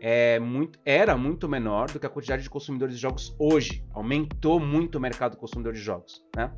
é 0.00 0.38
muito, 0.38 0.78
era 0.84 1.16
muito 1.16 1.48
menor 1.48 1.90
do 1.90 1.98
que 1.98 2.04
a 2.04 2.10
quantidade 2.10 2.42
de 2.42 2.50
consumidores 2.50 2.94
de 2.96 3.00
jogos 3.00 3.34
hoje. 3.38 3.82
Aumentou 3.94 4.60
muito 4.60 4.96
o 4.96 5.00
mercado 5.00 5.34
consumidor 5.38 5.72
de 5.72 5.80
jogos. 5.80 6.22
Né? 6.36 6.52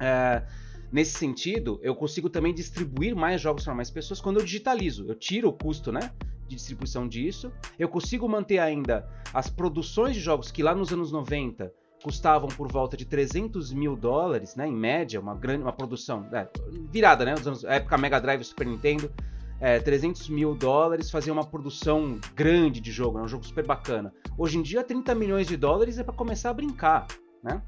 É, 0.00 0.42
nesse 0.90 1.12
sentido, 1.12 1.78
eu 1.80 1.94
consigo 1.94 2.28
também 2.28 2.52
distribuir 2.52 3.14
mais 3.14 3.40
jogos 3.40 3.64
para 3.64 3.74
mais 3.74 3.88
pessoas 3.88 4.20
quando 4.20 4.40
eu 4.40 4.44
digitalizo. 4.44 5.06
Eu 5.08 5.14
tiro 5.14 5.48
o 5.48 5.52
custo 5.52 5.92
né, 5.92 6.10
de 6.48 6.56
distribuição 6.56 7.06
disso. 7.06 7.52
Eu 7.78 7.88
consigo 7.88 8.28
manter 8.28 8.58
ainda 8.58 9.08
as 9.32 9.48
produções 9.48 10.16
de 10.16 10.20
jogos 10.20 10.50
que 10.50 10.60
lá 10.60 10.74
nos 10.74 10.92
anos 10.92 11.12
90 11.12 11.72
custavam 12.06 12.48
por 12.48 12.70
volta 12.70 12.96
de 12.96 13.04
300 13.04 13.72
mil 13.72 13.96
dólares, 13.96 14.54
né, 14.54 14.68
em 14.68 14.72
média, 14.72 15.20
uma 15.20 15.34
grande 15.34 15.64
uma 15.64 15.72
produção 15.72 16.24
é, 16.32 16.46
virada, 16.88 17.24
né, 17.24 17.32
anos, 17.32 17.64
época 17.64 17.98
Mega 17.98 18.20
Drive, 18.20 18.44
Super 18.44 18.64
Nintendo, 18.64 19.10
é, 19.58 19.80
300 19.80 20.28
mil 20.28 20.54
dólares 20.54 21.10
fazer 21.10 21.32
uma 21.32 21.44
produção 21.44 22.16
grande 22.32 22.80
de 22.80 22.92
jogo, 22.92 23.18
né? 23.18 23.24
um 23.24 23.28
jogo 23.28 23.44
super 23.44 23.66
bacana. 23.66 24.14
Hoje 24.38 24.56
em 24.56 24.62
dia, 24.62 24.84
30 24.84 25.16
milhões 25.16 25.48
de 25.48 25.56
dólares 25.56 25.98
é 25.98 26.04
para 26.04 26.14
começar 26.14 26.50
a 26.50 26.54
brincar, 26.54 27.08
né? 27.42 27.60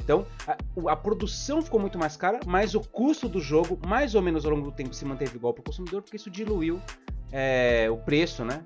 Então, 0.00 0.24
a, 0.46 0.92
a, 0.92 0.94
produção 0.94 1.60
ficou 1.60 1.80
muito 1.80 1.98
mais 1.98 2.16
cara, 2.16 2.38
mas 2.46 2.76
o 2.76 2.80
custo 2.80 3.28
do 3.28 3.40
jogo, 3.40 3.76
mais 3.88 4.14
ou 4.14 4.22
menos 4.22 4.44
ao 4.44 4.52
longo 4.52 4.70
do 4.70 4.72
tempo, 4.76 4.94
se 4.94 5.04
manteve 5.04 5.34
igual 5.34 5.52
para 5.52 5.62
o 5.62 5.64
consumidor, 5.64 6.00
porque 6.00 6.16
isso 6.16 6.30
diluiu 6.30 6.80
é, 7.36 7.90
o 7.90 7.96
preço, 7.96 8.44
né? 8.44 8.64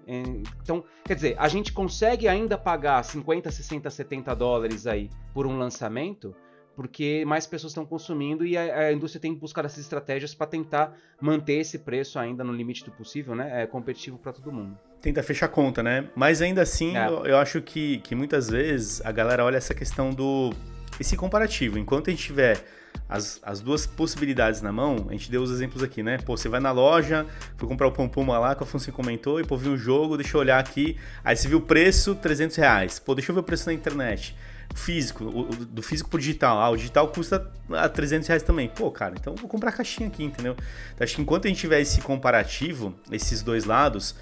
Então, 0.62 0.84
quer 1.02 1.14
dizer, 1.14 1.34
a 1.38 1.48
gente 1.48 1.72
consegue 1.72 2.28
ainda 2.28 2.58
pagar 2.58 3.02
50, 3.02 3.50
60, 3.50 3.88
70 3.88 4.36
dólares 4.36 4.86
aí 4.86 5.08
por 5.32 5.46
um 5.46 5.56
lançamento, 5.56 6.36
porque 6.76 7.24
mais 7.26 7.46
pessoas 7.46 7.70
estão 7.70 7.86
consumindo 7.86 8.44
e 8.44 8.58
a, 8.58 8.88
a 8.88 8.92
indústria 8.92 9.22
tem 9.22 9.34
que 9.34 9.40
buscar 9.40 9.64
essas 9.64 9.78
estratégias 9.78 10.34
para 10.34 10.46
tentar 10.46 10.94
manter 11.18 11.54
esse 11.54 11.78
preço 11.78 12.18
ainda 12.18 12.44
no 12.44 12.52
limite 12.52 12.84
do 12.84 12.90
possível, 12.90 13.34
né? 13.34 13.62
É 13.62 13.66
competitivo 13.66 14.18
para 14.18 14.34
todo 14.34 14.52
mundo. 14.52 14.78
Tenta 15.00 15.22
fechar 15.22 15.48
conta, 15.48 15.82
né? 15.82 16.10
Mas 16.14 16.42
ainda 16.42 16.60
assim, 16.60 16.94
é. 16.94 17.06
eu, 17.06 17.24
eu, 17.24 17.38
acho 17.38 17.62
que, 17.62 18.00
que 18.00 18.14
muitas 18.14 18.50
vezes 18.50 19.00
a 19.02 19.10
galera 19.10 19.46
olha 19.46 19.56
essa 19.56 19.74
questão 19.74 20.10
do 20.10 20.52
esse 21.00 21.16
comparativo. 21.16 21.78
Enquanto 21.78 22.08
a 22.08 22.10
gente 22.10 22.22
tiver 22.22 22.62
as, 23.08 23.40
as 23.42 23.60
duas 23.60 23.86
possibilidades 23.86 24.60
na 24.60 24.70
mão, 24.70 25.06
a 25.08 25.12
gente 25.12 25.30
deu 25.30 25.42
os 25.42 25.50
exemplos 25.50 25.82
aqui, 25.82 26.02
né? 26.02 26.18
Pô, 26.18 26.36
você 26.36 26.48
vai 26.48 26.60
na 26.60 26.70
loja, 26.70 27.26
foi 27.56 27.68
comprar 27.68 27.88
o 27.88 28.08
Puma 28.08 28.38
lá, 28.38 28.54
que 28.54 28.62
a 28.62 28.66
Afonso 28.66 28.92
comentou, 28.92 29.40
e 29.40 29.44
pô, 29.44 29.56
viu 29.56 29.72
o 29.72 29.78
jogo, 29.78 30.16
deixa 30.16 30.36
eu 30.36 30.40
olhar 30.40 30.58
aqui, 30.58 30.96
aí 31.24 31.34
você 31.34 31.48
viu 31.48 31.58
o 31.58 31.62
preço, 31.62 32.14
300 32.14 32.56
reais. 32.56 32.98
Pô, 32.98 33.14
deixa 33.14 33.30
eu 33.30 33.34
ver 33.34 33.40
o 33.40 33.44
preço 33.44 33.66
na 33.66 33.72
internet 33.72 34.36
físico, 34.74 35.24
o, 35.24 35.44
do 35.64 35.82
físico 35.82 36.10
pro 36.10 36.18
digital. 36.18 36.60
Ah, 36.60 36.70
o 36.70 36.76
digital 36.76 37.08
custa 37.08 37.50
a 37.70 37.88
300 37.88 38.28
reais 38.28 38.42
também. 38.42 38.68
Pô, 38.68 38.90
cara, 38.90 39.14
então 39.18 39.34
vou 39.34 39.48
comprar 39.48 39.70
a 39.70 39.72
caixinha 39.72 40.08
aqui, 40.08 40.24
entendeu? 40.24 40.54
Então, 40.94 41.04
acho 41.04 41.16
que 41.16 41.22
enquanto 41.22 41.46
a 41.46 41.48
gente 41.48 41.58
tiver 41.58 41.80
esse 41.80 42.00
comparativo, 42.00 42.94
esses 43.10 43.42
dois 43.42 43.64
lados, 43.64 44.14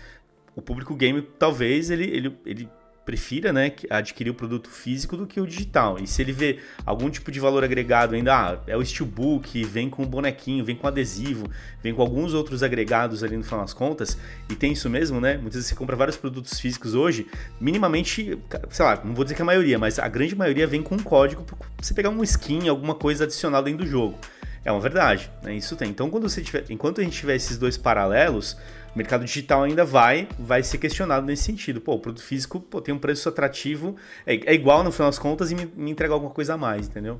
o 0.54 0.62
público 0.62 0.94
game 0.94 1.20
talvez 1.22 1.90
ele, 1.90 2.04
ele, 2.04 2.38
ele 2.46 2.68
prefira 3.06 3.52
né, 3.52 3.72
adquirir 3.88 4.30
o 4.30 4.34
produto 4.34 4.68
físico 4.68 5.16
do 5.16 5.28
que 5.28 5.40
o 5.40 5.46
digital. 5.46 5.96
E 5.98 6.08
se 6.08 6.20
ele 6.20 6.32
vê 6.32 6.58
algum 6.84 7.08
tipo 7.08 7.30
de 7.30 7.38
valor 7.38 7.62
agregado 7.62 8.16
ainda, 8.16 8.34
ah, 8.34 8.58
é 8.66 8.76
o 8.76 8.84
steelbook, 8.84 9.64
vem 9.64 9.88
com 9.88 10.04
bonequinho, 10.04 10.64
vem 10.64 10.74
com 10.74 10.88
adesivo, 10.88 11.48
vem 11.80 11.94
com 11.94 12.02
alguns 12.02 12.34
outros 12.34 12.64
agregados 12.64 13.22
ali 13.22 13.36
no 13.36 13.44
final 13.44 13.60
das 13.60 13.72
contas, 13.72 14.18
e 14.50 14.56
tem 14.56 14.72
isso 14.72 14.90
mesmo, 14.90 15.20
né? 15.20 15.34
Muitas 15.34 15.54
vezes 15.54 15.68
você 15.68 15.76
compra 15.76 15.94
vários 15.94 16.16
produtos 16.16 16.58
físicos 16.58 16.94
hoje, 16.94 17.28
minimamente, 17.60 18.36
sei 18.70 18.84
lá, 18.84 19.00
não 19.04 19.14
vou 19.14 19.24
dizer 19.24 19.36
que 19.36 19.42
a 19.42 19.44
maioria, 19.44 19.78
mas 19.78 20.00
a 20.00 20.08
grande 20.08 20.34
maioria 20.34 20.66
vem 20.66 20.82
com 20.82 20.96
um 20.96 21.02
código 21.02 21.44
para 21.44 21.56
você 21.80 21.94
pegar 21.94 22.10
um 22.10 22.22
skin, 22.24 22.68
alguma 22.68 22.96
coisa 22.96 23.22
adicional 23.22 23.62
dentro 23.62 23.84
do 23.84 23.90
jogo. 23.90 24.18
É 24.64 24.72
uma 24.72 24.80
verdade, 24.80 25.30
né? 25.44 25.54
Isso 25.54 25.76
tem. 25.76 25.90
Então, 25.90 26.10
quando 26.10 26.28
você 26.28 26.42
tiver, 26.42 26.64
enquanto 26.68 27.00
a 27.00 27.04
gente 27.04 27.16
tiver 27.16 27.36
esses 27.36 27.56
dois 27.56 27.76
paralelos, 27.76 28.56
o 28.96 28.98
mercado 28.98 29.26
digital 29.26 29.62
ainda 29.62 29.84
vai 29.84 30.26
vai 30.38 30.62
ser 30.62 30.78
questionado 30.78 31.26
nesse 31.26 31.42
sentido. 31.42 31.82
Pô, 31.82 31.94
o 31.94 31.98
produto 31.98 32.24
físico 32.24 32.58
pô, 32.58 32.80
tem 32.80 32.94
um 32.94 32.98
preço 32.98 33.28
atrativo, 33.28 33.94
é, 34.26 34.34
é 34.46 34.54
igual 34.54 34.82
no 34.82 34.90
final 34.90 35.08
das 35.08 35.18
contas 35.18 35.50
e 35.50 35.54
me, 35.54 35.66
me 35.76 35.90
entregar 35.90 36.14
alguma 36.14 36.32
coisa 36.32 36.54
a 36.54 36.56
mais, 36.56 36.88
entendeu? 36.88 37.18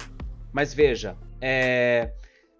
Mas 0.54 0.72
veja, 0.72 1.14
é, 1.38 2.12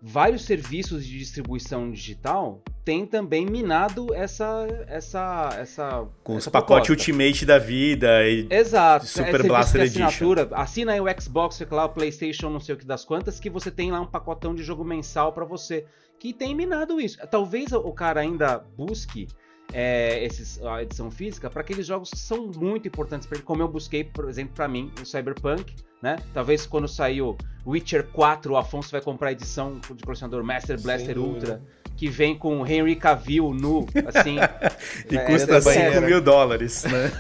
vários 0.03 0.45
serviços 0.45 1.07
de 1.07 1.19
distribuição 1.19 1.91
digital 1.91 2.63
têm 2.85 3.07
também 3.07 3.47
minado 3.47 4.13
essa 4.13 4.67
essa 4.87 5.49
essa 5.59 6.07
com 6.23 6.37
essa 6.37 6.51
os 6.51 6.53
pacotes 6.53 6.91
Ultimate 6.91 7.47
da 7.47 7.59
vida 7.59 8.23
e 8.29 8.47
Exato, 8.51 9.07
Super 9.07 9.41
é, 9.41 9.49
Blaster 9.49 9.81
Edition. 9.81 10.35
Assina 10.53 10.93
aí 10.93 11.01
o 11.01 11.07
Xbox, 11.19 11.59
lá, 11.71 11.87
o 11.87 11.89
PlayStation, 11.89 12.51
não 12.51 12.61
sei 12.61 12.75
o 12.75 12.79
que 12.79 12.85
das 12.85 13.03
quantas, 13.03 13.41
que 13.41 13.49
você 13.49 13.71
tem 13.71 13.91
lá 13.91 13.99
um 13.99 14.07
pacotão 14.07 14.55
de 14.55 14.63
jogo 14.63 14.85
mensal 14.85 15.33
para 15.33 15.47
você 15.47 15.87
que 16.27 16.33
tem 16.33 16.55
minado 16.57 17.01
isso. 17.01 17.19
Talvez 17.31 17.73
o 17.73 17.93
cara 17.93 18.21
ainda 18.21 18.59
busque 18.77 19.29
é, 19.73 20.25
esses, 20.25 20.61
a 20.65 20.83
edição 20.83 21.09
física 21.09 21.49
para 21.49 21.61
aqueles 21.61 21.87
jogos 21.87 22.11
que 22.11 22.19
são 22.19 22.49
muito 22.49 22.89
importantes 22.89 23.29
para 23.29 23.39
ele, 23.39 23.45
como 23.45 23.63
eu 23.63 23.69
busquei, 23.69 24.03
por 24.03 24.29
exemplo, 24.29 24.55
para 24.55 24.67
mim, 24.67 24.91
o 25.01 25.05
Cyberpunk, 25.05 25.73
né? 26.03 26.17
Talvez 26.35 26.67
quando 26.67 26.89
sair 26.89 27.23
o 27.23 27.37
Witcher 27.65 28.09
4, 28.09 28.53
o 28.53 28.57
Afonso 28.57 28.91
vai 28.91 29.01
comprar 29.01 29.29
a 29.29 29.33
edição 29.33 29.79
de 29.79 30.03
colecionador 30.03 30.43
Master 30.43 30.81
Blaster 30.81 31.17
Ultra, 31.17 31.63
que 31.97 32.09
vem 32.09 32.37
com 32.37 32.67
Henry 32.67 32.95
Cavill 32.95 33.55
nu, 33.55 33.87
assim. 34.07 34.37
e 35.11 35.17
é, 35.17 35.25
custa 35.25 35.61
5 35.61 36.01
mil 36.03 36.21
dólares, 36.21 36.85
né? 36.85 37.11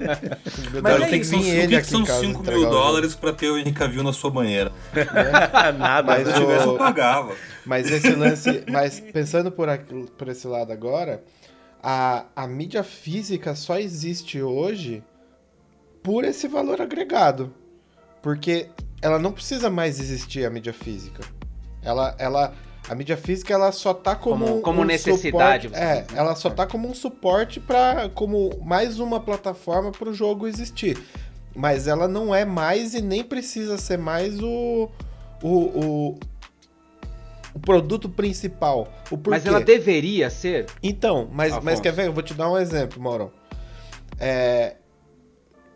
Mas 0.82 1.02
é 1.02 1.06
tem 1.08 1.20
que, 1.20 1.26
vir 1.26 1.48
ele 1.48 1.80
que 1.80 1.86
são 1.86 2.04
5 2.04 2.42
mil 2.42 2.70
dólares 2.70 3.14
pra 3.14 3.32
ter 3.32 3.50
o 3.50 3.58
Henry 3.58 3.72
Cavill 3.72 4.02
na 4.02 4.12
sua 4.12 4.30
banheira. 4.30 4.72
É. 4.94 5.72
Nada, 5.76 6.14
mas 6.14 6.28
se 6.28 6.34
eu 6.34 6.40
tivesse, 6.40 6.66
eu 6.66 6.76
pagava. 6.76 7.34
Mas 7.64 7.90
esse 7.90 8.10
lance. 8.14 8.64
mas 8.70 9.00
pensando 9.00 9.50
por, 9.52 9.68
aqui, 9.68 10.06
por 10.16 10.28
esse 10.28 10.46
lado 10.46 10.72
agora, 10.72 11.22
a, 11.82 12.24
a 12.34 12.46
mídia 12.46 12.82
física 12.82 13.54
só 13.54 13.78
existe 13.78 14.40
hoje 14.40 15.02
por 16.02 16.24
esse 16.24 16.48
valor 16.48 16.80
agregado. 16.80 17.52
Porque 18.22 18.68
ela 19.02 19.18
não 19.18 19.32
precisa 19.32 19.68
mais 19.68 20.00
existir 20.00 20.44
a 20.44 20.50
mídia 20.50 20.72
física. 20.72 21.22
Ela, 21.82 22.16
ela, 22.18 22.54
a 22.88 22.94
mídia 22.94 23.16
física 23.16 23.52
ela 23.52 23.72
só 23.72 23.92
tá 23.92 24.14
como 24.14 24.46
como, 24.46 24.60
como 24.60 24.82
um 24.82 24.84
necessidade. 24.84 25.68
Suporte, 25.68 25.84
é, 25.84 26.06
ela 26.14 26.34
só 26.36 26.50
tá 26.50 26.66
como 26.66 26.88
um 26.88 26.94
suporte 26.94 27.58
para 27.58 28.08
como 28.10 28.50
mais 28.62 29.00
uma 29.00 29.18
plataforma 29.18 29.90
para 29.90 30.08
o 30.08 30.14
jogo 30.14 30.46
existir. 30.46 30.98
Mas 31.54 31.88
ela 31.88 32.06
não 32.06 32.34
é 32.34 32.44
mais 32.44 32.94
e 32.94 33.00
nem 33.00 33.24
precisa 33.24 33.78
ser 33.78 33.96
mais 33.96 34.38
o, 34.40 34.90
o, 35.42 35.48
o, 35.48 36.18
o 37.54 37.58
produto 37.58 38.08
principal. 38.08 38.92
O 39.10 39.18
mas 39.26 39.46
ela 39.46 39.60
deveria 39.60 40.28
ser? 40.28 40.66
Então, 40.82 41.28
mas, 41.32 41.58
mas 41.62 41.80
quer 41.80 41.92
ver? 41.92 42.06
Eu 42.06 42.12
vou 42.12 42.22
te 42.22 42.34
dar 42.34 42.50
um 42.50 42.58
exemplo, 42.58 43.02
Mauro. 43.02 43.32
É, 44.20 44.76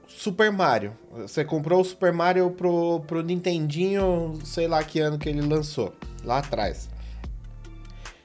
Super 0.06 0.52
Mario. 0.52 0.92
Você 1.12 1.44
comprou 1.44 1.80
o 1.80 1.84
Super 1.84 2.12
Mario 2.12 2.50
pro, 2.50 3.00
pro 3.06 3.22
Nintendinho, 3.22 4.38
sei 4.44 4.68
lá 4.68 4.84
que 4.84 5.00
ano 5.00 5.18
que 5.18 5.30
ele 5.30 5.40
lançou, 5.40 5.94
lá 6.22 6.38
atrás. 6.38 6.90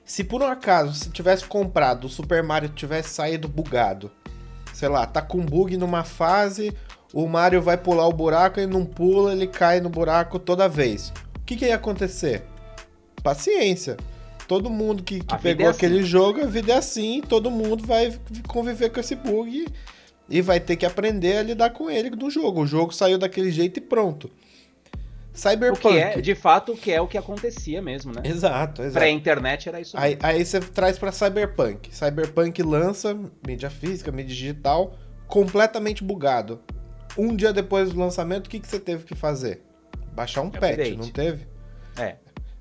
Se 0.06 0.24
por 0.24 0.41
um 0.43 0.45
acaso 0.45 0.93
você 0.93 1.10
tivesse 1.10 1.43
comprado 1.45 2.06
o 2.06 2.10
Super 2.10 2.43
Mario 2.43 2.70
tivesse 2.70 3.10
saído 3.10 3.47
bugado, 3.47 4.12
sei 4.72 4.88
lá, 4.88 5.08
tá 5.08 5.20
com 5.20 5.43
bug 5.43 5.76
numa 5.78 6.03
fase, 6.03 6.72
o 7.12 7.28
Mario 7.28 7.60
vai 7.60 7.76
pular 7.76 8.08
o 8.08 8.14
buraco 8.14 8.60
e 8.60 8.68
não 8.68 8.86
pula, 8.86 9.32
ele 9.32 9.47
cai 9.47 9.82
no 9.82 9.89
buraco 9.89 10.38
toda 10.38 10.70
vez. 10.70 11.12
O 11.38 11.39
que, 11.43 11.56
que 11.56 11.66
ia 11.66 11.76
acontecer? 11.76 12.43
Paciência. 13.24 13.97
Todo 14.47 14.70
mundo 14.70 15.01
que, 15.01 15.22
que 15.22 15.38
pegou 15.39 15.66
é 15.66 15.70
assim. 15.70 15.78
aquele 15.78 16.03
jogo, 16.03 16.39
a 16.43 16.45
vida 16.45 16.74
é 16.74 16.78
assim, 16.78 17.22
todo 17.28 17.49
mundo 17.49 17.84
vai 17.84 18.16
conviver 18.47 18.91
com 18.91 18.99
esse 18.99 19.16
bug 19.16 19.66
e 20.30 20.39
vai 20.39 20.60
ter 20.60 20.76
que 20.76 20.86
aprender 20.86 21.38
a 21.38 21.43
lidar 21.43 21.72
com 21.72 21.89
ele 21.89 22.12
no 22.12 22.30
jogo. 22.30 22.62
O 22.62 22.68
jogo 22.68 22.93
saiu 22.93 23.18
daquele 23.18 23.51
jeito 23.51 23.78
e 23.78 23.82
pronto. 23.82 24.30
Cyberpunk. 25.36 25.86
O 25.86 25.92
que 25.92 25.98
é, 25.98 26.22
de 26.22 26.34
fato, 26.34 26.72
o 26.72 26.78
que 26.78 26.92
é 26.92 27.02
o 27.02 27.08
que 27.08 27.18
acontecia 27.18 27.82
mesmo, 27.82 28.14
né? 28.14 28.22
Exato, 28.24 28.82
exato. 28.82 29.00
Pré-internet 29.00 29.68
era 29.68 29.82
isso 29.82 29.98
aí, 29.98 30.18
aí, 30.24 30.44
você 30.46 30.60
traz 30.60 30.98
para 30.98 31.12
Cyberpunk. 31.12 31.94
Cyberpunk 31.94 32.64
lança 32.64 33.18
mídia 33.46 33.70
física, 33.70 34.12
mídia 34.12 34.34
digital, 34.34 34.96
completamente 35.28 36.04
bugado. 36.04 36.62
Um 37.18 37.36
dia 37.36 37.52
depois 37.52 37.92
do 37.92 38.00
lançamento, 38.00 38.48
o 38.48 38.50
que, 38.50 38.60
que 38.60 38.68
você 38.68 38.80
teve 38.80 39.04
que 39.04 39.14
fazer? 39.14 39.62
Baixar 40.14 40.42
um 40.42 40.50
patch, 40.50 40.72
update. 40.72 40.98
não 40.98 41.10
teve? 41.10 41.46
É. 41.98 42.16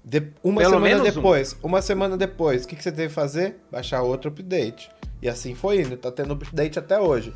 De, 0.04 0.32
uma 0.42 0.60
Pelo 0.60 0.74
semana 0.74 1.02
depois, 1.02 1.56
um. 1.62 1.68
uma 1.68 1.80
semana 1.80 2.16
depois, 2.16 2.64
o 2.64 2.68
que, 2.68 2.76
que 2.76 2.82
você 2.82 2.92
teve 2.92 3.08
que 3.08 3.14
fazer? 3.14 3.56
Baixar 3.70 4.02
outro 4.02 4.30
update. 4.30 4.90
E 5.22 5.28
assim 5.28 5.54
foi 5.54 5.80
indo, 5.80 5.96
tá 5.96 6.10
tendo 6.10 6.34
update 6.34 6.78
até 6.78 7.00
hoje. 7.00 7.32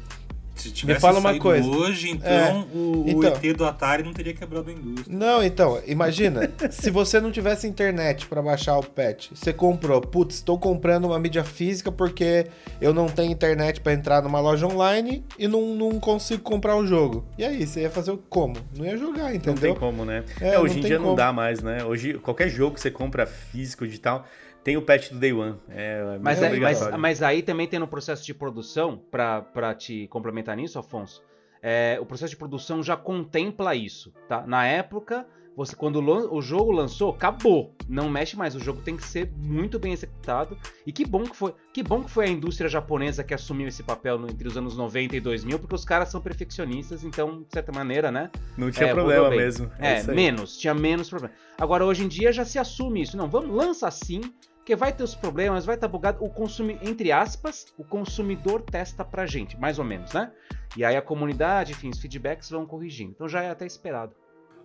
Se 0.58 0.70
tivesse 0.72 0.96
Me 0.96 1.00
fala 1.00 1.18
uma 1.20 1.38
coisa. 1.38 1.68
hoje, 1.68 2.10
então, 2.10 2.30
é, 2.30 2.66
o, 2.74 3.04
então, 3.06 3.32
o 3.32 3.46
ET 3.46 3.56
do 3.56 3.64
Atari 3.64 4.02
não 4.02 4.12
teria 4.12 4.34
quebrado 4.34 4.68
a 4.68 4.72
indústria. 4.72 5.16
Não, 5.16 5.42
então, 5.42 5.80
imagina, 5.86 6.50
se 6.70 6.90
você 6.90 7.20
não 7.20 7.30
tivesse 7.30 7.66
internet 7.66 8.26
para 8.26 8.42
baixar 8.42 8.76
o 8.78 8.82
patch, 8.82 9.30
você 9.32 9.52
comprou, 9.52 10.00
putz, 10.00 10.36
estou 10.36 10.58
comprando 10.58 11.04
uma 11.04 11.18
mídia 11.18 11.44
física 11.44 11.92
porque 11.92 12.46
eu 12.80 12.92
não 12.92 13.06
tenho 13.06 13.30
internet 13.30 13.80
para 13.80 13.92
entrar 13.92 14.22
numa 14.22 14.40
loja 14.40 14.66
online 14.66 15.24
e 15.38 15.46
não, 15.46 15.74
não 15.74 16.00
consigo 16.00 16.42
comprar 16.42 16.76
o 16.76 16.86
jogo. 16.86 17.24
E 17.38 17.44
aí, 17.44 17.66
você 17.66 17.82
ia 17.82 17.90
fazer 17.90 18.10
o 18.10 18.18
como? 18.18 18.56
Não 18.76 18.84
ia 18.84 18.96
jogar, 18.96 19.34
entendeu? 19.34 19.54
Não 19.54 19.60
tem 19.60 19.74
como, 19.74 20.04
né? 20.04 20.24
É, 20.40 20.54
é 20.54 20.58
hoje 20.58 20.78
em 20.78 20.82
dia 20.82 20.96
como. 20.96 21.10
não 21.10 21.14
dá 21.14 21.32
mais, 21.32 21.62
né? 21.62 21.84
Hoje, 21.84 22.14
qualquer 22.14 22.48
jogo 22.48 22.74
que 22.74 22.80
você 22.80 22.90
compra 22.90 23.26
físico, 23.26 23.86
digital, 23.86 24.26
tem 24.68 24.76
o 24.76 24.82
patch 24.82 25.08
do 25.08 25.18
Day 25.18 25.32
One. 25.32 25.56
É, 25.70 26.16
é 26.16 26.18
mas, 26.18 26.42
aí, 26.42 26.60
mas, 26.60 26.98
mas, 26.98 27.22
aí 27.22 27.42
também 27.42 27.66
tem 27.66 27.80
no 27.80 27.88
processo 27.88 28.22
de 28.22 28.34
produção, 28.34 29.02
para 29.10 29.74
te 29.74 30.06
complementar 30.08 30.54
nisso, 30.58 30.78
Afonso, 30.78 31.24
é, 31.62 31.96
o 31.98 32.04
processo 32.04 32.32
de 32.32 32.36
produção 32.36 32.82
já 32.82 32.94
contempla 32.94 33.74
isso, 33.74 34.12
tá? 34.28 34.46
Na 34.46 34.66
época, 34.66 35.26
você 35.58 35.74
quando 35.74 36.00
o 36.00 36.40
jogo 36.40 36.70
lançou, 36.70 37.10
acabou. 37.10 37.74
Não 37.88 38.08
mexe 38.08 38.36
mais, 38.36 38.54
o 38.54 38.60
jogo 38.60 38.80
tem 38.80 38.96
que 38.96 39.02
ser 39.02 39.28
muito 39.36 39.76
bem 39.76 39.92
executado. 39.92 40.56
E 40.86 40.92
que 40.92 41.04
bom 41.04 41.24
que 41.24 41.34
foi, 41.34 41.52
que 41.74 41.82
bom 41.82 42.04
que 42.04 42.10
foi 42.10 42.26
a 42.26 42.28
indústria 42.28 42.70
japonesa 42.70 43.24
que 43.24 43.34
assumiu 43.34 43.66
esse 43.66 43.82
papel 43.82 44.20
no, 44.20 44.30
entre 44.30 44.46
os 44.46 44.56
anos 44.56 44.76
90 44.76 45.16
e 45.16 45.20
2000, 45.20 45.58
porque 45.58 45.74
os 45.74 45.84
caras 45.84 46.10
são 46.10 46.20
perfeccionistas, 46.20 47.02
então, 47.02 47.42
de 47.42 47.52
certa 47.52 47.72
maneira, 47.72 48.12
né? 48.12 48.30
Não 48.56 48.70
tinha 48.70 48.90
é, 48.90 48.94
problema 48.94 49.30
mesmo. 49.30 49.68
É, 49.80 49.98
é 49.98 50.02
menos, 50.04 50.56
tinha 50.56 50.72
menos 50.72 51.10
problema. 51.10 51.34
Agora 51.60 51.84
hoje 51.84 52.04
em 52.04 52.08
dia 52.08 52.32
já 52.32 52.44
se 52.44 52.56
assume 52.56 53.02
isso. 53.02 53.16
Não, 53.16 53.28
vamos 53.28 53.50
lança 53.50 53.88
assim, 53.88 54.20
porque 54.58 54.76
vai 54.76 54.92
ter 54.92 55.02
os 55.02 55.16
problemas, 55.16 55.64
vai 55.64 55.74
estar 55.74 55.88
tá 55.88 55.92
bugado. 55.92 56.24
O 56.24 56.30
consumidor, 56.30 56.88
entre 56.88 57.10
aspas, 57.10 57.66
o 57.76 57.82
consumidor 57.82 58.62
testa 58.62 59.04
pra 59.04 59.26
gente, 59.26 59.58
mais 59.58 59.80
ou 59.80 59.84
menos, 59.84 60.12
né? 60.12 60.30
E 60.76 60.84
aí 60.84 60.94
a 60.94 61.02
comunidade, 61.02 61.72
enfim, 61.72 61.88
os 61.88 61.98
feedbacks 61.98 62.48
vão 62.48 62.64
corrigindo. 62.64 63.10
Então 63.10 63.28
já 63.28 63.42
é 63.42 63.50
até 63.50 63.66
esperado. 63.66 64.14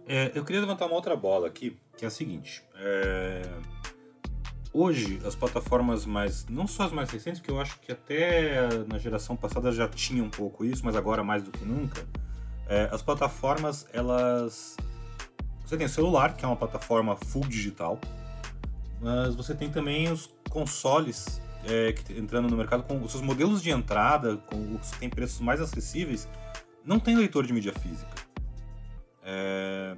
É, 0.08 0.32
eu 0.36 0.44
queria 0.44 0.62
levantar 0.62 0.86
uma 0.86 0.96
outra 0.96 1.16
bola 1.16 1.48
aqui, 1.48 1.78
que 1.98 2.06
é 2.06 2.08
a 2.08 2.12
seguinte. 2.12 2.64
É... 2.76 3.42
Hoje, 4.74 5.22
as 5.24 5.36
plataformas 5.36 6.06
mais. 6.06 6.48
Não 6.48 6.66
só 6.66 6.84
as 6.84 6.92
mais 6.92 7.10
recentes, 7.10 7.40
que 7.40 7.50
eu 7.50 7.62
acho 7.62 7.80
que 7.80 7.92
até 7.92 8.68
na 8.88 8.98
geração 8.98 9.36
passada 9.36 9.72
já 9.72 9.88
tinha 9.88 10.24
um 10.24 10.30
pouco 10.30 10.66
isso, 10.66 10.84
mas 10.84 10.96
agora 10.96 11.24
mais 11.24 11.44
do 11.44 11.52
que 11.52 11.64
nunca. 11.64 12.04
É, 12.68 12.90
as 12.92 13.02
plataformas, 13.02 13.86
elas. 13.94 14.76
Você 15.64 15.78
tem 15.78 15.86
o 15.86 15.90
celular, 15.90 16.36
que 16.36 16.44
é 16.44 16.48
uma 16.48 16.58
plataforma 16.58 17.16
full 17.16 17.46
digital, 17.48 18.00
mas 19.00 19.36
você 19.36 19.54
tem 19.54 19.70
também 19.70 20.12
os 20.12 20.34
consoles 20.50 21.40
é, 21.66 21.94
que, 21.94 22.14
entrando 22.14 22.50
no 22.50 22.58
mercado 22.58 22.84
com 22.84 23.02
os 23.02 23.12
seus 23.12 23.24
modelos 23.24 23.62
de 23.62 23.70
entrada, 23.70 24.38
com 24.38 24.76
os 24.76 24.92
que 24.92 25.00
têm 25.00 25.10
preços 25.10 25.40
mais 25.40 25.62
acessíveis, 25.62 26.28
não 26.84 27.00
tem 27.00 27.16
leitor 27.16 27.46
de 27.46 27.54
mídia 27.54 27.74
física. 27.74 28.23
É, 29.26 29.96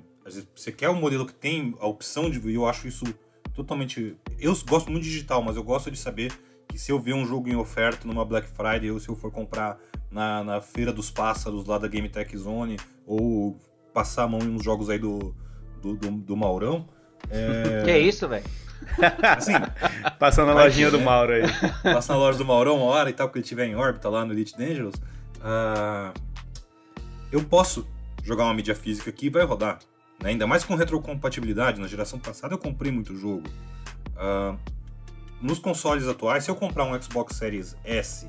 você 0.55 0.71
quer 0.71 0.89
um 0.89 0.95
modelo 0.95 1.26
que 1.26 1.34
tem 1.34 1.76
a 1.80 1.88
opção 1.88 2.30
de. 2.30 2.39
E 2.49 2.55
eu 2.55 2.67
acho 2.67 2.88
isso 2.88 3.05
totalmente. 3.53 4.15
Eu 4.39 4.55
gosto 4.67 4.91
muito 4.91 5.03
de 5.03 5.09
digital, 5.09 5.41
mas 5.41 5.55
eu 5.55 5.63
gosto 5.63 5.91
de 5.91 5.97
saber 5.97 6.32
que 6.67 6.78
se 6.78 6.91
eu 6.91 6.99
ver 6.99 7.13
um 7.13 7.26
jogo 7.26 7.49
em 7.49 7.55
oferta 7.55 8.07
numa 8.07 8.26
Black 8.26 8.47
Friday 8.47 8.91
ou 8.91 8.99
se 8.99 9.09
eu 9.09 9.15
for 9.15 9.32
comprar 9.32 9.78
na, 10.11 10.43
na 10.43 10.61
Feira 10.61 10.91
dos 10.91 11.11
Pássaros 11.11 11.65
lá 11.65 11.78
da 11.78 11.88
Game 11.88 12.09
Tech 12.09 12.36
Zone 12.38 12.78
ou 13.05 13.57
passar 13.93 14.23
a 14.23 14.28
mão 14.28 14.39
em 14.41 14.49
uns 14.49 14.63
jogos 14.63 14.89
aí 14.89 14.99
do, 14.99 15.36
do, 15.82 15.95
do, 15.95 16.11
do 16.11 16.36
Maurão. 16.36 16.88
É... 17.30 17.84
Que 17.84 17.91
é 17.91 17.99
isso, 17.99 18.28
velho? 18.28 18.45
Assim, 19.38 19.53
Passando 20.19 20.47
na 20.47 20.63
lojinha 20.63 20.91
do 20.91 20.99
Mauro 20.99 21.34
aí. 21.34 21.43
Passa 21.82 22.13
na 22.13 22.19
loja 22.19 22.38
do 22.38 22.45
Maurão 22.45 22.78
uma 22.78 22.86
hora 22.86 23.09
e 23.09 23.13
tal, 23.13 23.28
porque 23.28 23.39
ele 23.39 23.45
estiver 23.45 23.65
em 23.65 23.76
órbita 23.76 24.09
lá 24.09 24.26
no 24.26 24.34
Elite 24.34 24.57
Dangerous. 24.57 24.95
Uh, 25.38 26.13
eu 27.32 27.43
posso 27.43 27.88
jogar 28.26 28.45
uma 28.45 28.53
mídia 28.55 28.76
física 28.76 29.11
aqui 29.11 29.30
vai 29.30 29.43
rodar. 29.45 29.80
Né? 30.21 30.32
Ainda 30.32 30.47
mais 30.47 30.63
com 30.63 30.73
retrocompatibilidade. 30.76 31.80
Na 31.80 31.88
geração 31.88 32.19
passada 32.19 32.55
eu 32.55 32.57
comprei 32.57 32.91
muito 32.91 33.15
jogo. 33.15 33.47
Uh, 34.17 34.57
nos 35.39 35.59
consoles 35.59 36.07
atuais, 36.07 36.43
se 36.43 36.49
eu 36.49 36.55
comprar 36.55 36.86
um 36.86 36.99
Xbox 36.99 37.36
Series 37.36 37.78
S 37.84 38.28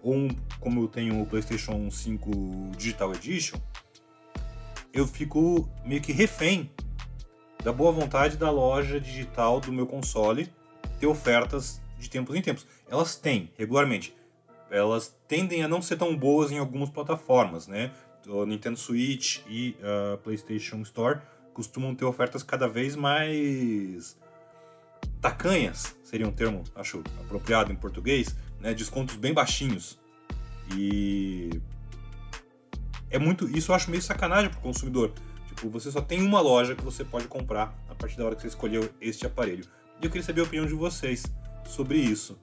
ou 0.00 0.14
um, 0.14 0.28
como 0.60 0.82
eu 0.82 0.88
tenho 0.88 1.20
o 1.20 1.26
PlayStation 1.26 1.90
5 1.90 2.70
Digital 2.76 3.12
Edition, 3.14 3.58
eu 4.92 5.06
fico 5.06 5.68
meio 5.84 6.00
que 6.00 6.12
refém 6.12 6.70
da 7.64 7.72
boa 7.72 7.90
vontade 7.90 8.36
da 8.36 8.50
loja 8.50 9.00
digital 9.00 9.60
do 9.60 9.72
meu 9.72 9.86
console 9.86 10.52
ter 11.00 11.06
ofertas 11.06 11.80
de 11.98 12.08
tempos 12.08 12.36
em 12.36 12.42
tempos. 12.42 12.66
Elas 12.88 13.16
têm, 13.16 13.50
regularmente. 13.56 14.14
Elas 14.70 15.16
tendem 15.26 15.62
a 15.62 15.68
não 15.68 15.82
ser 15.82 15.96
tão 15.96 16.16
boas 16.16 16.52
em 16.52 16.58
algumas 16.58 16.90
plataformas, 16.90 17.66
né? 17.66 17.90
O 18.26 18.44
Nintendo 18.46 18.78
Switch 18.78 19.40
e 19.48 19.76
a 19.82 20.14
uh, 20.14 20.18
PlayStation 20.18 20.80
Store 20.82 21.20
costumam 21.52 21.94
ter 21.94 22.04
ofertas 22.04 22.42
cada 22.42 22.68
vez 22.68 22.96
mais 22.96 24.16
tacanhas, 25.20 25.96
seria 26.02 26.26
um 26.26 26.32
termo, 26.32 26.64
acho, 26.74 27.02
apropriado 27.20 27.72
em 27.72 27.76
português, 27.76 28.34
né? 28.60 28.74
Descontos 28.74 29.16
bem 29.16 29.32
baixinhos. 29.32 29.98
E 30.76 31.50
é 33.10 33.18
muito, 33.18 33.48
isso 33.48 33.70
eu 33.70 33.76
acho 33.76 33.90
meio 33.90 34.02
sacanagem 34.02 34.50
pro 34.50 34.60
consumidor 34.60 35.12
Tipo, 35.54 35.68
você 35.68 35.90
só 35.90 36.00
tem 36.00 36.20
uma 36.22 36.40
loja 36.40 36.74
que 36.74 36.82
você 36.82 37.04
pode 37.04 37.28
comprar 37.28 37.74
a 37.88 37.94
partir 37.94 38.16
da 38.16 38.24
hora 38.24 38.34
que 38.34 38.42
você 38.42 38.48
escolheu 38.48 38.88
este 39.00 39.26
aparelho. 39.26 39.64
E 40.00 40.04
eu 40.04 40.10
queria 40.10 40.24
saber 40.24 40.40
a 40.40 40.44
opinião 40.44 40.66
de 40.66 40.74
vocês 40.74 41.24
sobre 41.68 41.98
isso. 41.98 42.38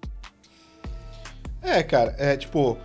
É, 1.61 1.83
cara, 1.83 2.15
é 2.17 2.37
tipo, 2.37 2.77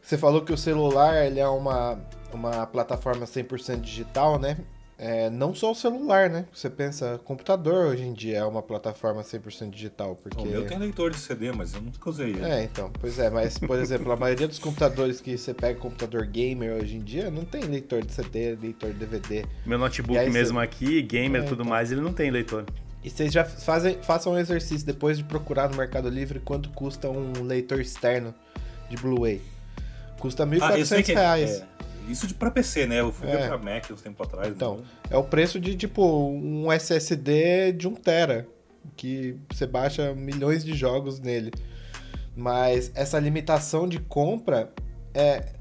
você 0.00 0.16
falou 0.16 0.42
que 0.42 0.52
o 0.52 0.56
celular 0.56 1.26
ele 1.26 1.40
é 1.40 1.48
uma, 1.48 2.00
uma 2.32 2.66
plataforma 2.66 3.26
100% 3.26 3.80
digital, 3.80 4.38
né? 4.38 4.56
é, 5.00 5.30
não 5.30 5.54
só 5.54 5.72
o 5.72 5.74
celular, 5.74 6.28
né? 6.28 6.44
Você 6.52 6.68
pensa, 6.68 7.18
computador 7.24 7.86
hoje 7.86 8.02
em 8.02 8.12
dia 8.12 8.38
é 8.38 8.44
uma 8.44 8.60
plataforma 8.60 9.22
100% 9.22 9.70
digital, 9.70 10.14
porque... 10.14 10.46
O 10.46 10.50
meu 10.50 10.66
tem 10.66 10.78
leitor 10.78 11.10
de 11.10 11.16
CD, 11.16 11.50
mas 11.52 11.72
eu 11.72 11.80
nunca 11.80 12.10
usei 12.10 12.28
ele. 12.28 12.44
É, 12.44 12.62
então, 12.64 12.92
pois 13.00 13.18
é, 13.18 13.30
mas, 13.30 13.56
por 13.56 13.78
exemplo, 13.78 14.12
a 14.12 14.16
maioria 14.16 14.46
dos 14.46 14.58
computadores 14.58 15.18
que 15.18 15.38
você 15.38 15.54
pega 15.54 15.80
computador 15.80 16.26
gamer 16.26 16.74
hoje 16.74 16.96
em 16.96 17.00
dia 17.00 17.30
não 17.30 17.46
tem 17.46 17.62
leitor 17.62 18.04
de 18.04 18.12
CD, 18.12 18.54
leitor 18.60 18.92
de 18.92 18.98
DVD. 18.98 19.46
Meu 19.64 19.78
notebook 19.78 20.28
mesmo 20.28 20.58
você... 20.58 20.64
aqui, 20.64 21.00
gamer 21.00 21.40
e 21.40 21.44
é, 21.44 21.48
tudo 21.48 21.62
então... 21.62 21.70
mais, 21.70 21.90
ele 21.90 22.02
não 22.02 22.12
tem 22.12 22.30
leitor. 22.30 22.66
E 23.02 23.08
vocês 23.08 23.32
já 23.32 23.42
fazem, 23.42 23.96
façam 24.02 24.34
um 24.34 24.38
exercício 24.38 24.86
depois 24.86 25.16
de 25.16 25.24
procurar 25.24 25.70
no 25.70 25.78
Mercado 25.78 26.10
Livre 26.10 26.40
quanto 26.40 26.68
custa 26.70 27.08
um 27.08 27.42
leitor 27.42 27.80
externo 27.80 28.34
de 28.90 28.98
Blu-ray. 28.98 29.40
Custa 30.18 30.44
R$ 30.44 30.58
1.400. 30.58 31.16
Ah, 31.16 31.18
reais. 31.18 31.50
É, 31.50 31.66
isso 32.10 32.26
de 32.26 32.34
pra 32.34 32.50
PC, 32.50 32.86
né? 32.86 33.00
Eu 33.00 33.12
fui 33.12 33.28
é. 33.28 33.46
pra 33.46 33.58
Mac 33.58 33.90
uns 33.90 34.02
tempo 34.02 34.22
atrás. 34.22 34.48
Então, 34.48 34.78
né? 34.78 34.84
é 35.10 35.16
o 35.16 35.24
preço 35.24 35.60
de 35.60 35.76
tipo 35.76 36.02
um 36.02 36.72
SSD 36.72 37.72
de 37.72 37.88
1 37.88 37.94
tera, 37.96 38.46
que 38.96 39.36
você 39.50 39.66
baixa 39.66 40.14
milhões 40.14 40.64
de 40.64 40.74
jogos 40.74 41.20
nele. 41.20 41.50
Mas 42.36 42.90
essa 42.94 43.18
limitação 43.18 43.88
de 43.88 43.98
compra 43.98 44.72
é 45.14 45.54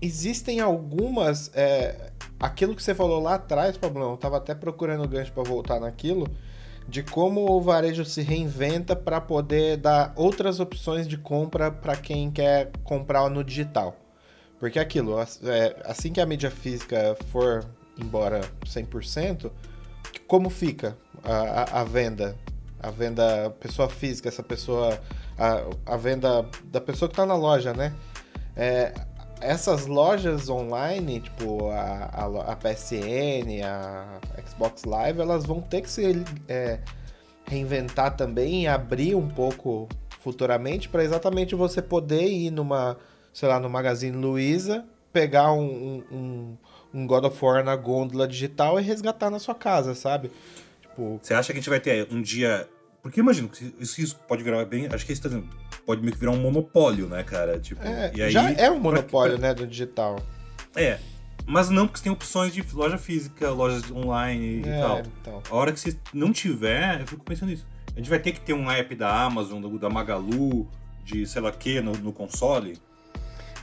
existem 0.00 0.60
algumas 0.60 1.50
é, 1.54 2.12
aquilo 2.38 2.74
que 2.74 2.82
você 2.82 2.94
falou 2.94 3.20
lá 3.20 3.34
atrás, 3.34 3.76
Pablão, 3.76 4.12
eu 4.12 4.16
tava 4.16 4.36
até 4.36 4.54
procurando 4.54 5.04
o 5.04 5.08
gancho 5.08 5.32
para 5.32 5.42
voltar 5.42 5.80
naquilo, 5.80 6.28
de 6.88 7.02
como 7.02 7.50
o 7.50 7.60
varejo 7.60 8.04
se 8.04 8.22
reinventa 8.22 8.96
para 8.96 9.20
poder 9.20 9.76
dar 9.76 10.12
outras 10.16 10.60
opções 10.60 11.06
de 11.06 11.18
compra 11.18 11.70
para 11.70 11.96
quem 11.96 12.30
quer 12.30 12.70
comprar 12.84 13.28
no 13.28 13.44
digital. 13.44 13.96
Porque 14.58 14.78
aquilo, 14.78 15.20
é, 15.20 15.76
assim 15.84 16.12
que 16.12 16.20
a 16.20 16.26
mídia 16.26 16.50
física 16.50 17.16
for 17.30 17.64
embora 17.96 18.40
100%, 18.64 19.50
como 20.26 20.50
fica 20.50 20.96
a, 21.22 21.78
a, 21.78 21.80
a 21.80 21.84
venda? 21.84 22.36
A 22.80 22.90
venda 22.90 23.50
pessoa 23.58 23.88
física, 23.88 24.28
essa 24.28 24.42
pessoa. 24.42 25.00
A, 25.36 25.94
a 25.94 25.96
venda 25.96 26.46
da 26.64 26.80
pessoa 26.80 27.08
que 27.08 27.12
está 27.12 27.26
na 27.26 27.34
loja, 27.36 27.72
né? 27.72 27.94
É, 28.56 28.92
essas 29.40 29.86
lojas 29.86 30.48
online, 30.48 31.20
tipo 31.20 31.70
a, 31.70 32.52
a, 32.52 32.56
PSN, 32.56 33.62
a 33.64 34.20
Xbox 34.46 34.84
Live, 34.84 35.20
elas 35.20 35.44
vão 35.44 35.60
ter 35.60 35.82
que 35.82 35.90
se 35.90 36.24
é, 36.48 36.80
reinventar 37.44 38.16
também 38.16 38.64
e 38.64 38.68
abrir 38.68 39.14
um 39.14 39.28
pouco 39.28 39.88
futuramente 40.20 40.88
para 40.88 41.04
exatamente 41.04 41.54
você 41.54 41.80
poder 41.80 42.26
ir 42.26 42.50
numa 42.50 42.96
sei 43.32 43.48
lá, 43.48 43.58
no 43.60 43.68
Magazine 43.68 44.16
Luiza, 44.16 44.84
pegar 45.12 45.52
um, 45.52 46.02
um, 46.10 46.56
um 46.92 47.06
God 47.06 47.24
of 47.24 47.44
War 47.44 47.64
na 47.64 47.76
gôndola 47.76 48.26
digital 48.26 48.78
e 48.78 48.82
resgatar 48.82 49.30
na 49.30 49.38
sua 49.38 49.54
casa, 49.54 49.94
sabe? 49.94 50.30
Tipo... 50.80 51.18
Você 51.22 51.34
acha 51.34 51.52
que 51.52 51.58
a 51.58 51.60
gente 51.60 51.70
vai 51.70 51.80
ter 51.80 52.08
um 52.10 52.20
dia. 52.20 52.68
Porque 53.02 53.20
imagino 53.20 53.48
que 53.48 53.74
isso, 53.78 54.00
isso 54.00 54.18
pode 54.28 54.42
virar 54.42 54.64
bem. 54.64 54.88
Acho 54.92 55.06
que 55.06 55.12
isso 55.12 55.22
tá 55.22 55.28
dizendo, 55.28 55.48
pode 55.86 56.00
meio 56.00 56.12
que 56.12 56.18
virar 56.18 56.32
um 56.32 56.40
monopólio, 56.40 57.06
né, 57.06 57.22
cara? 57.22 57.58
Tipo, 57.58 57.82
é, 57.82 58.12
aí, 58.22 58.30
já 58.30 58.50
é 58.50 58.70
um 58.70 58.78
monopólio, 58.78 59.38
pra... 59.38 59.48
né, 59.48 59.54
do 59.54 59.66
digital. 59.66 60.20
É. 60.74 60.98
Mas 61.46 61.70
não 61.70 61.86
porque 61.86 61.98
você 61.98 62.04
tem 62.04 62.12
opções 62.12 62.52
de 62.52 62.62
loja 62.74 62.98
física, 62.98 63.50
lojas 63.50 63.90
online 63.90 64.62
e 64.66 64.68
é, 64.68 64.80
tal. 64.80 65.02
Então. 65.20 65.42
A 65.50 65.54
hora 65.54 65.72
que 65.72 65.80
você 65.80 65.96
não 66.12 66.30
tiver, 66.30 67.00
eu 67.00 67.06
fico 67.06 67.24
pensando 67.24 67.48
nisso. 67.48 67.66
A 67.94 67.98
gente 67.98 68.10
vai 68.10 68.18
ter 68.18 68.32
que 68.32 68.40
ter 68.40 68.52
um 68.52 68.70
app 68.70 68.94
da 68.94 69.24
Amazon, 69.24 69.64
da 69.78 69.88
Magalu, 69.88 70.68
de 71.04 71.26
sei 71.26 71.40
lá 71.40 71.50
que 71.50 71.80
no, 71.80 71.92
no 71.92 72.12
console. 72.12 72.78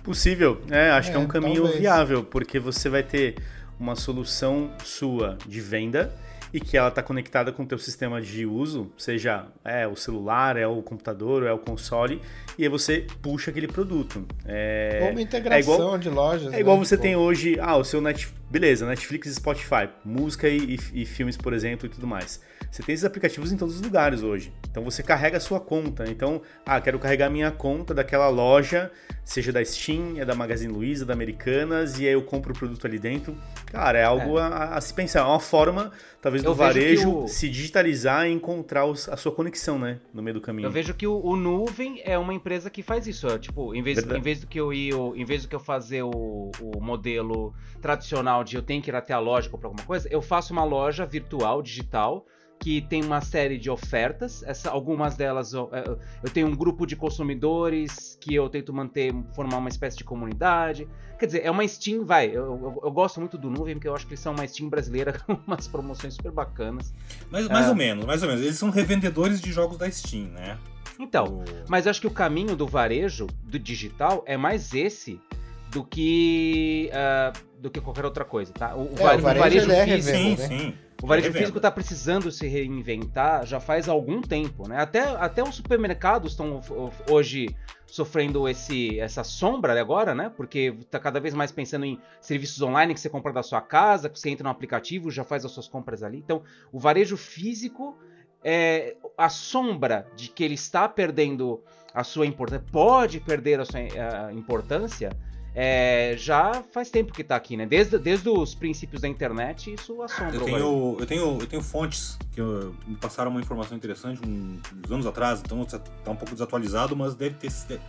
Possível, 0.06 0.62
é, 0.70 0.92
acho 0.92 1.10
é, 1.10 1.12
que 1.12 1.18
é 1.18 1.20
um 1.20 1.28
caminho 1.28 1.64
talvez. 1.64 1.80
viável, 1.80 2.24
porque 2.24 2.60
você 2.60 2.88
vai 2.88 3.02
ter 3.02 3.36
uma 3.80 3.96
solução 3.96 4.72
sua 4.84 5.36
de 5.48 5.60
venda 5.60 6.14
e 6.54 6.60
que 6.60 6.78
ela 6.78 6.90
está 6.90 7.02
conectada 7.02 7.52
com 7.52 7.64
o 7.64 7.66
teu 7.66 7.78
sistema 7.80 8.22
de 8.22 8.46
uso, 8.46 8.90
seja 8.98 9.48
é 9.64 9.86
o 9.88 9.96
celular, 9.96 10.56
é 10.56 10.68
o 10.68 10.82
computador, 10.82 11.44
é 11.44 11.52
o 11.52 11.58
console, 11.58 12.22
e 12.58 12.64
aí 12.64 12.70
você 12.70 13.06
puxa 13.22 13.50
aquele 13.52 13.68
produto. 13.68 14.26
É 14.46 15.10
uma 15.12 15.22
integração 15.22 15.74
é 15.74 15.78
igual, 15.78 15.98
de 15.98 16.10
lojas. 16.10 16.54
É 16.54 16.60
igual 16.60 16.78
né? 16.78 16.86
você 16.86 16.98
tem 16.98 17.16
hoje, 17.16 17.58
ah, 17.60 17.76
o 17.76 17.84
seu 17.84 18.00
Net, 18.00 18.30
beleza, 18.50 18.86
Netflix 18.86 19.28
e 19.28 19.34
Spotify, 19.34 19.90
música 20.06 20.48
e, 20.48 20.78
e, 20.94 21.02
e 21.02 21.06
filmes, 21.06 21.36
por 21.36 21.52
exemplo, 21.52 21.88
e 21.88 21.90
tudo 21.90 22.08
mais. 22.08 22.40
Você 22.72 22.84
tem 22.84 22.94
esses 22.94 23.06
aplicativos 23.06 23.52
em 23.52 23.58
todos 23.58 23.76
os 23.76 23.82
lugares 23.82 24.24
hoje. 24.24 24.54
Então 24.70 24.84
você 24.84 25.02
carrega 25.02 25.38
a 25.38 25.40
sua 25.40 25.60
conta. 25.60 26.06
Então, 26.10 26.42
ah, 26.66 26.80
quero 26.82 27.00
carregar 27.00 27.30
minha 27.30 27.52
conta 27.52 27.94
daquela 27.94 28.28
loja, 28.28 28.92
seja 29.24 29.52
da 29.52 29.64
Steam, 29.64 30.18
é 30.18 30.26
da 30.26 30.36
Magazine 30.36 30.72
Luiza, 30.72 31.06
da 31.06 31.14
Americanas, 31.14 32.00
e 32.00 32.06
aí 32.06 32.14
eu 32.14 32.22
compro 32.22 32.54
o 32.54 32.58
produto 32.58 32.86
ali 32.86 33.00
dentro. 33.00 33.36
Cara, 33.68 33.98
é 34.00 34.04
algo 34.04 34.38
é. 34.38 34.42
A, 34.42 34.76
a, 34.76 34.82
se 34.82 34.94
pensar. 34.94 35.20
É 35.20 35.24
uma 35.24 35.40
forma, 35.40 35.92
talvez, 36.22 36.44
do 36.44 36.54
varejo 36.54 37.24
o... 37.24 37.28
se 37.28 37.50
digitalizar 37.50 38.28
e 38.28 38.32
encontrar 38.32 38.86
os, 38.86 39.08
a 39.10 39.18
sua 39.18 39.32
conexão, 39.32 39.80
né? 39.80 40.00
No 40.14 40.22
meio 40.22 40.36
do 40.36 40.42
caminho. 40.42 40.68
Eu 40.68 40.72
vejo 40.72 40.94
que 40.94 41.08
o, 41.08 41.20
o 41.24 41.36
Nuvem 41.36 42.02
é 42.04 42.18
uma 42.18 42.34
empresa 42.34 42.70
que 42.70 42.84
faz 42.84 43.08
isso. 43.08 43.28
Ó, 43.28 43.38
tipo, 43.38 43.74
em 43.74 43.82
vez, 43.82 44.00
em 44.00 44.22
vez 44.22 44.42
do 44.42 44.48
que 44.48 44.60
eu 44.60 44.74
ir, 44.74 44.94
em 45.16 45.26
vez 45.26 45.44
do 45.44 45.48
que 45.48 45.56
eu 45.56 45.60
fazer 45.60 46.04
o, 46.04 46.52
o 46.62 46.82
modelo 46.82 47.54
tradicional 47.82 48.44
de 48.44 48.56
eu 48.56 48.62
tenho 48.62 48.82
que 48.82 48.90
ir 48.90 48.96
até 48.96 49.14
a 49.14 49.20
loja 49.20 49.50
comprar 49.50 49.70
alguma 49.70 49.86
coisa, 49.86 50.08
eu 50.12 50.22
faço 50.22 50.54
uma 50.54 50.64
loja 50.64 51.06
virtual, 51.06 51.62
digital 51.62 52.26
que 52.66 52.82
tem 52.82 53.04
uma 53.04 53.22
série 53.22 53.60
de 53.60 53.70
ofertas. 53.70 54.42
Essa, 54.42 54.72
algumas 54.72 55.16
delas 55.16 55.54
eu, 55.54 55.70
é, 55.72 55.88
eu, 55.88 56.32
tenho 56.32 56.48
um 56.48 56.56
grupo 56.56 56.88
de 56.88 56.96
consumidores 56.96 58.18
que 58.20 58.34
eu 58.34 58.50
tento 58.50 58.74
manter, 58.74 59.14
formar 59.36 59.58
uma 59.58 59.70
espécie 59.70 59.96
de 59.96 60.04
comunidade. 60.04 60.88
Quer 61.20 61.28
dizer, 61.28 61.46
é 61.46 61.52
uma 61.52 61.68
Steam, 61.68 62.04
vai. 62.04 62.26
Eu, 62.30 62.44
eu, 62.44 62.82
eu 62.86 62.92
gosto 62.92 63.20
muito 63.20 63.38
do 63.38 63.52
Nuvem, 63.52 63.76
porque 63.76 63.88
eu 63.88 63.94
acho 63.94 64.08
que 64.08 64.14
eles 64.14 64.20
são 64.20 64.34
uma 64.34 64.48
Steam 64.48 64.68
brasileira 64.68 65.14
com 65.28 65.34
umas 65.46 65.68
promoções 65.68 66.16
super 66.16 66.32
bacanas. 66.32 66.92
Mas, 67.30 67.48
mais 67.50 67.68
é... 67.68 67.70
ou 67.70 67.76
menos, 67.76 68.04
mais 68.04 68.24
ou 68.24 68.30
menos. 68.30 68.44
Eles 68.44 68.58
são 68.58 68.72
revendedores 68.72 69.40
de 69.40 69.52
jogos 69.52 69.78
da 69.78 69.88
Steam, 69.92 70.30
né? 70.30 70.58
Então, 70.98 71.44
mas 71.70 71.86
eu 71.86 71.92
acho 71.92 72.02
que 72.02 72.08
o 72.08 72.12
caminho 72.12 72.56
do 72.56 72.66
varejo, 72.66 73.28
do 73.44 73.60
digital, 73.60 74.24
é 74.26 74.38
mais 74.38 74.74
esse 74.74 75.22
do 75.70 75.84
que 75.84 76.90
uh, 76.92 77.38
do 77.62 77.70
que 77.70 77.80
qualquer 77.80 78.06
outra 78.06 78.26
coisa, 78.26 78.52
tá? 78.54 78.76
O, 78.76 78.90
é, 78.98 79.16
o 79.18 79.22
varejo, 79.22 79.28
o 79.28 79.40
varejo 79.40 79.72
é 79.72 79.86
físico, 79.86 80.18
sim, 80.18 80.36
né? 80.36 80.48
sim. 80.48 80.85
O 81.02 81.08
varejo 81.08 81.32
físico 81.32 81.58
está 81.58 81.70
precisando 81.70 82.32
se 82.32 82.48
reinventar 82.48 83.46
já 83.46 83.60
faz 83.60 83.90
algum 83.90 84.22
tempo, 84.22 84.68
né? 84.68 84.78
Até, 84.80 85.02
até 85.02 85.44
os 85.44 85.56
supermercados 85.56 86.32
estão 86.32 86.62
hoje 87.10 87.56
sofrendo 87.86 88.48
esse, 88.48 89.00
essa 89.00 89.24
sombra 89.24 89.80
agora, 89.80 90.16
né? 90.16 90.32
Porque 90.36 90.76
está 90.80 91.00
cada 91.00 91.20
vez 91.20 91.34
mais 91.34 91.52
pensando 91.52 91.86
em 91.86 92.00
serviços 92.22 92.62
online 92.62 92.94
que 92.94 93.00
você 93.00 93.10
compra 93.10 93.32
da 93.32 93.44
sua 93.44 93.62
casa, 93.62 94.10
que 94.10 94.20
você 94.20 94.30
entra 94.30 94.44
no 94.44 94.50
aplicativo, 94.50 95.12
já 95.12 95.24
faz 95.24 95.46
as 95.46 95.52
suas 95.52 95.68
compras 95.68 96.02
ali. 96.02 96.18
Então, 96.18 96.42
o 96.72 96.80
varejo 96.80 97.18
físico 97.18 97.98
é 98.44 98.96
a 99.18 99.30
sombra 99.30 100.08
de 100.16 100.30
que 100.30 100.44
ele 100.44 100.56
está 100.56 100.88
perdendo 100.88 101.62
a 101.94 102.04
sua 102.04 102.26
importância, 102.26 102.66
pode 102.72 103.20
perder 103.20 103.60
a 103.60 103.66
sua 103.66 103.80
a 104.28 104.34
importância 104.34 105.10
é, 105.58 106.16
já 106.18 106.62
faz 106.74 106.90
tempo 106.90 107.14
que 107.14 107.22
está 107.22 107.38
aqui, 107.38 107.56
né? 107.56 107.66
Desde, 107.66 107.98
desde 107.98 108.28
os 108.28 108.54
princípios 108.54 109.02
da 109.02 109.08
internet, 109.08 109.74
isso 109.74 110.02
assombra. 110.02 110.36
Eu 110.36 110.44
tenho, 110.44 110.98
eu 111.00 111.06
tenho, 111.06 111.38
eu 111.40 111.48
tenho 111.48 111.64
fontes 111.64 112.18
que 112.34 112.42
me 112.42 112.98
passaram 112.98 113.32
uma 113.32 113.40
informação 113.40 113.78
interessante 113.78 114.20
um, 114.28 114.60
uns 114.86 114.92
anos 114.92 115.06
atrás, 115.08 115.40
então 115.40 115.62
está 115.64 115.80
um 116.08 116.16
pouco 116.16 116.34
desatualizado, 116.34 116.94
mas 116.94 117.16
deve 117.16 117.36
ter. 117.36 117.80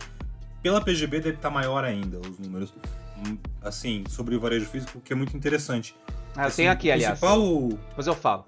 Pela 0.63 0.79
PGB 0.79 1.19
deve 1.19 1.35
estar 1.35 1.49
tá 1.49 1.53
maior 1.53 1.83
ainda 1.83 2.19
os 2.19 2.39
números. 2.39 2.73
Hum, 3.17 3.37
assim, 3.61 4.05
sobre 4.07 4.35
o 4.35 4.39
varejo 4.39 4.65
físico, 4.67 5.01
que 5.01 5.11
é 5.11 5.15
muito 5.15 5.35
interessante. 5.35 5.93
Ah, 6.37 6.45
assim, 6.45 6.57
tem 6.57 6.69
aqui, 6.69 6.89
aliás. 6.89 7.19
Principal, 7.19 7.67
Depois 7.89 8.07
eu 8.07 8.15
falo. 8.15 8.45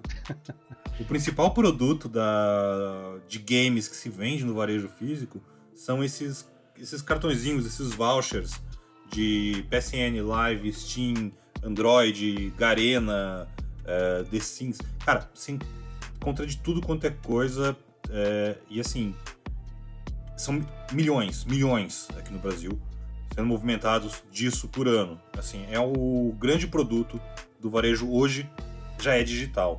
o 0.98 1.04
principal 1.04 1.52
produto 1.52 2.08
da, 2.08 3.18
de 3.28 3.38
games 3.38 3.86
que 3.86 3.96
se 3.96 4.08
vende 4.08 4.44
no 4.44 4.54
varejo 4.54 4.88
físico 4.88 5.42
são 5.74 6.02
esses, 6.02 6.48
esses 6.78 7.02
cartõezinhos, 7.02 7.66
esses 7.66 7.92
vouchers 7.92 8.52
de 9.10 9.64
PSN 9.68 10.20
Live, 10.24 10.72
Steam, 10.72 11.32
Android, 11.62 12.52
Garena, 12.56 13.48
uh, 13.80 14.24
The 14.24 14.40
Sims. 14.40 14.78
Cara, 15.04 15.28
você 15.34 15.58
encontra 16.16 16.46
de 16.46 16.56
tudo 16.58 16.80
quanto 16.80 17.06
é 17.06 17.10
coisa. 17.10 17.76
Uh, 18.08 18.58
e 18.68 18.80
assim, 18.80 19.14
são 20.36 20.64
milhões, 20.92 21.44
milhões 21.44 22.08
aqui 22.16 22.32
no 22.32 22.38
Brasil 22.38 22.80
sendo 23.34 23.46
movimentados 23.46 24.22
disso 24.30 24.68
por 24.68 24.88
ano. 24.88 25.20
Assim, 25.36 25.66
é 25.70 25.78
o 25.78 26.34
grande 26.38 26.66
produto 26.66 27.20
do 27.60 27.70
varejo 27.70 28.10
hoje 28.10 28.48
já 28.98 29.14
é 29.14 29.22
digital, 29.22 29.78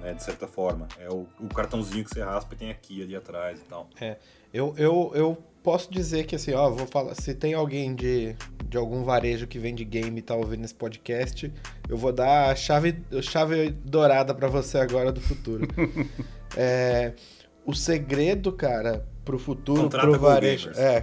né, 0.00 0.12
de 0.14 0.22
certa 0.22 0.46
forma. 0.46 0.88
É 0.98 1.08
o, 1.08 1.26
o 1.40 1.48
cartãozinho 1.48 2.04
que 2.04 2.10
você 2.10 2.22
raspa 2.22 2.54
e 2.54 2.58
tem 2.58 2.70
aqui 2.70 3.02
ali 3.02 3.14
atrás 3.16 3.60
e 3.60 3.64
tal. 3.64 3.88
É, 4.00 4.16
eu, 4.52 4.74
eu, 4.76 5.12
eu 5.14 5.44
posso 5.68 5.92
dizer 5.92 6.24
que 6.24 6.34
assim, 6.34 6.54
ó, 6.54 6.70
vou 6.70 6.86
falar, 6.86 7.14
se 7.14 7.34
tem 7.34 7.52
alguém 7.52 7.94
de, 7.94 8.34
de 8.70 8.78
algum 8.78 9.04
varejo 9.04 9.46
que 9.46 9.58
vende 9.58 9.84
game 9.84 10.18
e 10.18 10.22
tá 10.22 10.34
ouvindo 10.34 10.64
esse 10.64 10.74
podcast, 10.74 11.52
eu 11.86 11.94
vou 11.94 12.10
dar 12.10 12.50
a 12.50 12.56
chave, 12.56 12.96
a 13.12 13.20
chave 13.20 13.68
dourada 13.84 14.34
para 14.34 14.48
você 14.48 14.78
agora 14.78 15.12
do 15.12 15.20
futuro. 15.20 15.68
é, 16.56 17.12
o 17.66 17.74
segredo, 17.74 18.50
cara, 18.50 19.06
pro 19.26 19.38
futuro, 19.38 19.82
Contrata 19.82 20.08
pro 20.08 20.18
varejo, 20.18 20.70
é, 20.70 21.02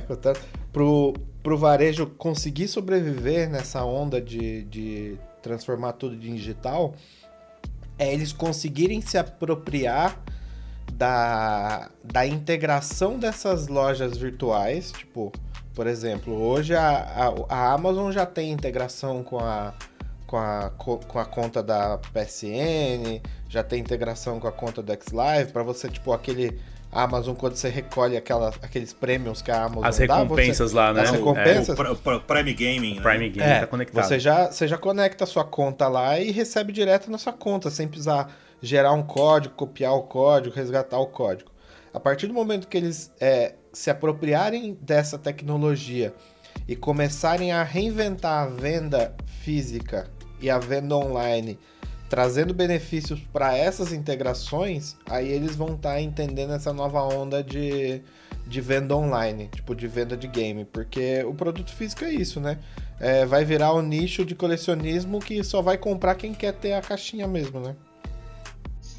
pro, 0.73 1.13
pro 1.43 1.57
varejo 1.59 2.07
conseguir 2.07 2.67
sobreviver 2.67 3.47
nessa 3.47 3.85
onda 3.85 4.19
de, 4.19 4.63
de 4.63 5.19
transformar 5.43 5.93
tudo 5.93 6.15
em 6.15 6.33
digital, 6.33 6.95
é 7.99 8.11
eles 8.11 8.33
conseguirem 8.33 8.99
se 8.99 9.15
apropriar 9.15 10.19
da, 10.93 11.89
da 12.03 12.25
integração 12.25 13.17
dessas 13.19 13.67
lojas 13.67 14.17
virtuais. 14.17 14.91
Tipo, 14.91 15.31
por 15.73 15.87
exemplo, 15.87 16.33
hoje 16.33 16.73
a, 16.73 16.89
a, 16.89 17.53
a 17.53 17.73
Amazon 17.73 18.11
já 18.11 18.25
tem 18.25 18.51
integração 18.51 19.23
com 19.23 19.39
a, 19.39 19.73
com 20.25 20.37
a, 20.37 20.71
com 20.71 21.19
a 21.19 21.25
conta 21.25 21.61
da 21.61 21.97
PSN, 21.97 23.21
já 23.49 23.63
tem 23.63 23.79
integração 23.79 24.39
com 24.39 24.47
a 24.47 24.51
conta 24.51 24.81
do 24.81 24.91
XLive, 24.93 25.51
para 25.51 25.63
você, 25.63 25.89
tipo, 25.89 26.13
aquele 26.13 26.59
Amazon, 26.95 27.35
quando 27.35 27.55
você 27.55 27.67
recolhe 27.67 28.15
aquela, 28.15 28.53
aqueles 28.61 28.93
prêmios 28.93 29.41
que 29.41 29.51
a 29.51 29.63
Amazon 29.63 29.83
As 29.85 29.97
recompensas 29.97 30.71
dá, 30.71 30.81
lá, 30.81 30.93
né? 30.93 31.01
As 31.01 31.11
recompensas. 31.11 31.77
É, 31.77 31.81
o, 31.81 31.85
o, 31.85 32.15
o 32.15 32.21
Prime 32.21 32.53
Gaming. 32.53 32.95
Né? 32.95 33.01
Prime 33.01 33.29
Gaming 33.29 33.51
é, 33.51 33.59
tá 33.59 33.67
conectado. 33.67 34.07
Você 34.07 34.17
já, 34.17 34.49
você 34.49 34.65
já 34.65 34.77
conecta 34.77 35.25
a 35.25 35.27
sua 35.27 35.43
conta 35.43 35.89
lá 35.89 36.17
e 36.17 36.31
recebe 36.31 36.71
direto 36.71 37.11
na 37.11 37.17
sua 37.17 37.33
conta, 37.33 37.69
sem 37.69 37.85
precisar 37.85 38.33
gerar 38.61 38.93
um 38.93 39.03
código, 39.03 39.55
copiar 39.55 39.93
o 39.93 40.03
código, 40.03 40.55
resgatar 40.55 40.99
o 40.99 41.07
código. 41.07 41.51
A 41.93 41.99
partir 41.99 42.27
do 42.27 42.33
momento 42.33 42.67
que 42.67 42.77
eles 42.77 43.11
é, 43.19 43.55
se 43.71 43.89
apropriarem 43.89 44.77
dessa 44.81 45.17
tecnologia 45.17 46.13
e 46.67 46.75
começarem 46.75 47.51
a 47.51 47.63
reinventar 47.63 48.43
a 48.43 48.47
venda 48.47 49.15
física 49.43 50.09
e 50.41 50.49
a 50.49 50.57
venda 50.57 50.95
online 50.95 51.59
trazendo 52.09 52.53
benefícios 52.53 53.19
para 53.33 53.57
essas 53.57 53.91
integrações, 53.91 54.95
aí 55.09 55.27
eles 55.27 55.55
vão 55.55 55.75
estar 55.75 55.93
tá 55.93 56.01
entendendo 56.01 56.53
essa 56.53 56.71
nova 56.71 57.01
onda 57.01 57.43
de, 57.43 58.01
de 58.45 58.61
venda 58.61 58.95
online, 58.95 59.49
tipo 59.53 59.75
de 59.75 59.87
venda 59.87 60.15
de 60.15 60.27
game, 60.27 60.65
porque 60.65 61.23
o 61.23 61.33
produto 61.33 61.73
físico 61.73 62.05
é 62.05 62.11
isso, 62.11 62.39
né? 62.39 62.59
É, 62.99 63.25
vai 63.25 63.43
virar 63.43 63.73
um 63.73 63.81
nicho 63.81 64.23
de 64.23 64.35
colecionismo 64.35 65.19
que 65.19 65.43
só 65.43 65.61
vai 65.61 65.77
comprar 65.77 66.15
quem 66.15 66.33
quer 66.33 66.53
ter 66.53 66.73
a 66.73 66.81
caixinha 66.81 67.27
mesmo, 67.27 67.59
né? 67.59 67.75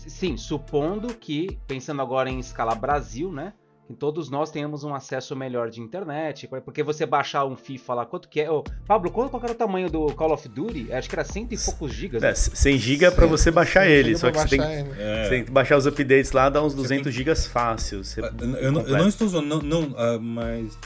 Sim, 0.06 0.36
supondo 0.36 1.14
que, 1.14 1.58
pensando 1.66 2.00
agora 2.00 2.30
em 2.30 2.38
escala 2.38 2.74
Brasil, 2.74 3.32
né? 3.32 3.52
que 3.86 3.94
todos 3.94 4.28
nós 4.28 4.50
tenhamos 4.50 4.82
um 4.82 4.94
acesso 4.94 5.36
melhor 5.36 5.70
de 5.70 5.80
internet, 5.80 6.48
porque 6.64 6.82
você 6.82 7.06
baixar 7.06 7.44
um 7.44 7.56
FIFA 7.56 7.94
lá, 7.94 8.06
quanto 8.06 8.28
que 8.28 8.40
é? 8.40 8.50
Oh, 8.50 8.64
Pablo, 8.84 9.10
qual, 9.10 9.30
qual 9.30 9.42
era 9.44 9.52
o 9.52 9.54
tamanho 9.54 9.88
do 9.88 10.06
Call 10.14 10.32
of 10.32 10.48
Duty? 10.48 10.92
Acho 10.92 11.08
que 11.08 11.14
era 11.14 11.24
cento 11.24 11.52
e 11.52 11.58
poucos 11.58 11.92
gigas. 11.92 12.22
É, 12.22 12.34
100 12.34 12.78
GB 12.78 13.10
para 13.12 13.26
você 13.26 13.50
baixar 13.50 13.88
ele, 13.88 14.16
só 14.16 14.30
que 14.30 14.38
você 14.38 14.48
tem, 14.48 14.60
é. 14.60 14.84
você 15.22 15.30
tem, 15.30 15.44
que 15.44 15.50
baixar 15.52 15.76
os 15.76 15.86
updates 15.86 16.32
lá, 16.32 16.50
dá 16.50 16.62
uns 16.62 16.74
200 16.74 17.04
tem... 17.04 17.12
gigas 17.12 17.46
fácil. 17.46 18.02
Você... 18.02 18.20
Ah, 18.20 18.32
eu, 18.60 18.72
não, 18.72 18.80
eu, 18.82 18.98
não, 18.98 19.08
estou 19.08 19.28
zoando, 19.28 19.62
não, 19.62 19.82
não 19.82 19.88
uh, 19.90 20.20
mas 20.20 20.76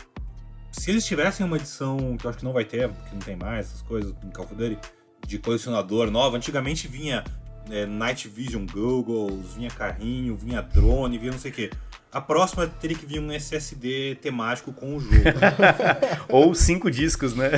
se 0.71 0.91
eles 0.91 1.05
tivessem 1.05 1.45
uma 1.45 1.57
edição, 1.57 2.17
que 2.19 2.27
eu 2.27 2.29
acho 2.29 2.39
que 2.39 2.45
não 2.45 2.53
vai 2.53 2.65
ter, 2.65 2.89
porque 2.89 3.15
não 3.15 3.21
tem 3.21 3.37
mais 3.37 3.67
essas 3.67 3.83
coisas 3.83 4.15
no 4.23 4.31
Call 4.31 4.45
of 4.45 4.55
Duty, 4.55 4.79
de 5.27 5.39
colecionador 5.39 6.11
nova, 6.11 6.37
antigamente 6.37 6.87
vinha 6.87 7.25
é, 7.71 7.87
Night 7.87 8.29
Vision 8.29 8.67
Goggles, 8.67 9.55
vinha 9.55 9.71
carrinho, 9.71 10.37
vinha 10.37 10.61
drone, 10.61 11.19
vinha 11.19 11.33
não 11.33 11.39
sei 11.39 11.51
o 11.51 11.55
que. 11.55 11.71
A 12.13 12.21
próxima 12.21 12.67
teria 12.67 12.97
que 12.97 13.07
vir 13.07 13.21
um 13.21 13.31
SSD 13.31 14.17
temático 14.21 14.73
com 14.73 14.97
o 14.97 15.01
jogo. 15.01 15.15
Ou 16.29 16.53
cinco 16.57 16.91
discos, 16.91 17.37
né? 17.37 17.51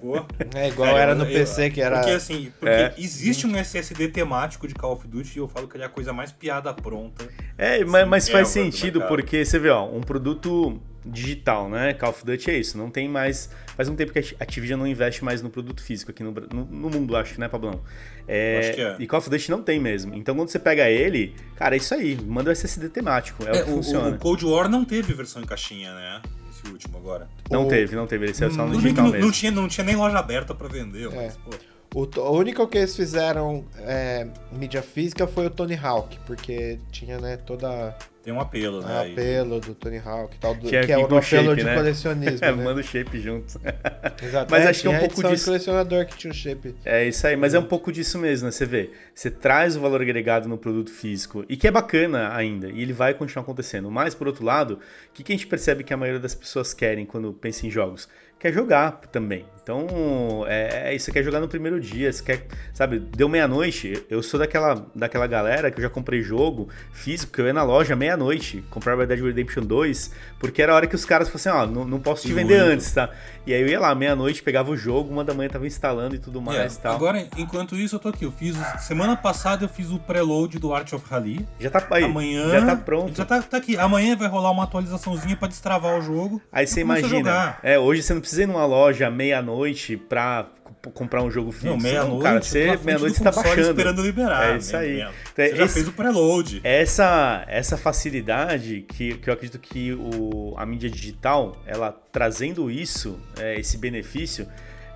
Pô, 0.00 0.16
é 0.56 0.68
igual 0.68 0.88
cara, 0.88 1.02
era 1.02 1.14
no 1.14 1.24
eu, 1.24 1.32
PC 1.32 1.70
que 1.70 1.80
era. 1.80 1.98
Porque 1.98 2.10
assim, 2.10 2.52
porque 2.58 2.74
é. 2.74 2.94
existe 2.98 3.46
um 3.46 3.54
SSD 3.56 4.08
temático 4.08 4.66
de 4.66 4.74
Call 4.74 4.94
of 4.94 5.06
Duty 5.06 5.36
e 5.36 5.38
eu 5.38 5.46
falo 5.46 5.68
que 5.68 5.76
ele 5.76 5.84
é 5.84 5.86
a 5.86 5.90
coisa 5.90 6.12
mais 6.12 6.32
piada 6.32 6.74
pronta. 6.74 7.28
É, 7.56 7.84
mas, 7.84 8.08
mas 8.08 8.28
faz 8.28 8.48
é 8.48 8.64
sentido, 8.64 9.02
porque 9.02 9.44
você 9.44 9.56
vê, 9.56 9.70
ó, 9.70 9.86
um 9.86 10.00
produto 10.00 10.80
digital, 11.08 11.68
né? 11.68 11.94
Call 11.94 12.10
of 12.10 12.24
Duty 12.24 12.50
é 12.50 12.58
isso, 12.58 12.76
não 12.76 12.90
tem 12.90 13.08
mais. 13.08 13.50
Faz 13.76 13.88
um 13.88 13.96
tempo 13.96 14.12
que 14.12 14.18
a 14.18 14.22
Activision 14.40 14.78
não 14.78 14.86
investe 14.86 15.24
mais 15.24 15.42
no 15.42 15.50
produto 15.50 15.82
físico 15.82 16.10
aqui 16.10 16.22
no, 16.22 16.30
no, 16.30 16.64
no 16.64 16.90
mundo, 16.90 17.16
acho, 17.16 17.40
né, 17.40 17.48
Pablão? 17.48 17.80
É, 18.26 18.58
acho 18.58 18.72
que 18.74 18.80
é. 18.80 18.96
E 18.98 19.06
Call 19.06 19.18
of 19.18 19.30
Duty 19.30 19.50
não 19.50 19.62
tem 19.62 19.80
mesmo. 19.80 20.14
Então 20.14 20.34
quando 20.34 20.48
você 20.48 20.58
pega 20.58 20.88
ele, 20.88 21.34
cara, 21.56 21.74
é 21.74 21.78
isso 21.78 21.94
aí, 21.94 22.18
manda 22.26 22.50
o 22.50 22.52
SSD 22.52 22.88
temático, 22.90 23.44
é, 23.44 23.48
é 23.48 23.62
o 23.62 23.64
que 23.64 23.70
o, 23.70 23.74
funciona. 23.74 24.16
O 24.16 24.18
Cold 24.18 24.44
War 24.44 24.68
não 24.68 24.84
teve 24.84 25.12
versão 25.14 25.42
em 25.42 25.46
caixinha, 25.46 25.94
né? 25.94 26.22
Esse 26.50 26.70
último 26.70 26.98
agora. 26.98 27.28
Não 27.50 27.66
o... 27.66 27.68
teve, 27.68 27.94
não 27.96 28.06
teve, 28.06 28.26
ele 28.26 28.34
saiu 28.34 28.50
só 28.50 28.66
no 28.66 28.76
digital 28.76 29.04
não, 29.04 29.12
mesmo. 29.12 29.26
Não 29.26 29.32
tinha, 29.32 29.50
não 29.50 29.68
tinha 29.68 29.84
nem 29.84 29.96
loja 29.96 30.18
aberta 30.18 30.54
para 30.54 30.68
vender, 30.68 31.10
é. 31.12 31.14
mas, 31.14 31.36
pô. 31.36 31.50
O, 31.94 32.02
o 32.20 32.32
único 32.36 32.66
que 32.68 32.76
eles 32.76 32.94
fizeram 32.94 33.64
é, 33.78 34.26
mídia 34.52 34.82
física 34.82 35.26
foi 35.26 35.46
o 35.46 35.50
Tony 35.50 35.74
Hawk, 35.74 36.18
porque 36.26 36.78
tinha, 36.92 37.18
né, 37.18 37.38
toda 37.38 37.96
tem 38.28 38.34
um 38.34 38.40
apelo, 38.40 38.82
né? 38.82 38.86
Um 38.86 39.12
apelo 39.12 39.58
do 39.58 39.74
Tony 39.74 40.02
Hawk, 40.04 40.36
tal, 40.38 40.54
do, 40.54 40.68
que 40.68 40.76
é, 40.76 40.84
que 40.84 40.92
é 40.92 40.98
o 40.98 41.04
apelo 41.04 41.22
shape, 41.22 41.56
de 41.56 41.64
né? 41.64 41.74
colecionismo. 41.74 42.38
é, 42.44 42.52
né? 42.52 42.62
manda 42.62 42.78
o 42.78 42.84
shape 42.84 43.18
junto. 43.18 43.58
Exato. 44.22 44.50
Mas 44.50 44.64
é, 44.64 44.68
acho 44.68 44.82
que 44.82 44.86
é 44.86 44.90
um 44.90 44.98
pouco 44.98 45.28
disso. 45.30 45.46
colecionador 45.46 46.04
que 46.04 46.14
tinha 46.14 46.30
o 46.30 46.34
shape. 46.34 46.74
É 46.84 47.08
isso 47.08 47.26
aí, 47.26 47.36
mas 47.36 47.54
é 47.54 47.58
um 47.58 47.64
pouco 47.64 47.90
disso 47.90 48.18
mesmo, 48.18 48.44
né? 48.44 48.52
Você 48.52 48.66
vê, 48.66 48.90
você 49.14 49.30
traz 49.30 49.76
o 49.76 49.80
valor 49.80 50.02
agregado 50.02 50.46
no 50.46 50.58
produto 50.58 50.90
físico 50.90 51.42
e 51.48 51.56
que 51.56 51.66
é 51.66 51.70
bacana 51.70 52.34
ainda, 52.34 52.68
e 52.68 52.82
ele 52.82 52.92
vai 52.92 53.14
continuar 53.14 53.44
acontecendo. 53.44 53.90
Mas, 53.90 54.14
por 54.14 54.26
outro 54.26 54.44
lado, 54.44 54.74
o 54.74 55.12
que, 55.14 55.22
que 55.22 55.32
a 55.32 55.34
gente 55.34 55.46
percebe 55.46 55.82
que 55.82 55.94
a 55.94 55.96
maioria 55.96 56.20
das 56.20 56.34
pessoas 56.34 56.74
querem 56.74 57.06
quando 57.06 57.32
pensa 57.32 57.66
em 57.66 57.70
jogos? 57.70 58.10
quer 58.38 58.52
jogar 58.52 58.92
também. 59.10 59.44
Então, 59.68 60.46
é, 60.48 60.94
é, 60.94 60.98
você 60.98 61.12
quer 61.12 61.22
jogar 61.22 61.40
no 61.40 61.46
primeiro 61.46 61.78
dia, 61.78 62.10
você 62.10 62.22
quer, 62.22 62.46
sabe, 62.72 62.98
deu 62.98 63.28
meia-noite, 63.28 64.02
eu 64.08 64.22
sou 64.22 64.40
daquela, 64.40 64.86
daquela 64.94 65.26
galera 65.26 65.70
que 65.70 65.78
eu 65.78 65.82
já 65.82 65.90
comprei 65.90 66.22
jogo 66.22 66.70
físico, 66.90 67.34
que 67.34 67.38
eu 67.42 67.46
ia 67.46 67.52
na 67.52 67.62
loja 67.62 67.94
meia-noite, 67.94 68.64
comprar 68.70 68.96
Red 68.96 69.08
Dead 69.08 69.20
Redemption 69.20 69.64
2, 69.64 70.10
porque 70.38 70.62
era 70.62 70.72
a 70.72 70.76
hora 70.76 70.86
que 70.86 70.94
os 70.94 71.04
caras 71.04 71.28
falaram 71.28 71.64
assim, 71.64 71.70
ó, 71.70 71.80
não, 71.80 71.86
não 71.86 72.00
posso 72.00 72.26
te 72.26 72.32
vender 72.32 72.60
Muito. 72.60 72.72
antes, 72.72 72.90
tá? 72.92 73.10
E 73.46 73.52
aí 73.52 73.60
eu 73.60 73.68
ia 73.68 73.78
lá, 73.78 73.94
meia-noite, 73.94 74.42
pegava 74.42 74.70
o 74.70 74.76
jogo, 74.76 75.12
uma 75.12 75.22
da 75.22 75.34
manhã 75.34 75.50
tava 75.50 75.66
instalando 75.66 76.14
e 76.14 76.18
tudo 76.18 76.40
mais 76.40 76.76
e 76.76 76.80
tal. 76.80 76.94
Agora, 76.94 77.28
enquanto 77.36 77.76
isso, 77.76 77.96
eu 77.96 78.00
tô 78.00 78.08
aqui, 78.08 78.24
eu 78.24 78.32
fiz, 78.32 78.56
semana 78.78 79.18
passada 79.18 79.66
eu 79.66 79.68
fiz 79.68 79.90
o 79.90 79.98
preload 79.98 80.58
do 80.58 80.72
Art 80.72 80.90
of 80.94 81.04
Rally. 81.10 81.46
Já 81.60 81.68
tá 81.68 81.86
aí, 81.90 82.04
amanhã, 82.04 82.48
já 82.48 82.64
tá 82.64 82.76
pronto. 82.76 83.14
Já 83.14 83.24
tá, 83.26 83.42
tá 83.42 83.58
aqui, 83.58 83.76
amanhã 83.76 84.16
vai 84.16 84.28
rolar 84.28 84.50
uma 84.50 84.64
atualizaçãozinha 84.64 85.36
para 85.36 85.48
destravar 85.48 85.98
o 85.98 86.00
jogo. 86.00 86.40
Aí 86.50 86.66
você 86.66 86.80
imagina, 86.80 87.58
é, 87.62 87.78
hoje 87.78 88.02
você 88.02 88.14
não 88.14 88.22
precisa 88.22 88.44
ir 88.44 88.46
numa 88.46 88.64
loja 88.64 89.10
meia-noite 89.10 89.57
pra 89.96 90.50
comprar 90.94 91.22
um 91.22 91.30
jogo 91.30 91.50
físico. 91.50 91.72
Não, 91.72 91.78
meia-noite. 91.78 92.22
Cara, 92.22 92.42
você 92.42 92.78
meia-noite 92.84 93.16
você 93.16 93.24
tá 93.24 93.32
baixando. 93.32 93.60
esperando 93.60 94.02
liberar. 94.02 94.54
É 94.54 94.56
isso 94.58 94.76
aí. 94.76 95.00
Então, 95.00 95.12
você 95.34 95.56
já 95.56 95.68
fez 95.68 95.88
o 95.88 95.92
preload. 95.92 96.60
Essa, 96.62 97.44
essa 97.48 97.76
facilidade 97.76 98.84
que, 98.88 99.16
que 99.18 99.28
eu 99.28 99.34
acredito 99.34 99.58
que 99.58 99.92
o, 99.92 100.54
a 100.56 100.64
mídia 100.64 100.88
digital, 100.88 101.56
ela 101.66 101.92
trazendo 102.12 102.70
isso, 102.70 103.20
é, 103.38 103.58
esse 103.58 103.76
benefício, 103.78 104.46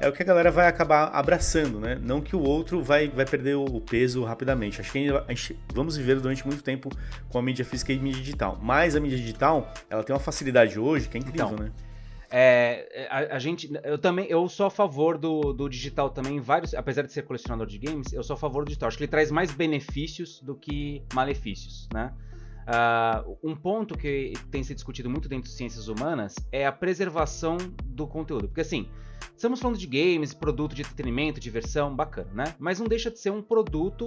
é 0.00 0.08
o 0.08 0.12
que 0.12 0.20
a 0.22 0.26
galera 0.26 0.50
vai 0.50 0.66
acabar 0.66 1.10
abraçando, 1.12 1.78
né? 1.78 1.96
Não 2.02 2.20
que 2.20 2.34
o 2.34 2.40
outro 2.40 2.82
vai, 2.82 3.08
vai 3.08 3.24
perder 3.24 3.54
o 3.54 3.80
peso 3.80 4.24
rapidamente. 4.24 4.80
Acho 4.80 4.90
que 4.90 5.08
a 5.08 5.24
gente, 5.28 5.56
vamos 5.72 5.96
viver 5.96 6.18
durante 6.18 6.44
muito 6.44 6.62
tempo 6.62 6.90
com 7.28 7.38
a 7.38 7.42
mídia 7.42 7.64
física 7.64 7.92
e 7.92 7.98
mídia 7.98 8.20
digital. 8.20 8.58
Mas 8.60 8.96
a 8.96 9.00
mídia 9.00 9.16
digital, 9.16 9.72
ela 9.88 10.02
tem 10.02 10.12
uma 10.12 10.20
facilidade 10.20 10.78
hoje 10.78 11.08
que 11.08 11.16
é 11.16 11.20
incrível, 11.20 11.46
então, 11.52 11.64
né? 11.66 11.70
É, 12.35 13.09
a, 13.11 13.37
a, 13.37 13.39
gente, 13.39 13.70
eu 13.85 13.99
também, 13.99 14.26
eu 14.26 14.49
sou 14.49 14.64
a 14.64 14.70
favor 14.70 15.18
do, 15.18 15.53
do 15.53 15.68
digital 15.68 16.09
também, 16.09 16.41
vários, 16.41 16.72
apesar 16.72 17.03
de 17.03 17.12
ser 17.12 17.22
colecionador 17.22 17.66
de 17.66 17.76
games, 17.76 18.11
eu 18.11 18.22
sou 18.22 18.33
a 18.33 18.37
favor 18.39 18.64
do 18.64 18.68
digital. 18.68 18.89
Acho 18.89 18.97
que 18.97 19.05
ele 19.05 19.11
traz 19.11 19.30
mais 19.30 19.53
benefícios 19.53 20.41
do 20.41 20.55
que 20.55 21.03
malefícios, 21.12 21.89
né? 21.93 22.14
Uh, 22.62 23.37
um 23.43 23.55
ponto 23.55 23.99
que 23.99 24.33
tem 24.51 24.62
sido 24.62 24.76
discutido 24.76 25.11
muito 25.11 25.28
dentro 25.28 25.51
de 25.51 25.55
ciências 25.55 25.89
humanas 25.89 26.37
é 26.51 26.64
a 26.64 26.70
preservação 26.70 27.59
do 27.85 28.07
conteúdo, 28.07 28.47
porque 28.47 28.61
assim, 28.61 28.89
estamos 29.37 29.59
falando 29.61 29.76
de 29.76 29.87
games, 29.87 30.33
produto 30.33 30.72
de 30.72 30.83
entretenimento, 30.83 31.41
diversão, 31.41 31.95
bacana, 31.95 32.30
né? 32.33 32.55
Mas 32.59 32.78
não 32.78 32.87
deixa 32.87 33.11
de 33.11 33.18
ser 33.18 33.30
um 33.30 33.43
produto 33.43 34.07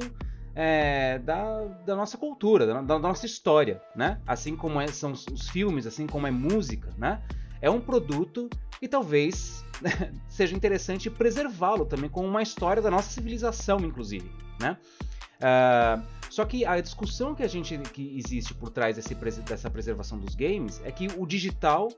é, 0.56 1.20
da, 1.20 1.66
da, 1.86 1.96
nossa 1.96 2.18
cultura, 2.18 2.66
da, 2.66 2.82
da, 2.82 2.98
nossa 2.98 3.26
história, 3.26 3.84
né? 3.96 4.20
Assim 4.26 4.56
como 4.56 4.82
é, 4.82 4.88
são 4.88 5.12
os, 5.12 5.28
os 5.28 5.50
filmes, 5.50 5.86
assim 5.86 6.08
como 6.08 6.26
é 6.26 6.32
música, 6.32 6.92
né? 6.98 7.22
É 7.62 7.70
um 7.70 7.80
produto 7.80 8.50
e 8.82 8.88
talvez 8.88 9.64
seja 10.28 10.56
interessante 10.56 11.10
preservá-lo 11.10 11.86
também 11.86 12.10
como 12.10 12.28
uma 12.28 12.42
história 12.42 12.82
da 12.82 12.92
nossa 12.92 13.10
civilização, 13.10 13.80
inclusive, 13.80 14.30
né? 14.60 14.78
Uh, 15.36 16.02
só 16.30 16.46
que 16.46 16.66
a 16.66 16.80
discussão 16.80 17.36
que 17.36 17.44
a 17.44 17.48
gente 17.48 17.78
que 17.78 18.18
existe 18.18 18.54
por 18.54 18.70
trás 18.70 18.96
desse, 18.96 19.14
dessa 19.42 19.70
preservação 19.70 20.18
dos 20.18 20.34
games 20.34 20.82
é 20.84 20.92
que 20.92 21.08
o 21.18 21.26
digital, 21.26 21.90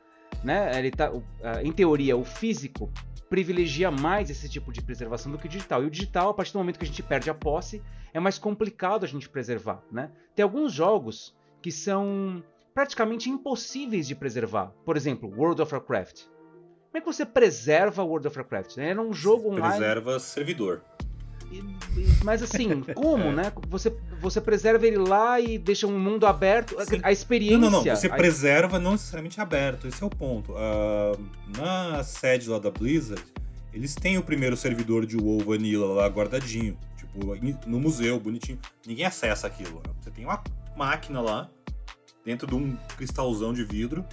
né, 0.43 0.77
ele 0.77 0.91
tá, 0.91 1.11
uh, 1.11 1.23
em 1.63 1.71
teoria, 1.71 2.17
o 2.17 2.23
físico 2.23 2.91
privilegia 3.29 3.91
mais 3.91 4.29
esse 4.29 4.47
tipo 4.47 4.71
de 4.71 4.81
preservação 4.81 5.31
do 5.31 5.37
que 5.37 5.47
o 5.47 5.49
digital. 5.49 5.83
E 5.83 5.87
o 5.87 5.89
digital, 5.89 6.29
a 6.29 6.33
partir 6.33 6.53
do 6.53 6.59
momento 6.59 6.79
que 6.79 6.85
a 6.85 6.87
gente 6.87 7.03
perde 7.03 7.29
a 7.29 7.33
posse, 7.33 7.81
é 8.13 8.19
mais 8.19 8.37
complicado 8.37 9.03
a 9.03 9.07
gente 9.07 9.29
preservar, 9.29 9.83
né? 9.91 10.09
Tem 10.35 10.43
alguns 10.43 10.71
jogos 10.71 11.35
que 11.61 11.71
são 11.71 12.43
praticamente 12.77 13.27
impossíveis 13.27 14.07
de 14.07 14.13
preservar. 14.13 14.67
Por 14.85 14.95
exemplo, 14.95 15.33
World 15.35 15.59
of 15.63 15.73
Warcraft. 15.73 16.25
Como 16.25 16.93
é 16.93 16.99
que 16.99 17.07
você 17.07 17.25
preserva 17.25 18.03
World 18.03 18.27
of 18.27 18.37
Warcraft? 18.37 18.77
Era 18.77 19.01
um 19.01 19.11
jogo 19.11 19.49
online. 19.49 19.79
Preserva 19.79 20.19
servidor. 20.19 20.83
Mas 22.23 22.43
assim, 22.43 22.81
como, 22.93 23.31
né? 23.31 23.51
Você, 23.67 23.97
você 24.21 24.39
preserva 24.39 24.85
ele 24.85 24.97
lá 24.97 25.41
e 25.41 25.57
deixa 25.57 25.87
um 25.87 25.99
mundo 25.99 26.27
aberto. 26.27 26.75
Sim. 26.85 26.99
A 27.01 27.11
experiência. 27.11 27.57
Não, 27.57 27.71
não, 27.71 27.83
não. 27.83 27.95
Você 27.95 28.05
a... 28.05 28.15
preserva 28.15 28.77
não 28.77 28.91
necessariamente 28.91 29.41
aberto. 29.41 29.87
Esse 29.87 30.03
é 30.03 30.05
o 30.05 30.09
ponto. 30.11 30.51
Uh, 30.51 31.19
na 31.57 32.03
sede 32.03 32.47
lá 32.47 32.59
da 32.59 32.69
Blizzard, 32.69 33.25
eles 33.73 33.95
têm 33.95 34.19
o 34.19 34.23
primeiro 34.23 34.55
servidor 34.55 35.03
de 35.03 35.17
WoW 35.17 35.39
Vanilla 35.39 35.87
lá 35.95 36.07
guardadinho. 36.07 36.77
Tipo, 36.95 37.35
no 37.65 37.79
museu, 37.79 38.19
bonitinho. 38.19 38.59
Ninguém 38.85 39.05
acessa 39.07 39.47
aquilo. 39.47 39.77
Né? 39.77 39.91
Você 39.99 40.11
tem 40.11 40.25
uma 40.25 40.43
máquina 40.75 41.19
lá, 41.21 41.49
dentro 42.27 42.45
de 42.45 42.55
um 42.55 42.75
cristalzão 42.97 43.53
de 43.53 43.63
vidro, 43.63 44.05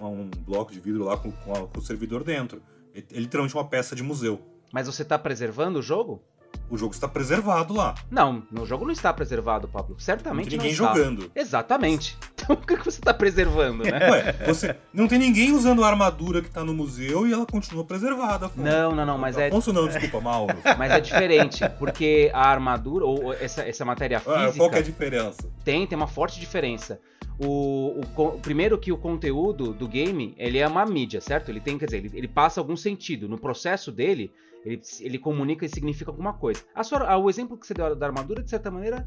um 0.00 0.30
bloco 0.30 0.72
de 0.72 0.80
vidro 0.80 1.04
lá 1.04 1.18
com, 1.18 1.30
com, 1.30 1.52
a, 1.52 1.66
com 1.68 1.78
o 1.78 1.82
servidor 1.82 2.24
dentro. 2.24 2.62
É, 2.94 3.00
é 3.00 3.20
literalmente 3.20 3.54
uma 3.54 3.64
peça 3.66 3.94
de 3.94 4.02
museu. 4.02 4.40
Mas 4.72 4.86
você 4.86 5.04
tá 5.04 5.18
preservando 5.18 5.78
o 5.78 5.82
jogo? 5.82 6.22
O 6.70 6.78
jogo 6.78 6.94
está 6.94 7.06
preservado 7.06 7.74
lá. 7.74 7.94
Não, 8.10 8.42
no 8.50 8.64
jogo 8.64 8.86
não 8.86 8.92
está 8.92 9.12
preservado, 9.12 9.68
Pablo. 9.68 10.00
Certamente 10.00 10.56
não, 10.56 10.62
tem 10.62 10.70
ninguém 10.70 10.76
não 10.78 10.86
está. 10.86 10.98
jogando. 10.98 11.30
Exatamente. 11.34 12.16
Então 12.48 12.56
o 12.56 12.66
que 12.66 12.76
você 12.76 13.00
está 13.00 13.12
preservando, 13.12 13.84
né? 13.84 14.10
Ué, 14.10 14.32
você 14.46 14.74
não 14.92 15.06
tem 15.06 15.18
ninguém 15.18 15.52
usando 15.52 15.84
a 15.84 15.88
armadura 15.88 16.40
que 16.40 16.48
está 16.48 16.64
no 16.64 16.72
museu 16.72 17.26
e 17.26 17.32
ela 17.32 17.44
continua 17.44 17.84
preservada. 17.84 18.46
Afonso. 18.46 18.66
Não, 18.66 18.94
não, 18.94 19.04
não, 19.04 19.18
mas 19.18 19.36
é. 19.36 19.48
Afonso 19.48 19.72
não, 19.72 19.86
desculpa, 19.86 20.20
Mauro. 20.20 20.56
Mas 20.78 20.92
é 20.92 21.00
diferente, 21.00 21.68
porque 21.78 22.30
a 22.32 22.48
armadura, 22.48 23.04
ou 23.04 23.32
essa, 23.34 23.62
essa 23.62 23.84
matéria 23.84 24.20
física. 24.20 24.48
Ah, 24.48 24.52
qual 24.56 24.70
que 24.70 24.76
é 24.76 24.78
a 24.78 24.82
diferença? 24.82 25.50
Tem, 25.64 25.86
tem 25.86 25.96
uma 25.96 26.06
forte 26.06 26.38
diferença. 26.38 27.00
O, 27.38 28.00
o, 28.16 28.38
primeiro 28.40 28.78
que 28.78 28.92
o 28.92 28.96
conteúdo 28.96 29.72
do 29.72 29.86
game 29.86 30.34
ele 30.38 30.58
é 30.58 30.66
uma 30.66 30.84
mídia, 30.86 31.20
certo? 31.20 31.50
Ele 31.50 31.60
tem, 31.60 31.78
quer 31.78 31.86
dizer, 31.86 31.98
ele, 31.98 32.10
ele 32.14 32.28
passa 32.28 32.60
algum 32.60 32.76
sentido. 32.76 33.28
No 33.28 33.38
processo 33.38 33.90
dele, 33.90 34.32
ele, 34.64 34.80
ele 35.00 35.18
comunica 35.18 35.64
e 35.64 35.68
significa 35.68 36.10
alguma 36.10 36.32
coisa. 36.32 36.62
A 36.74 36.82
sua, 36.82 37.16
o 37.16 37.28
exemplo 37.28 37.56
que 37.56 37.66
você 37.66 37.74
deu 37.74 37.94
da 37.94 38.06
armadura, 38.06 38.42
de 38.42 38.50
certa 38.50 38.70
maneira, 38.70 39.06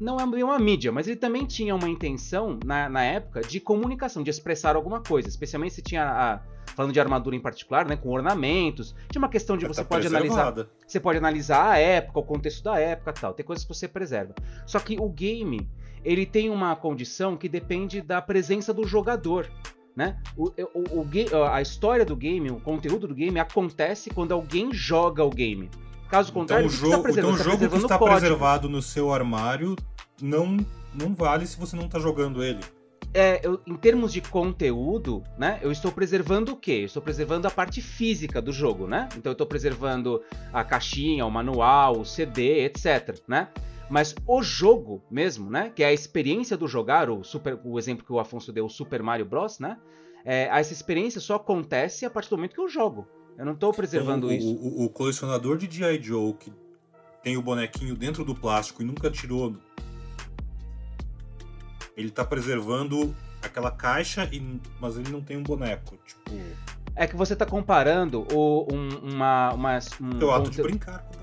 não 0.00 0.18
é 0.18 0.44
uma 0.44 0.58
mídia, 0.58 0.92
mas 0.92 1.08
ele 1.08 1.16
também 1.16 1.44
tinha 1.44 1.74
uma 1.74 1.88
intenção, 1.88 2.58
na, 2.64 2.88
na 2.88 3.02
época, 3.02 3.40
de 3.40 3.58
comunicação, 3.58 4.22
de 4.22 4.30
expressar 4.30 4.76
alguma 4.76 5.00
coisa. 5.00 5.28
Especialmente 5.28 5.74
se 5.74 5.82
tinha 5.82 6.04
a, 6.04 6.40
falando 6.74 6.92
de 6.92 7.00
armadura 7.00 7.34
em 7.34 7.40
particular, 7.40 7.86
né, 7.86 7.96
com 7.96 8.10
ornamentos. 8.10 8.94
Tinha 9.10 9.20
uma 9.20 9.28
questão 9.28 9.56
de 9.56 9.66
você 9.66 9.82
tá 9.82 9.88
pode 9.88 10.06
analisar, 10.06 10.54
você 10.86 11.00
pode 11.00 11.18
analisar 11.18 11.72
a 11.72 11.78
época, 11.78 12.20
o 12.20 12.22
contexto 12.22 12.62
da 12.62 12.78
época, 12.78 13.12
tal. 13.12 13.34
Tem 13.34 13.44
coisas 13.44 13.64
que 13.64 13.74
você 13.74 13.88
preserva. 13.88 14.34
Só 14.66 14.78
que 14.78 14.96
o 15.00 15.08
game, 15.08 15.68
ele 16.04 16.24
tem 16.24 16.48
uma 16.50 16.76
condição 16.76 17.36
que 17.36 17.48
depende 17.48 18.00
da 18.00 18.22
presença 18.22 18.72
do 18.72 18.84
jogador. 18.84 19.50
Né? 19.96 20.16
O, 20.36 20.52
o, 20.74 21.00
o, 21.00 21.44
a 21.50 21.60
história 21.60 22.04
do 22.04 22.14
game, 22.14 22.48
o 22.52 22.60
conteúdo 22.60 23.08
do 23.08 23.14
game 23.14 23.40
acontece 23.40 24.10
quando 24.10 24.30
alguém 24.30 24.72
joga 24.72 25.24
o 25.24 25.30
game. 25.30 25.68
Caso 26.08 26.30
então, 26.30 26.40
contrário, 26.40 26.66
então, 26.66 26.76
o 26.76 26.90
jogo, 26.90 27.08
então, 27.10 27.30
o 27.30 27.36
tá 27.36 27.44
jogo 27.44 27.68
que 27.68 27.76
está 27.76 27.98
preservado 27.98 28.68
no 28.68 28.80
seu 28.80 29.12
armário 29.12 29.76
não, 30.20 30.56
não 30.94 31.14
vale 31.14 31.46
se 31.46 31.58
você 31.58 31.76
não 31.76 31.84
está 31.84 31.98
jogando 31.98 32.42
ele. 32.42 32.60
É, 33.14 33.40
eu, 33.42 33.60
em 33.66 33.74
termos 33.74 34.12
de 34.12 34.20
conteúdo, 34.20 35.22
né? 35.38 35.58
Eu 35.62 35.72
estou 35.72 35.90
preservando 35.90 36.52
o 36.52 36.56
quê? 36.56 36.80
Eu 36.80 36.86
estou 36.86 37.02
preservando 37.02 37.46
a 37.46 37.50
parte 37.50 37.80
física 37.80 38.40
do 38.40 38.52
jogo, 38.52 38.86
né? 38.86 39.08
Então 39.16 39.30
eu 39.30 39.32
estou 39.32 39.46
preservando 39.46 40.22
a 40.52 40.62
caixinha, 40.62 41.24
o 41.24 41.30
manual, 41.30 42.00
o 42.00 42.04
CD, 42.04 42.64
etc, 42.64 43.18
né? 43.26 43.48
Mas 43.88 44.14
o 44.26 44.42
jogo 44.42 45.02
mesmo, 45.10 45.50
né? 45.50 45.72
Que 45.74 45.82
é 45.82 45.86
a 45.86 45.92
experiência 45.92 46.56
do 46.56 46.68
jogar, 46.68 47.08
o, 47.08 47.24
super, 47.24 47.58
o 47.64 47.78
exemplo 47.78 48.04
que 48.04 48.12
o 48.12 48.20
Afonso 48.20 48.52
deu, 48.52 48.66
o 48.66 48.70
Super 48.70 49.02
Mario 49.02 49.24
Bros, 49.24 49.58
né? 49.58 49.78
É, 50.24 50.48
essa 50.52 50.72
experiência 50.72 51.20
só 51.20 51.36
acontece 51.36 52.04
a 52.04 52.10
partir 52.10 52.28
do 52.28 52.36
momento 52.36 52.54
que 52.54 52.60
eu 52.60 52.68
jogo. 52.68 53.06
Eu 53.38 53.44
não 53.44 53.52
estou 53.52 53.72
preservando 53.72 54.32
então, 54.32 54.36
isso. 54.36 54.60
O, 54.60 54.84
o, 54.84 54.90
colecionador 54.90 55.56
de 55.56 55.70
G.I. 55.70 56.02
Joe 56.02 56.34
que 56.34 56.52
tem 57.22 57.36
o 57.36 57.42
bonequinho 57.42 57.94
dentro 57.94 58.24
do 58.24 58.34
plástico 58.34 58.82
e 58.82 58.84
nunca 58.84 59.08
tirou. 59.10 59.56
Ele 61.96 62.08
está 62.08 62.24
preservando 62.24 63.14
aquela 63.40 63.70
caixa, 63.70 64.28
e, 64.32 64.60
mas 64.80 64.96
ele 64.96 65.10
não 65.10 65.20
tem 65.22 65.36
um 65.36 65.42
boneco. 65.42 65.96
Tipo. 66.04 66.32
É 66.96 67.06
que 67.06 67.14
você 67.14 67.34
está 67.34 67.46
comparando 67.46 68.26
o, 68.34 68.66
um, 68.72 69.12
uma. 69.14 69.52
uma 69.54 69.78
um, 70.00 70.24
o 70.24 70.30
ato 70.32 70.50
de 70.50 70.60
brincar 70.60 70.98
com 71.04 71.18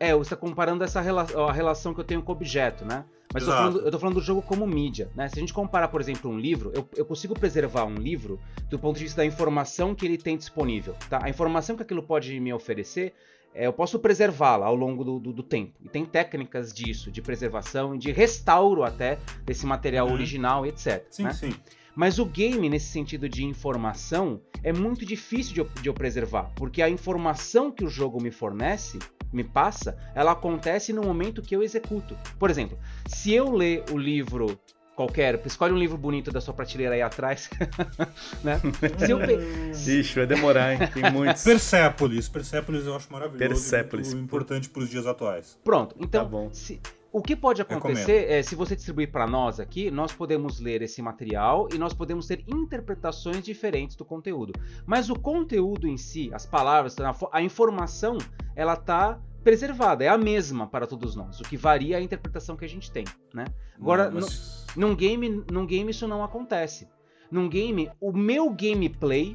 é, 0.00 0.14
você 0.14 0.32
está 0.32 0.36
comparando 0.36 0.82
essa 0.82 0.98
rela 0.98 1.26
a 1.46 1.52
relação 1.52 1.92
que 1.92 2.00
eu 2.00 2.04
tenho 2.04 2.22
com 2.22 2.32
o 2.32 2.34
objeto, 2.34 2.86
né? 2.86 3.04
Mas 3.32 3.44
eu 3.44 3.48
tô, 3.48 3.56
falando, 3.56 3.80
eu 3.80 3.90
tô, 3.90 3.98
falando, 3.98 4.14
do 4.16 4.20
jogo 4.20 4.42
como 4.42 4.66
mídia, 4.66 5.08
né? 5.14 5.28
Se 5.28 5.36
a 5.36 5.40
gente 5.40 5.52
comparar, 5.52 5.88
por 5.88 6.00
exemplo, 6.00 6.30
um 6.30 6.38
livro, 6.38 6.72
eu, 6.74 6.88
eu, 6.96 7.04
consigo 7.04 7.32
preservar 7.32 7.84
um 7.84 7.94
livro 7.94 8.40
do 8.68 8.78
ponto 8.78 8.96
de 8.96 9.04
vista 9.04 9.18
da 9.18 9.26
informação 9.26 9.94
que 9.94 10.04
ele 10.04 10.18
tem 10.18 10.36
disponível, 10.36 10.96
tá? 11.08 11.20
A 11.22 11.30
informação 11.30 11.76
que 11.76 11.82
aquilo 11.82 12.02
pode 12.02 12.38
me 12.40 12.52
oferecer, 12.52 13.14
é, 13.54 13.66
eu 13.66 13.72
posso 13.72 13.98
preservá-la 13.98 14.66
ao 14.66 14.74
longo 14.74 15.04
do, 15.04 15.18
do, 15.20 15.32
do, 15.32 15.42
tempo. 15.42 15.72
E 15.82 15.88
tem 15.88 16.04
técnicas 16.04 16.72
disso, 16.72 17.10
de 17.10 17.22
preservação 17.22 17.94
e 17.94 17.98
de 17.98 18.10
restauro 18.10 18.82
até 18.82 19.18
desse 19.44 19.64
material 19.64 20.08
uhum. 20.08 20.14
original, 20.14 20.66
etc. 20.66 21.04
Sim, 21.10 21.22
né? 21.24 21.32
sim. 21.32 21.54
Mas 21.94 22.18
o 22.18 22.24
game, 22.24 22.68
nesse 22.68 22.86
sentido 22.86 23.28
de 23.28 23.44
informação, 23.44 24.40
é 24.62 24.72
muito 24.72 25.04
difícil 25.04 25.54
de 25.54 25.60
eu, 25.60 25.68
de 25.82 25.88
eu 25.88 25.94
preservar, 25.94 26.50
porque 26.54 26.82
a 26.82 26.88
informação 26.88 27.70
que 27.70 27.84
o 27.84 27.88
jogo 27.88 28.22
me 28.22 28.30
fornece 28.30 28.98
me 29.32 29.44
passa, 29.44 29.96
ela 30.14 30.32
acontece 30.32 30.92
no 30.92 31.02
momento 31.02 31.42
que 31.42 31.54
eu 31.54 31.62
executo. 31.62 32.16
Por 32.38 32.50
exemplo, 32.50 32.78
se 33.06 33.32
eu 33.32 33.50
ler 33.50 33.84
o 33.92 33.98
livro 33.98 34.58
qualquer, 34.96 35.40
escolhe 35.46 35.72
um 35.72 35.78
livro 35.78 35.96
bonito 35.96 36.30
da 36.30 36.40
sua 36.40 36.52
prateleira 36.52 36.94
aí 36.94 37.00
atrás, 37.00 37.48
né? 38.44 38.60
Se 38.98 39.10
eu 39.10 39.18
pe... 39.18 39.38
vai 40.14 40.26
demorar, 40.26 40.74
hein? 40.74 40.80
Tem 40.92 41.10
muitos. 41.10 41.42
Persépolis, 41.42 42.28
Persépolis 42.28 42.84
eu 42.84 42.94
acho 42.94 43.10
maravilhoso. 43.10 43.38
Persépolis. 43.48 44.12
importante 44.12 44.68
para 44.68 44.82
os 44.82 44.90
dias 44.90 45.06
atuais. 45.06 45.58
Pronto, 45.64 45.96
então, 45.98 46.28
tá 46.28 46.54
se, 46.54 46.80
o 47.12 47.20
que 47.20 47.34
pode 47.34 47.60
acontecer 47.60 48.30
é, 48.30 48.42
se 48.42 48.54
você 48.54 48.76
distribuir 48.76 49.10
para 49.10 49.26
nós 49.26 49.58
aqui, 49.58 49.90
nós 49.90 50.12
podemos 50.12 50.60
ler 50.60 50.82
esse 50.82 51.02
material 51.02 51.68
e 51.72 51.78
nós 51.78 51.92
podemos 51.92 52.26
ter 52.26 52.44
interpretações 52.46 53.44
diferentes 53.44 53.96
do 53.96 54.04
conteúdo. 54.04 54.52
Mas 54.86 55.10
o 55.10 55.18
conteúdo 55.18 55.88
em 55.88 55.96
si, 55.96 56.30
as 56.32 56.46
palavras, 56.46 56.96
a 57.32 57.42
informação, 57.42 58.16
ela 58.54 58.74
está 58.74 59.20
preservada, 59.42 60.04
é 60.04 60.08
a 60.08 60.18
mesma 60.18 60.66
para 60.66 60.86
todos 60.86 61.16
nós. 61.16 61.40
O 61.40 61.44
que 61.44 61.56
varia 61.56 61.96
é 61.96 61.98
a 61.98 62.02
interpretação 62.02 62.56
que 62.56 62.64
a 62.64 62.68
gente 62.68 62.90
tem, 62.92 63.04
né? 63.34 63.46
Agora, 63.76 64.10
não, 64.10 64.20
mas... 64.20 64.66
num 64.76 64.94
game, 64.94 65.44
num 65.50 65.66
game 65.66 65.90
isso 65.90 66.06
não 66.06 66.22
acontece. 66.22 66.88
Num 67.30 67.48
game, 67.48 67.90
o 68.00 68.12
meu 68.12 68.50
gameplay, 68.50 69.34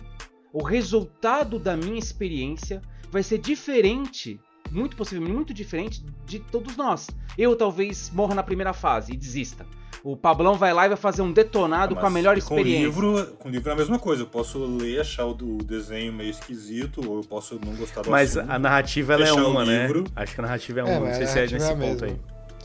o 0.54 0.64
resultado 0.64 1.60
da 1.60 1.76
minha 1.76 2.00
experiência 2.00 2.82
vai 3.10 3.24
ser 3.24 3.38
diferente 3.38 4.40
muito 4.72 4.96
possivelmente 4.96 5.36
muito 5.36 5.54
diferente 5.54 6.04
de 6.26 6.40
todos 6.40 6.76
nós. 6.76 7.08
Eu 7.38 7.56
talvez 7.56 8.12
morra 8.14 8.36
na 8.36 8.44
primeira 8.44 8.74
fase 8.74 9.14
e 9.14 9.18
desista. 9.18 9.66
O 10.04 10.16
Pablão 10.16 10.54
vai 10.54 10.72
lá 10.72 10.86
e 10.86 10.90
vai 10.90 10.98
fazer 10.98 11.24
um 11.24 11.32
detonado 11.32 11.96
ah, 11.96 12.00
com 12.00 12.06
a 12.06 12.10
melhor 12.12 12.38
experiência. 12.38 12.92
Com 12.92 13.02
livro, 13.02 13.28
com 13.40 13.50
livro 13.50 13.70
é 13.72 13.74
a 13.74 13.76
mesma 13.76 13.98
coisa. 13.98 14.22
Eu 14.22 14.28
posso 14.28 14.64
ler, 14.64 15.02
achar 15.02 15.26
o 15.26 15.34
desenho 15.34 16.14
meio 16.14 16.30
esquisito, 16.30 17.02
ou 17.10 17.18
eu 17.18 17.24
posso 17.24 17.60
não 17.66 17.76
gostar 17.76 18.04
do 18.04 18.12
Mas 18.12 18.38
assunto, 18.38 18.52
a 18.52 18.60
narrativa 18.60 19.14
ela 19.14 19.28
é 19.28 19.34
uma, 19.34 19.66
né? 19.66 19.90
Acho 20.16 20.36
que 20.36 20.42
a 20.42 20.44
narrativa 20.44 20.82
é, 20.82 20.84
é 20.84 20.86
uma. 20.86 21.08
não 21.08 21.16
sei 21.16 21.26
se 21.26 21.40
é 21.40 21.48
nesse 21.48 21.72
é 21.72 21.76
ponto 21.76 22.06
aí. 22.06 22.20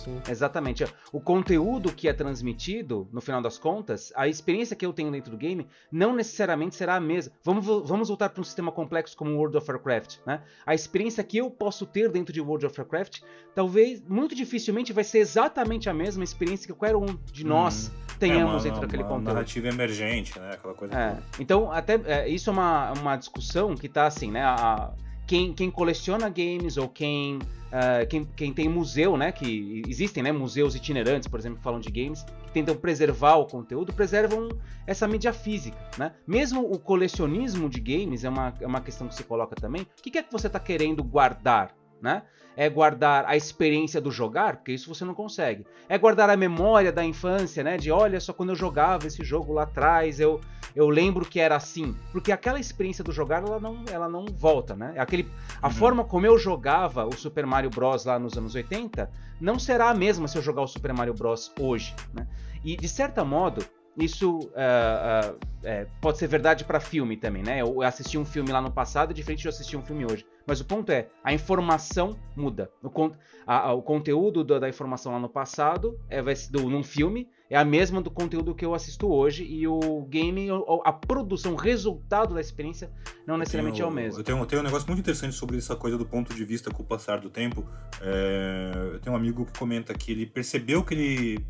Sim. 0.04 0.20
Exatamente. 0.28 0.84
O 1.12 1.20
conteúdo 1.20 1.92
que 1.92 2.08
é 2.08 2.12
transmitido, 2.12 3.08
no 3.12 3.20
final 3.20 3.42
das 3.42 3.58
contas, 3.58 4.12
a 4.16 4.26
experiência 4.26 4.74
que 4.74 4.84
eu 4.84 4.92
tenho 4.92 5.10
dentro 5.10 5.30
do 5.30 5.36
game, 5.36 5.66
não 5.90 6.14
necessariamente 6.14 6.74
será 6.74 6.96
a 6.96 7.00
mesma. 7.00 7.32
Vamos, 7.44 7.66
vamos 7.66 8.08
voltar 8.08 8.30
para 8.30 8.40
um 8.40 8.44
sistema 8.44 8.72
complexo 8.72 9.16
como 9.16 9.36
World 9.36 9.56
of 9.56 9.70
Warcraft. 9.70 10.18
Né? 10.26 10.42
A 10.64 10.74
experiência 10.74 11.22
que 11.22 11.38
eu 11.38 11.50
posso 11.50 11.84
ter 11.86 12.10
dentro 12.10 12.32
de 12.32 12.40
World 12.40 12.66
of 12.66 12.80
Warcraft, 12.80 13.20
talvez, 13.54 14.00
muito 14.08 14.34
dificilmente, 14.34 14.92
vai 14.92 15.04
ser 15.04 15.18
exatamente 15.18 15.88
a 15.88 15.94
mesma 15.94 16.24
experiência 16.24 16.66
que 16.66 16.72
qualquer 16.72 16.96
um 16.96 17.18
de 17.32 17.44
nós 17.44 17.88
hum. 17.88 18.14
tenhamos 18.18 18.42
é 18.42 18.54
uma, 18.54 18.60
dentro 18.62 18.80
daquele 18.80 19.02
uma 19.02 19.08
conteúdo. 19.08 19.34
narrativa 19.34 19.68
emergente, 19.68 20.38
né? 20.38 20.50
Aquela 20.54 20.74
coisa. 20.74 20.94
É. 20.94 21.18
Então, 21.38 21.70
até 21.70 22.00
é, 22.04 22.28
isso 22.28 22.48
é 22.48 22.52
uma, 22.52 22.92
uma 22.92 23.16
discussão 23.16 23.74
que 23.74 23.86
está 23.86 24.06
assim, 24.06 24.30
né? 24.30 24.42
A, 24.42 24.92
quem, 25.30 25.52
quem 25.52 25.70
coleciona 25.70 26.28
games 26.28 26.76
ou 26.76 26.88
quem, 26.88 27.36
uh, 27.36 28.04
quem, 28.08 28.24
quem 28.24 28.52
tem 28.52 28.68
museu, 28.68 29.16
né? 29.16 29.30
Que 29.30 29.80
existem 29.86 30.24
né, 30.24 30.32
museus 30.32 30.74
itinerantes, 30.74 31.28
por 31.28 31.38
exemplo, 31.38 31.58
que 31.58 31.62
falam 31.62 31.78
de 31.78 31.88
games, 31.88 32.24
que 32.46 32.50
tentam 32.50 32.74
preservar 32.74 33.36
o 33.36 33.46
conteúdo, 33.46 33.92
preservam 33.92 34.48
essa 34.88 35.06
mídia 35.06 35.32
física, 35.32 35.78
né? 35.96 36.12
Mesmo 36.26 36.62
o 36.68 36.80
colecionismo 36.80 37.68
de 37.68 37.78
games 37.78 38.24
é 38.24 38.28
uma, 38.28 38.52
é 38.60 38.66
uma 38.66 38.80
questão 38.80 39.06
que 39.06 39.14
se 39.14 39.22
coloca 39.22 39.54
também. 39.54 39.82
O 39.82 40.02
que 40.02 40.18
é 40.18 40.22
que 40.24 40.32
você 40.32 40.48
está 40.48 40.58
querendo 40.58 41.04
guardar, 41.04 41.76
né? 42.02 42.22
É 42.56 42.68
guardar 42.68 43.24
a 43.26 43.36
experiência 43.36 44.00
do 44.00 44.10
jogar, 44.10 44.56
porque 44.56 44.72
isso 44.72 44.92
você 44.92 45.04
não 45.04 45.14
consegue. 45.14 45.64
É 45.88 45.96
guardar 45.96 46.28
a 46.28 46.36
memória 46.36 46.92
da 46.92 47.04
infância, 47.04 47.62
né? 47.62 47.76
De 47.76 47.90
olha 47.90 48.20
só 48.20 48.32
quando 48.32 48.50
eu 48.50 48.56
jogava 48.56 49.06
esse 49.06 49.24
jogo 49.24 49.52
lá 49.52 49.62
atrás, 49.62 50.20
eu 50.20 50.40
eu 50.74 50.88
lembro 50.88 51.24
que 51.24 51.40
era 51.40 51.56
assim, 51.56 51.96
porque 52.12 52.30
aquela 52.30 52.60
experiência 52.60 53.02
do 53.02 53.12
jogar 53.12 53.42
ela 53.42 53.58
não, 53.58 53.84
ela 53.90 54.08
não 54.08 54.26
volta, 54.26 54.76
né? 54.76 54.94
Aquele, 54.96 55.28
a 55.60 55.66
uhum. 55.66 55.72
forma 55.72 56.04
como 56.04 56.26
eu 56.26 56.38
jogava 56.38 57.06
o 57.06 57.12
Super 57.12 57.44
Mario 57.46 57.70
Bros 57.70 58.04
lá 58.04 58.18
nos 58.18 58.36
anos 58.36 58.54
80 58.54 59.10
não 59.40 59.58
será 59.58 59.90
a 59.90 59.94
mesma 59.94 60.28
se 60.28 60.38
eu 60.38 60.42
jogar 60.42 60.62
o 60.62 60.66
Super 60.66 60.92
Mario 60.92 61.14
Bros 61.14 61.52
hoje, 61.58 61.94
né? 62.14 62.26
E 62.64 62.76
de 62.76 62.88
certo 62.88 63.24
modo 63.24 63.64
isso 63.96 64.38
uh, 64.38 64.42
uh, 64.42 65.34
uh, 65.34 65.90
pode 66.00 66.18
ser 66.18 66.28
verdade 66.28 66.64
para 66.64 66.78
filme 66.78 67.16
também, 67.16 67.42
né? 67.42 67.60
Eu 67.60 67.82
assisti 67.82 68.16
um 68.16 68.24
filme 68.24 68.52
lá 68.52 68.60
no 68.60 68.70
passado, 68.70 69.12
diferente 69.12 69.40
de 69.40 69.48
eu 69.48 69.50
assistir 69.50 69.76
um 69.76 69.82
filme 69.82 70.04
hoje. 70.04 70.24
Mas 70.46 70.60
o 70.60 70.64
ponto 70.64 70.90
é, 70.90 71.08
a 71.22 71.32
informação 71.32 72.16
muda. 72.36 72.70
O, 72.82 72.90
con 72.90 73.12
a, 73.46 73.68
a, 73.68 73.72
o 73.72 73.82
conteúdo 73.82 74.42
do, 74.42 74.58
da 74.58 74.68
informação 74.68 75.12
lá 75.12 75.18
no 75.18 75.28
passado 75.28 75.98
é 76.08 76.22
vai, 76.22 76.34
do, 76.50 76.68
num 76.68 76.82
filme 76.82 77.28
é 77.48 77.56
a 77.56 77.64
mesma 77.64 78.00
do 78.00 78.10
conteúdo 78.10 78.54
que 78.54 78.64
eu 78.64 78.74
assisto 78.74 79.08
hoje 79.08 79.44
e 79.44 79.66
o 79.66 80.02
game, 80.08 80.48
a 80.84 80.92
produção, 80.92 81.54
o 81.54 81.56
resultado 81.56 82.32
da 82.32 82.40
experiência 82.40 82.92
não 83.26 83.36
necessariamente 83.36 83.78
tenho, 83.78 83.88
é 83.88 83.90
o 83.90 83.92
mesmo. 83.92 84.20
Eu 84.20 84.24
tenho, 84.24 84.38
eu 84.38 84.46
tenho 84.46 84.62
um 84.62 84.64
negócio 84.64 84.86
muito 84.86 85.00
interessante 85.00 85.34
sobre 85.34 85.58
essa 85.58 85.74
coisa 85.74 85.98
do 85.98 86.06
ponto 86.06 86.32
de 86.32 86.44
vista 86.44 86.70
com 86.70 86.84
o 86.84 86.86
passar 86.86 87.18
do 87.20 87.28
tempo. 87.28 87.66
É, 88.00 88.70
eu 88.94 89.00
tenho 89.00 89.14
um 89.14 89.18
amigo 89.18 89.44
que 89.44 89.58
comenta 89.58 89.92
que 89.94 90.12
ele 90.12 90.26
percebeu 90.26 90.84
que 90.84 90.94
ele 90.94 91.44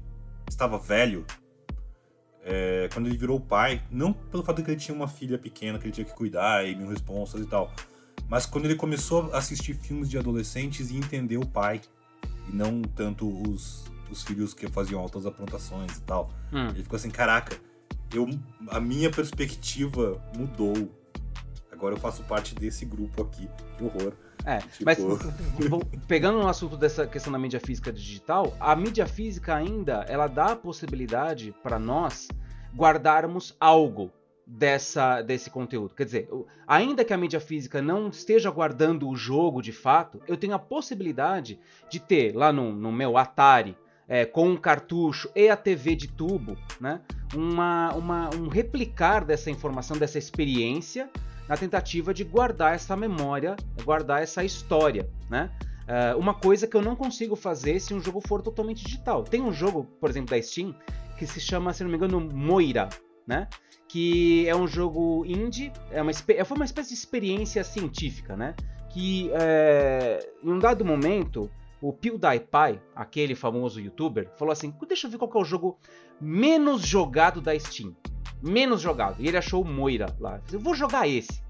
estava 0.48 0.78
velho 0.78 1.26
é, 2.42 2.88
quando 2.92 3.06
ele 3.06 3.16
virou 3.16 3.38
pai, 3.38 3.82
não 3.90 4.12
pelo 4.12 4.42
fato 4.42 4.56
de 4.56 4.62
que 4.64 4.70
ele 4.70 4.80
tinha 4.80 4.94
uma 4.94 5.06
filha 5.08 5.38
pequena 5.38 5.78
que 5.78 5.84
ele 5.84 5.92
tinha 5.92 6.04
que 6.04 6.14
cuidar 6.14 6.66
e 6.66 6.74
mil 6.74 6.88
responsas 6.88 7.40
e 7.40 7.46
tal, 7.46 7.70
mas 8.28 8.46
quando 8.46 8.66
ele 8.66 8.76
começou 8.76 9.32
a 9.32 9.38
assistir 9.38 9.74
filmes 9.74 10.08
de 10.08 10.18
adolescentes 10.18 10.90
e 10.90 10.96
entender 10.96 11.36
o 11.36 11.46
pai, 11.46 11.80
e 12.48 12.54
não 12.54 12.82
tanto 12.82 13.28
os, 13.48 13.84
os 14.10 14.22
filhos 14.22 14.54
que 14.54 14.68
faziam 14.68 15.00
altas 15.00 15.26
aprontações 15.26 15.96
e 15.96 16.02
tal. 16.02 16.30
Hum. 16.52 16.68
Ele 16.68 16.82
ficou 16.82 16.96
assim, 16.96 17.10
caraca, 17.10 17.56
eu, 18.12 18.28
a 18.68 18.80
minha 18.80 19.10
perspectiva 19.10 20.20
mudou. 20.36 20.90
Agora 21.70 21.94
eu 21.94 21.98
faço 21.98 22.22
parte 22.24 22.54
desse 22.54 22.84
grupo 22.84 23.22
aqui. 23.22 23.48
Que 23.78 23.84
horror. 23.84 24.12
É, 24.44 24.58
tipo... 24.58 24.84
mas 24.84 24.98
pegando 26.06 26.38
no 26.38 26.48
assunto 26.48 26.76
dessa 26.76 27.06
questão 27.06 27.32
da 27.32 27.38
mídia 27.38 27.60
física 27.60 27.92
digital, 27.92 28.56
a 28.58 28.74
mídia 28.74 29.06
física 29.06 29.54
ainda 29.54 30.04
ela 30.08 30.26
dá 30.26 30.52
a 30.52 30.56
possibilidade 30.56 31.54
para 31.62 31.78
nós 31.78 32.28
guardarmos 32.74 33.54
algo 33.60 34.10
dessa 34.50 35.22
desse 35.22 35.48
conteúdo. 35.48 35.94
Quer 35.94 36.04
dizer, 36.04 36.28
ainda 36.66 37.04
que 37.04 37.12
a 37.12 37.16
mídia 37.16 37.38
física 37.38 37.80
não 37.80 38.08
esteja 38.08 38.50
guardando 38.50 39.08
o 39.08 39.14
jogo 39.16 39.62
de 39.62 39.72
fato, 39.72 40.20
eu 40.26 40.36
tenho 40.36 40.54
a 40.54 40.58
possibilidade 40.58 41.60
de 41.88 42.00
ter 42.00 42.34
lá 42.34 42.52
no, 42.52 42.72
no 42.72 42.90
meu 42.90 43.16
Atari 43.16 43.76
é, 44.08 44.24
com 44.24 44.48
um 44.48 44.56
cartucho 44.56 45.30
e 45.36 45.48
a 45.48 45.56
TV 45.56 45.94
de 45.94 46.08
tubo, 46.08 46.56
né, 46.80 47.00
uma, 47.32 47.94
uma, 47.94 48.30
um 48.34 48.48
replicar 48.48 49.24
dessa 49.24 49.52
informação, 49.52 49.96
dessa 49.96 50.18
experiência 50.18 51.08
na 51.48 51.56
tentativa 51.56 52.12
de 52.12 52.24
guardar 52.24 52.74
essa 52.74 52.96
memória, 52.96 53.54
guardar 53.84 54.22
essa 54.22 54.44
história, 54.44 55.08
né? 55.28 55.50
Uh, 55.80 56.16
uma 56.16 56.32
coisa 56.32 56.68
que 56.68 56.76
eu 56.76 56.82
não 56.82 56.94
consigo 56.94 57.34
fazer 57.34 57.80
se 57.80 57.92
um 57.92 58.00
jogo 58.00 58.20
for 58.24 58.40
totalmente 58.40 58.84
digital. 58.84 59.24
Tem 59.24 59.42
um 59.42 59.52
jogo, 59.52 59.82
por 60.00 60.08
exemplo, 60.08 60.30
da 60.30 60.40
Steam, 60.40 60.72
que 61.18 61.26
se 61.26 61.40
chama, 61.40 61.72
se 61.72 61.82
não 61.82 61.90
me 61.90 61.96
engano, 61.96 62.20
Moira, 62.20 62.88
né? 63.30 63.48
Que 63.88 64.48
é 64.48 64.54
um 64.54 64.66
jogo 64.66 65.24
indie, 65.24 65.72
é 65.90 66.02
uma, 66.02 66.12
foi 66.12 66.56
uma 66.56 66.64
espécie 66.64 66.88
de 66.88 66.94
experiência 66.94 67.64
científica, 67.64 68.36
né? 68.36 68.54
Que 68.90 69.30
é, 69.32 70.28
em 70.42 70.50
um 70.50 70.58
dado 70.58 70.84
momento, 70.84 71.50
o 71.80 71.92
PewDiePie, 71.92 72.80
aquele 72.94 73.34
famoso 73.34 73.80
youtuber, 73.80 74.28
falou 74.36 74.52
assim: 74.52 74.74
deixa 74.86 75.06
eu 75.06 75.10
ver 75.10 75.18
qual 75.18 75.30
é 75.32 75.38
o 75.38 75.44
jogo 75.44 75.78
menos 76.20 76.82
jogado 76.82 77.40
da 77.40 77.58
Steam 77.58 77.94
menos 78.42 78.80
jogado. 78.80 79.16
E 79.20 79.28
ele 79.28 79.36
achou 79.36 79.62
o 79.62 79.66
Moira 79.66 80.14
lá. 80.18 80.40
Eu 80.50 80.60
vou 80.60 80.74
jogar 80.74 81.08
esse. 81.08 81.42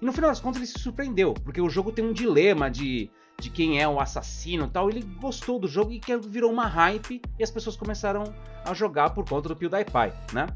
E 0.00 0.04
no 0.04 0.12
final 0.12 0.30
das 0.30 0.40
contas 0.40 0.58
ele 0.58 0.66
se 0.66 0.78
surpreendeu, 0.78 1.34
porque 1.34 1.60
o 1.60 1.68
jogo 1.68 1.92
tem 1.92 2.04
um 2.04 2.12
dilema 2.12 2.70
de, 2.70 3.10
de 3.38 3.50
quem 3.50 3.80
é 3.80 3.88
o 3.88 4.00
assassino 4.00 4.66
e 4.66 4.70
tal. 4.70 4.90
Ele 4.90 5.02
gostou 5.02 5.58
do 5.58 5.66
jogo 5.66 5.92
e 5.92 6.00
virou 6.28 6.50
uma 6.50 6.66
hype 6.66 7.22
e 7.38 7.42
as 7.42 7.50
pessoas 7.50 7.76
começaram 7.76 8.24
a 8.64 8.74
jogar 8.74 9.10
por 9.10 9.28
conta 9.28 9.48
do 9.48 9.56
PewDiePie, 9.56 10.12
né? 10.32 10.46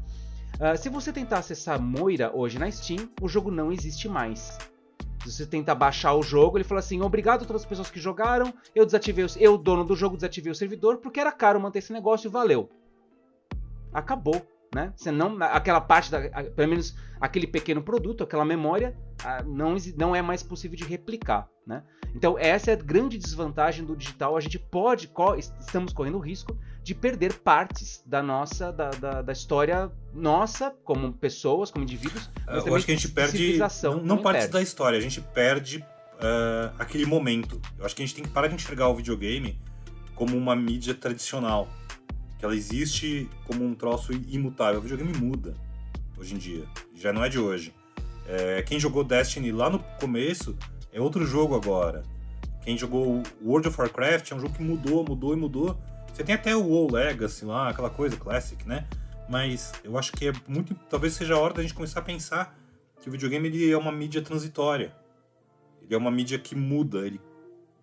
Uh, 0.55 0.77
se 0.77 0.89
você 0.89 1.11
tentar 1.11 1.39
acessar 1.39 1.81
Moira 1.81 2.31
hoje 2.35 2.59
na 2.59 2.69
Steam, 2.69 3.09
o 3.21 3.27
jogo 3.27 3.49
não 3.51 3.71
existe 3.71 4.09
mais. 4.09 4.57
Se 5.23 5.31
você 5.31 5.45
tentar 5.45 5.75
baixar 5.75 6.13
o 6.13 6.23
jogo, 6.23 6.57
ele 6.57 6.63
falou 6.63 6.79
assim: 6.79 7.01
obrigado 7.01 7.43
a 7.43 7.45
todas 7.45 7.63
as 7.63 7.67
pessoas 7.67 7.89
que 7.89 7.99
jogaram, 7.99 8.53
eu 8.75 8.85
desativei, 8.85 9.25
eu, 9.37 9.57
dono 9.57 9.83
do 9.83 9.95
jogo, 9.95 10.15
desativei 10.15 10.51
o 10.51 10.55
servidor 10.55 10.97
porque 10.97 11.19
era 11.19 11.31
caro 11.31 11.59
manter 11.59 11.79
esse 11.79 11.93
negócio, 11.93 12.29
valeu. 12.29 12.69
Acabou 13.93 14.45
né? 14.73 14.93
Você 14.95 15.11
não, 15.11 15.37
aquela 15.41 15.81
parte, 15.81 16.11
da, 16.11 16.29
pelo 16.55 16.69
menos 16.69 16.95
aquele 17.19 17.47
pequeno 17.47 17.81
produto, 17.81 18.23
aquela 18.23 18.45
memória, 18.45 18.95
não, 19.45 19.75
não 19.97 20.15
é 20.15 20.21
mais 20.21 20.43
possível 20.43 20.77
de 20.77 20.83
replicar, 20.83 21.49
né? 21.65 21.83
Então 22.15 22.37
essa 22.37 22.71
é 22.71 22.73
a 22.73 22.77
grande 22.77 23.17
desvantagem 23.17 23.85
do 23.85 23.95
digital. 23.95 24.37
A 24.37 24.39
gente 24.39 24.59
pode, 24.59 25.11
estamos 25.37 25.91
correndo 25.93 26.17
o 26.17 26.21
risco 26.21 26.57
de 26.89 26.95
perder 26.95 27.35
partes 27.35 28.01
da 28.03 28.23
nossa, 28.23 28.71
da, 28.71 28.89
da, 28.89 29.21
da 29.21 29.31
história 29.31 29.91
nossa, 30.11 30.71
como 30.83 31.13
pessoas, 31.13 31.69
como 31.69 31.83
indivíduos. 31.83 32.31
Mas 32.47 32.65
Eu 32.65 32.75
acho 32.75 32.83
que 32.83 32.91
a 32.91 32.95
gente 32.95 33.09
perde, 33.09 33.59
não, 33.83 33.97
não 34.01 34.17
partes 34.17 34.45
perde. 34.45 34.53
da 34.53 34.61
história, 34.63 34.97
a 34.97 35.01
gente 35.01 35.21
perde 35.21 35.77
uh, 35.77 36.73
aquele 36.79 37.05
momento. 37.05 37.61
Eu 37.77 37.85
acho 37.85 37.95
que 37.95 38.01
a 38.01 38.05
gente 38.07 38.15
tem 38.15 38.23
que 38.23 38.31
parar 38.31 38.47
de 38.47 38.55
enxergar 38.55 38.87
o 38.87 38.95
videogame 38.95 39.61
como 40.15 40.35
uma 40.35 40.55
mídia 40.55 40.95
tradicional 40.95 41.69
que 42.39 42.43
ela 42.43 42.55
existe 42.55 43.29
como 43.45 43.63
um 43.63 43.75
troço 43.75 44.11
imutável. 44.11 44.79
O 44.79 44.81
videogame 44.81 45.15
muda 45.15 45.53
hoje 46.17 46.33
em 46.33 46.39
dia, 46.39 46.65
já 46.95 47.13
não 47.13 47.23
é 47.23 47.29
de 47.29 47.37
hoje. 47.37 47.71
É, 48.25 48.63
quem 48.63 48.79
jogou 48.79 49.03
Destiny 49.03 49.51
lá 49.51 49.69
no 49.69 49.77
começo 49.99 50.57
é 50.91 50.99
outro 50.99 51.23
jogo 51.23 51.55
agora. 51.55 52.01
Quem 52.63 52.75
jogou 52.75 53.21
World 53.45 53.67
of 53.67 53.79
Warcraft 53.79 54.31
é 54.31 54.35
um 54.35 54.39
jogo 54.39 54.55
que 54.55 54.63
mudou, 54.63 55.05
mudou 55.05 55.35
e 55.35 55.37
mudou. 55.37 55.79
Você 56.19 56.25
tem 56.25 56.35
até 56.35 56.53
o 56.53 56.61
WoW 56.61 56.91
Legacy 56.91 57.45
lá, 57.45 57.69
aquela 57.69 57.89
coisa 57.89 58.17
Classic, 58.17 58.67
né? 58.67 58.85
Mas 59.29 59.71
eu 59.85 59.97
acho 59.97 60.11
que 60.11 60.27
é 60.27 60.33
muito. 60.49 60.75
Talvez 60.89 61.13
seja 61.13 61.33
a 61.35 61.39
hora 61.39 61.53
da 61.53 61.61
gente 61.61 61.73
começar 61.73 62.01
a 62.01 62.03
pensar 62.03 62.59
que 63.01 63.07
o 63.07 63.11
videogame 63.13 63.47
ele 63.47 63.71
é 63.71 63.77
uma 63.77 63.89
mídia 63.89 64.21
transitória. 64.21 64.93
Ele 65.81 65.95
é 65.95 65.97
uma 65.97 66.11
mídia 66.11 66.37
que 66.37 66.57
muda, 66.57 67.07
ele 67.07 67.21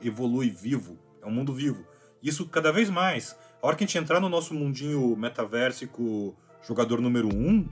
evolui 0.03 0.51
vivo. 0.51 0.99
É 1.23 1.27
um 1.27 1.31
mundo 1.31 1.55
vivo. 1.55 1.83
Isso 2.23 2.47
cada 2.47 2.71
vez 2.71 2.91
mais. 2.91 3.35
A 3.63 3.67
hora 3.67 3.75
que 3.75 3.85
a 3.85 3.87
gente 3.87 3.97
entrar 3.97 4.21
no 4.21 4.29
nosso 4.29 4.53
mundinho 4.53 5.17
metaversico 5.17 6.37
jogador 6.63 7.01
número 7.01 7.35
um, 7.35 7.67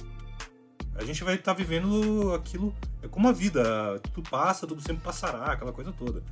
a 0.95 1.05
gente 1.05 1.23
vai 1.23 1.35
estar 1.35 1.53
tá 1.53 1.59
vivendo 1.59 2.33
aquilo. 2.33 2.75
É 3.03 3.09
como 3.09 3.29
a 3.29 3.33
vida, 3.33 4.01
tudo 4.15 4.31
passa, 4.31 4.67
tudo 4.67 4.81
sempre 4.81 5.05
passará, 5.05 5.45
aquela 5.45 5.75
coisa 5.75 5.93
toda. 5.93 6.23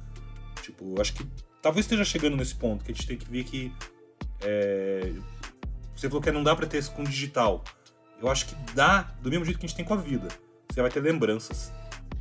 Tipo, 0.63 0.99
acho 0.99 1.13
que 1.13 1.27
talvez 1.61 1.85
esteja 1.85 2.05
chegando 2.05 2.35
nesse 2.35 2.55
ponto, 2.55 2.83
que 2.83 2.93
a 2.93 2.95
gente 2.95 3.07
tem 3.07 3.19
que 3.19 3.31
ver 3.31 3.45
que. 3.45 3.71
É, 4.45 5.13
você 5.95 6.09
falou 6.09 6.23
que 6.23 6.31
não 6.31 6.43
dá 6.43 6.55
pra 6.57 6.67
ter 6.67 6.79
isso 6.79 6.93
com 6.93 7.05
digital. 7.05 7.63
Eu 8.21 8.29
acho 8.29 8.47
que 8.47 8.55
dá 8.75 9.13
do 9.21 9.31
mesmo 9.31 9.45
jeito 9.45 9.59
que 9.59 9.67
a 9.67 9.69
gente 9.69 9.77
tem 9.77 9.85
com 9.85 9.95
a 9.95 9.97
vida. 9.97 10.29
Você 10.71 10.81
vai 10.81 10.91
ter 10.91 11.01
lembranças. 11.01 11.73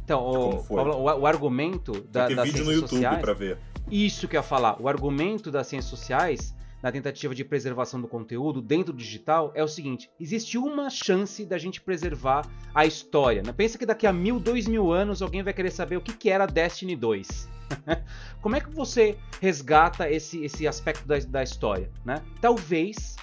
Então, 0.04 0.22
o, 0.22 0.66
o, 0.70 1.04
o, 1.04 1.26
argumento 1.26 2.02
da, 2.10 2.28
Tem 2.28 2.36
das 2.36 2.46
vídeo 2.46 2.66
no 2.66 2.72
YouTube 2.72 2.90
sociais, 2.90 3.22
pra 3.22 3.34
ver. 3.34 3.58
Isso 3.90 4.28
que 4.28 4.36
eu 4.36 4.40
ia 4.40 4.44
falar. 4.44 4.82
O 4.82 4.88
argumento 4.88 5.50
das 5.52 5.68
ciências 5.68 5.90
sociais 5.90 6.54
na 6.82 6.92
tentativa 6.92 7.36
de 7.36 7.46
preservação 7.46 8.02
do 8.02 8.08
conteúdo 8.08 8.62
dentro 8.62 8.94
do 8.94 9.00
digital 9.00 9.52
é 9.56 9.64
o 9.64 9.68
seguinte: 9.68 10.10
existe 10.20 10.58
uma 10.58 10.90
chance 10.90 11.46
da 11.46 11.58
gente 11.58 11.82
preservar 11.82 12.48
a 12.74 12.86
história. 12.86 13.44
Né? 13.46 13.54
Pensa 13.54 13.78
que 13.78 13.86
daqui 13.86 14.08
a 14.08 14.14
mil, 14.14 14.40
dois 14.40 14.68
mil 14.68 14.92
anos 14.92 15.22
alguém 15.22 15.44
vai 15.44 15.54
querer 15.54 15.72
saber 15.72 15.98
o 15.98 16.02
que, 16.02 16.14
que 16.14 16.30
era 16.30 16.46
Destiny 16.46 16.96
2. 16.96 17.50
Como 18.42 18.56
é 18.56 18.60
que 18.60 18.70
você 18.70 19.18
resgata 19.40 20.10
esse, 20.10 20.44
esse 20.44 20.68
aspecto 20.68 21.08
da, 21.08 21.18
da 21.20 21.44
história? 21.44 21.90
Né? 22.04 22.22
Talvez 22.40 23.16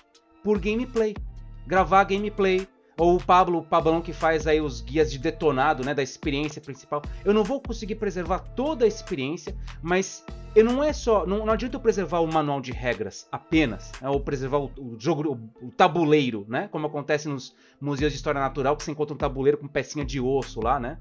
por 0.42 0.58
gameplay. 0.58 1.14
Gravar 1.66 2.04
gameplay, 2.04 2.66
ou 2.98 3.14
o 3.14 3.24
Pablo, 3.24 3.58
o 3.58 3.62
Pablão 3.62 4.02
que 4.02 4.12
faz 4.12 4.46
aí 4.46 4.60
os 4.60 4.80
guias 4.80 5.10
de 5.10 5.18
detonado, 5.18 5.84
né, 5.84 5.94
da 5.94 6.02
experiência 6.02 6.60
principal. 6.60 7.00
Eu 7.24 7.32
não 7.32 7.44
vou 7.44 7.60
conseguir 7.60 7.94
preservar 7.94 8.40
toda 8.40 8.84
a 8.84 8.88
experiência, 8.88 9.56
mas 9.80 10.24
eu 10.54 10.64
não 10.64 10.82
é 10.82 10.92
só, 10.92 11.24
não, 11.24 11.46
não 11.46 11.52
adianta 11.52 11.76
eu 11.76 11.80
preservar 11.80 12.18
o 12.18 12.26
manual 12.26 12.60
de 12.60 12.72
regras 12.72 13.28
apenas, 13.30 13.92
né, 14.02 14.08
ou 14.08 14.20
preservar 14.20 14.58
o, 14.58 14.70
o 14.76 14.96
jogo, 14.98 15.38
o, 15.62 15.66
o, 15.66 15.70
tabuleiro, 15.70 16.44
né, 16.48 16.68
como 16.72 16.88
acontece 16.88 17.28
nos 17.28 17.54
museus 17.80 18.12
de 18.12 18.16
história 18.16 18.40
natural 18.40 18.76
que 18.76 18.82
você 18.82 18.90
encontra 18.90 19.14
um 19.14 19.18
tabuleiro 19.18 19.58
com 19.58 19.68
pecinha 19.68 20.04
de 20.04 20.20
osso 20.20 20.60
lá, 20.60 20.80
né. 20.80 20.98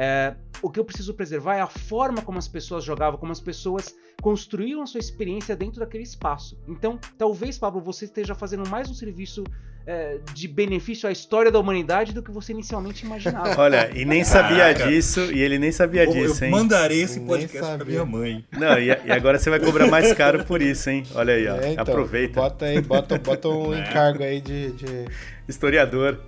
É, 0.00 0.36
o 0.62 0.70
que 0.70 0.78
eu 0.78 0.84
preciso 0.84 1.12
preservar 1.12 1.56
é 1.56 1.60
a 1.60 1.66
forma 1.66 2.22
como 2.22 2.38
as 2.38 2.46
pessoas 2.46 2.84
jogavam, 2.84 3.18
como 3.18 3.32
as 3.32 3.40
pessoas 3.40 3.96
construíam 4.22 4.80
a 4.80 4.86
sua 4.86 5.00
experiência 5.00 5.56
dentro 5.56 5.80
daquele 5.80 6.04
espaço. 6.04 6.56
Então, 6.68 7.00
talvez, 7.16 7.58
Pablo, 7.58 7.80
você 7.80 8.04
esteja 8.04 8.32
fazendo 8.32 8.68
mais 8.68 8.88
um 8.88 8.94
serviço 8.94 9.42
é, 9.86 10.18
de 10.34 10.46
benefício 10.46 11.08
à 11.08 11.12
história 11.12 11.50
da 11.50 11.58
humanidade 11.58 12.12
do 12.12 12.22
que 12.22 12.30
você 12.30 12.52
inicialmente 12.52 13.04
imaginava. 13.06 13.54
Olha, 13.60 13.90
e 13.94 14.04
nem 14.04 14.22
sabia 14.22 14.74
Caraca. 14.74 14.88
disso, 14.88 15.32
e 15.32 15.40
ele 15.40 15.58
nem 15.58 15.72
sabia 15.72 16.04
eu, 16.04 16.12
disso, 16.12 16.44
hein? 16.44 16.50
Eu 16.50 16.58
mandarei 16.58 17.02
esse 17.02 17.20
podcast 17.20 17.76
pra 17.76 17.84
minha 17.84 18.04
mãe. 18.04 18.44
Não, 18.52 18.78
e, 18.78 18.88
e, 18.88 19.10
agora 19.10 19.38
você 19.38 19.48
vai 19.48 19.60
cobrar 19.60 19.86
mais 19.86 20.12
caro 20.12 20.44
por 20.44 20.60
isso, 20.60 20.90
hein? 20.90 21.04
Olha 21.14 21.34
aí, 21.34 21.48
ó. 21.48 21.56
É, 21.56 21.72
então, 21.72 21.82
Aproveita. 21.82 22.40
Bota 22.40 22.64
aí, 22.66 22.80
bota, 22.80 23.18
bota 23.18 23.48
um 23.48 23.72
é. 23.74 23.80
encargo 23.80 24.22
aí 24.22 24.40
de... 24.40 24.72
de... 24.72 25.04
Historiador. 25.48 26.18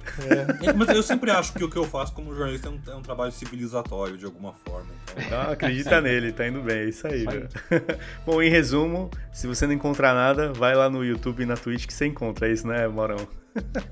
É. 0.62 0.72
Mas 0.72 0.88
eu 0.88 1.02
sempre 1.02 1.30
acho 1.30 1.52
que 1.52 1.62
o 1.62 1.68
que 1.68 1.76
eu 1.76 1.84
faço 1.84 2.12
como 2.14 2.34
jornalista 2.34 2.68
é 2.68 2.70
um, 2.70 2.80
é 2.94 2.96
um 2.96 3.02
trabalho 3.02 3.30
civilizatório, 3.30 4.16
de 4.16 4.24
alguma 4.24 4.54
forma. 4.54 4.88
Então... 5.14 5.42
Acredita 5.42 6.00
nele, 6.00 6.32
tá 6.32 6.48
indo 6.48 6.62
bem, 6.62 6.78
é 6.78 6.84
isso 6.86 7.06
aí. 7.06 7.26
Aí. 7.28 7.48
Bom, 8.24 8.40
em 8.40 8.48
resumo, 8.48 9.10
se 9.30 9.46
você 9.46 9.66
não 9.66 9.74
encontrar 9.74 10.14
nada, 10.14 10.52
vai 10.54 10.74
lá 10.74 10.88
no 10.88 11.04
YouTube 11.04 11.42
e 11.42 11.46
na 11.46 11.56
Twitch 11.56 11.86
que 11.86 11.92
você 11.92 12.06
encontra 12.06 12.48
é 12.48 12.52
isso, 12.52 12.66
né, 12.66 12.88
Morão? 12.88 13.28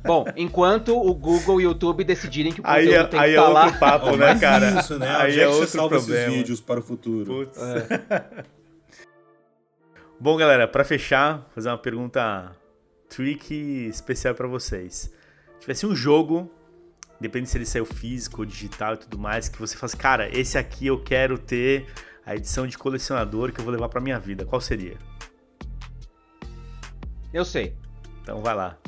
Bom, 0.04 0.24
enquanto 0.36 0.96
o 0.96 1.14
Google 1.14 1.60
e 1.60 1.66
o 1.66 1.70
YouTube 1.70 2.04
decidirem 2.04 2.52
que 2.52 2.60
o 2.60 2.62
conteúdo 2.62 2.88
aí, 2.88 2.94
é, 2.94 3.04
tem 3.04 3.20
aí 3.20 3.30
que 3.32 3.36
é 3.36 3.40
outro 3.40 3.54
lá... 3.54 3.72
papo, 3.72 4.16
né, 4.16 4.38
cara? 4.38 4.80
Isso, 4.80 4.98
né? 4.98 5.14
Aí 5.16 5.38
é, 5.38 5.42
é 5.42 5.48
outro 5.48 5.66
salva 5.66 5.96
problema. 5.96 6.22
esses 6.22 6.34
vídeos 6.34 6.60
para 6.60 6.80
o 6.80 6.82
futuro. 6.82 7.50
É. 7.56 8.44
Bom, 10.18 10.36
galera, 10.36 10.66
para 10.66 10.84
fechar, 10.84 11.46
fazer 11.54 11.68
uma 11.68 11.78
pergunta 11.78 12.52
trick 13.08 13.52
especial 13.88 14.34
para 14.34 14.46
vocês. 14.46 15.12
Se 15.58 15.62
tivesse 15.62 15.86
um 15.86 15.94
jogo, 15.94 16.50
depende 17.20 17.48
se 17.48 17.58
ele 17.58 17.66
saiu 17.66 17.84
físico 17.84 18.42
ou 18.42 18.46
digital 18.46 18.94
e 18.94 18.98
tudo 18.98 19.18
mais, 19.18 19.48
que 19.48 19.58
você 19.58 19.76
faz, 19.76 19.94
cara, 19.94 20.28
esse 20.36 20.56
aqui 20.56 20.86
eu 20.86 21.02
quero 21.02 21.36
ter 21.36 21.86
a 22.24 22.36
edição 22.36 22.66
de 22.66 22.78
colecionador 22.78 23.52
que 23.52 23.60
eu 23.60 23.64
vou 23.64 23.72
levar 23.72 23.88
para 23.88 24.00
minha 24.00 24.18
vida. 24.18 24.44
Qual 24.44 24.60
seria? 24.60 24.96
Eu 27.32 27.44
sei. 27.44 27.74
Então 28.22 28.40
vai 28.40 28.54
lá. 28.54 28.78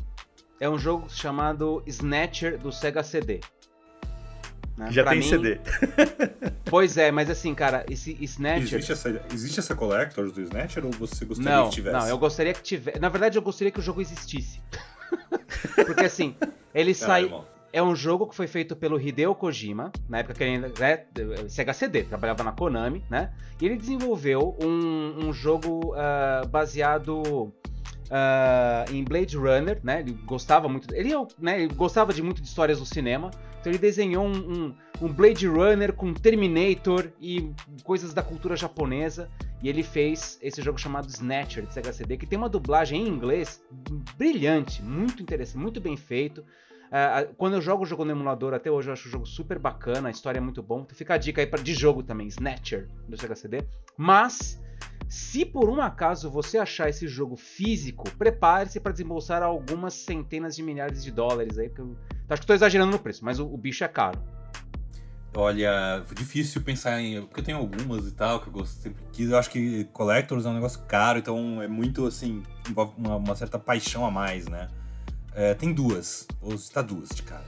É 0.61 0.68
um 0.68 0.79
jogo 0.79 1.09
chamado 1.11 1.83
Snatcher 1.87 2.59
do 2.59 2.71
Sega 2.71 3.03
CD. 3.03 3.41
Né? 4.77 4.93
Já 4.93 5.03
pra 5.03 5.12
tem 5.12 5.21
mim... 5.21 5.29
CD. 5.29 5.59
pois 6.66 6.97
é, 6.97 7.11
mas 7.11 7.29
assim, 7.29 7.55
cara, 7.55 7.85
esse 7.91 8.16
Snatcher. 8.21 8.79
Existe 8.79 8.93
essa, 8.93 9.23
existe 9.33 9.59
essa 9.59 9.75
Collectors 9.75 10.33
do 10.33 10.41
Snatcher 10.41 10.87
ou 10.87 10.93
você 10.93 11.25
gostaria 11.25 11.57
não, 11.57 11.68
que 11.68 11.75
tivesse? 11.75 11.97
Não, 11.97 12.09
eu 12.09 12.16
gostaria 12.16 12.55
que 12.55 12.62
tivesse. 12.62 12.99
Na 13.01 13.09
verdade, 13.09 13.37
eu 13.37 13.43
gostaria 13.43 13.73
que 13.73 13.81
o 13.81 13.83
jogo 13.83 14.01
existisse. 14.01 14.61
Porque 15.86 16.04
assim, 16.04 16.34
ele 16.74 16.94
sai. 16.94 17.32
É 17.72 17.80
um 17.80 17.94
jogo 17.94 18.26
que 18.26 18.34
foi 18.34 18.48
feito 18.48 18.74
pelo 18.74 19.00
Hideo 19.00 19.32
Kojima, 19.32 19.92
na 20.08 20.18
época 20.18 20.34
que 20.34 20.42
ele 20.42 20.54
ainda. 20.54 20.72
Né, 20.76 21.04
Sega 21.48 21.72
CD, 21.72 22.02
trabalhava 22.02 22.42
na 22.42 22.50
Konami, 22.50 23.04
né? 23.08 23.32
E 23.61 23.66
ele 23.66 23.76
desenvolveu 23.76 24.56
um, 24.61 25.28
um 25.28 25.32
jogo 25.32 25.94
uh, 25.94 26.48
baseado 26.48 27.52
uh, 28.11 28.92
em 28.92 29.04
Blade 29.04 29.36
Runner, 29.36 29.78
né? 29.82 30.00
Ele 30.00 30.12
gostava 30.24 30.68
muito, 30.68 30.92
ele, 30.94 31.11
né, 31.38 31.62
ele 31.62 31.74
gostava 31.74 32.12
de 32.12 32.22
muito 32.22 32.42
de 32.42 32.48
histórias 32.48 32.78
do 32.78 32.86
cinema, 32.86 33.30
então 33.61 33.70
ele 33.70 33.78
desenhou 33.78 34.24
um, 34.26 34.32
um, 34.32 34.74
um, 35.02 35.12
Blade 35.12 35.46
Runner 35.46 35.92
com 35.92 36.14
Terminator 36.14 37.11
e 37.20 37.52
coisas 37.84 38.14
da 38.14 38.22
cultura 38.22 38.56
japonesa. 38.56 39.30
E 39.62 39.68
ele 39.68 39.82
fez 39.82 40.38
esse 40.40 40.62
jogo 40.62 40.78
chamado 40.78 41.06
Snatcher 41.08 41.66
de 41.66 41.74
Sega 41.74 41.92
CD, 41.92 42.16
que 42.16 42.26
tem 42.26 42.38
uma 42.38 42.48
dublagem 42.48 43.02
em 43.02 43.08
inglês 43.08 43.62
brilhante, 44.16 44.82
muito 44.82 45.22
interessante, 45.22 45.58
muito 45.58 45.80
bem 45.80 45.98
feito. 45.98 46.40
Uh, 46.40 47.32
quando 47.36 47.54
eu 47.54 47.61
jogo 47.61 47.84
o 47.84 47.86
jogo 47.86 48.04
no 48.04 48.11
emulador, 48.11 48.54
até 48.54 48.70
hoje 48.70 48.88
eu 48.88 48.94
acho 48.94 49.06
o 49.06 49.11
jogo 49.11 49.26
super 49.26 49.58
bacana, 49.58 50.08
a 50.08 50.11
história 50.11 50.38
é 50.38 50.40
muito 50.40 50.62
bom. 50.62 50.80
Então 50.80 50.96
fica 50.96 51.14
a 51.14 51.18
dica 51.18 51.42
aí 51.42 51.46
pra, 51.46 51.62
de 51.62 51.74
jogo 51.74 52.02
também, 52.02 52.26
Snatcher 52.26 52.88
do 53.06 53.20
Sega 53.20 53.36
CD. 53.36 53.62
Mas 53.98 54.58
se 55.11 55.44
por 55.44 55.68
um 55.68 55.80
acaso 55.82 56.30
você 56.30 56.56
achar 56.56 56.88
esse 56.88 57.08
jogo 57.08 57.36
físico, 57.36 58.08
prepare-se 58.16 58.78
para 58.78 58.92
desembolsar 58.92 59.42
algumas 59.42 59.92
centenas 59.92 60.54
de 60.54 60.62
milhares 60.62 61.02
de 61.02 61.11
dólares 61.11 61.58
aí, 61.58 61.68
eu 61.76 61.96
acho 62.28 62.40
que 62.40 62.44
estou 62.44 62.54
exagerando 62.54 62.92
no 62.92 62.98
preço, 63.00 63.24
mas 63.24 63.40
o, 63.40 63.52
o, 63.52 63.56
bicho 63.56 63.82
é 63.82 63.88
caro. 63.88 64.22
Olha, 65.34 66.04
difícil 66.14 66.62
pensar 66.62 67.00
em. 67.00 67.22
Porque 67.22 67.40
eu 67.40 67.44
tenho 67.44 67.58
algumas 67.58 68.06
e 68.06 68.12
tal, 68.12 68.40
que 68.40 68.46
eu 68.46 68.52
gosto 68.52 68.80
sempre 68.80 69.02
quis. 69.12 69.30
Eu 69.30 69.38
acho 69.38 69.50
que 69.50 69.84
Collectors 69.86 70.46
é 70.46 70.48
um 70.48 70.54
negócio 70.54 70.80
caro, 70.82 71.18
então 71.18 71.61
é 71.61 71.66
muito 71.66 72.06
assim. 72.06 72.44
envolve 72.68 72.94
uma, 72.96 73.16
uma 73.16 73.34
certa 73.34 73.58
paixão 73.58 74.06
a 74.06 74.12
mais, 74.12 74.46
né? 74.46 74.68
É, 75.34 75.54
tem 75.54 75.72
duas, 75.72 76.28
ou 76.40 76.54
está 76.54 76.82
duas 76.82 77.08
de 77.08 77.24
cara. 77.24 77.46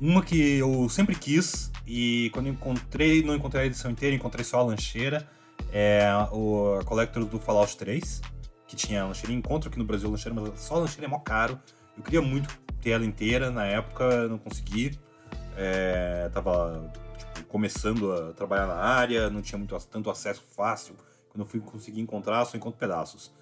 Uma 0.00 0.22
que 0.22 0.58
eu 0.58 0.88
sempre 0.88 1.16
quis, 1.16 1.72
e 1.84 2.30
quando 2.32 2.48
encontrei, 2.48 3.20
não 3.20 3.34
encontrei 3.34 3.64
a 3.64 3.66
edição 3.66 3.90
inteira, 3.90 4.14
encontrei 4.14 4.44
só 4.44 4.60
a 4.60 4.62
lancheira 4.62 5.28
é 5.72 6.08
o 6.32 6.78
a 6.80 6.84
Collectors 6.84 7.26
do 7.26 7.38
Fallout 7.38 7.76
3, 7.76 8.20
que 8.66 8.76
tinha 8.76 9.02
a 9.02 9.06
lancheira. 9.06 9.32
Encontro 9.32 9.68
aqui 9.68 9.78
no 9.78 9.84
Brasil 9.84 10.10
lancheira, 10.10 10.40
mas 10.40 10.60
só 10.60 10.76
lancheira 10.76 11.06
é 11.06 11.08
mó 11.08 11.18
caro. 11.18 11.58
Eu 11.96 12.02
queria 12.02 12.22
muito 12.22 12.58
ter 12.80 12.90
ela 12.90 13.04
inteira, 13.04 13.50
na 13.50 13.66
época 13.66 14.28
não 14.28 14.38
consegui. 14.38 14.98
É, 15.56 16.30
tava 16.32 16.90
tipo, 17.16 17.46
começando 17.48 18.12
a 18.12 18.32
trabalhar 18.32 18.66
na 18.66 18.76
área, 18.76 19.28
não 19.28 19.42
tinha 19.42 19.58
muito, 19.58 19.76
tanto 19.90 20.10
acesso 20.10 20.42
fácil. 20.56 20.94
Quando 21.28 21.42
eu 21.42 21.46
fui 21.46 21.60
conseguir 21.60 22.00
encontrar, 22.00 22.44
só 22.44 22.56
encontro 22.56 22.78
pedaços. 22.78 23.32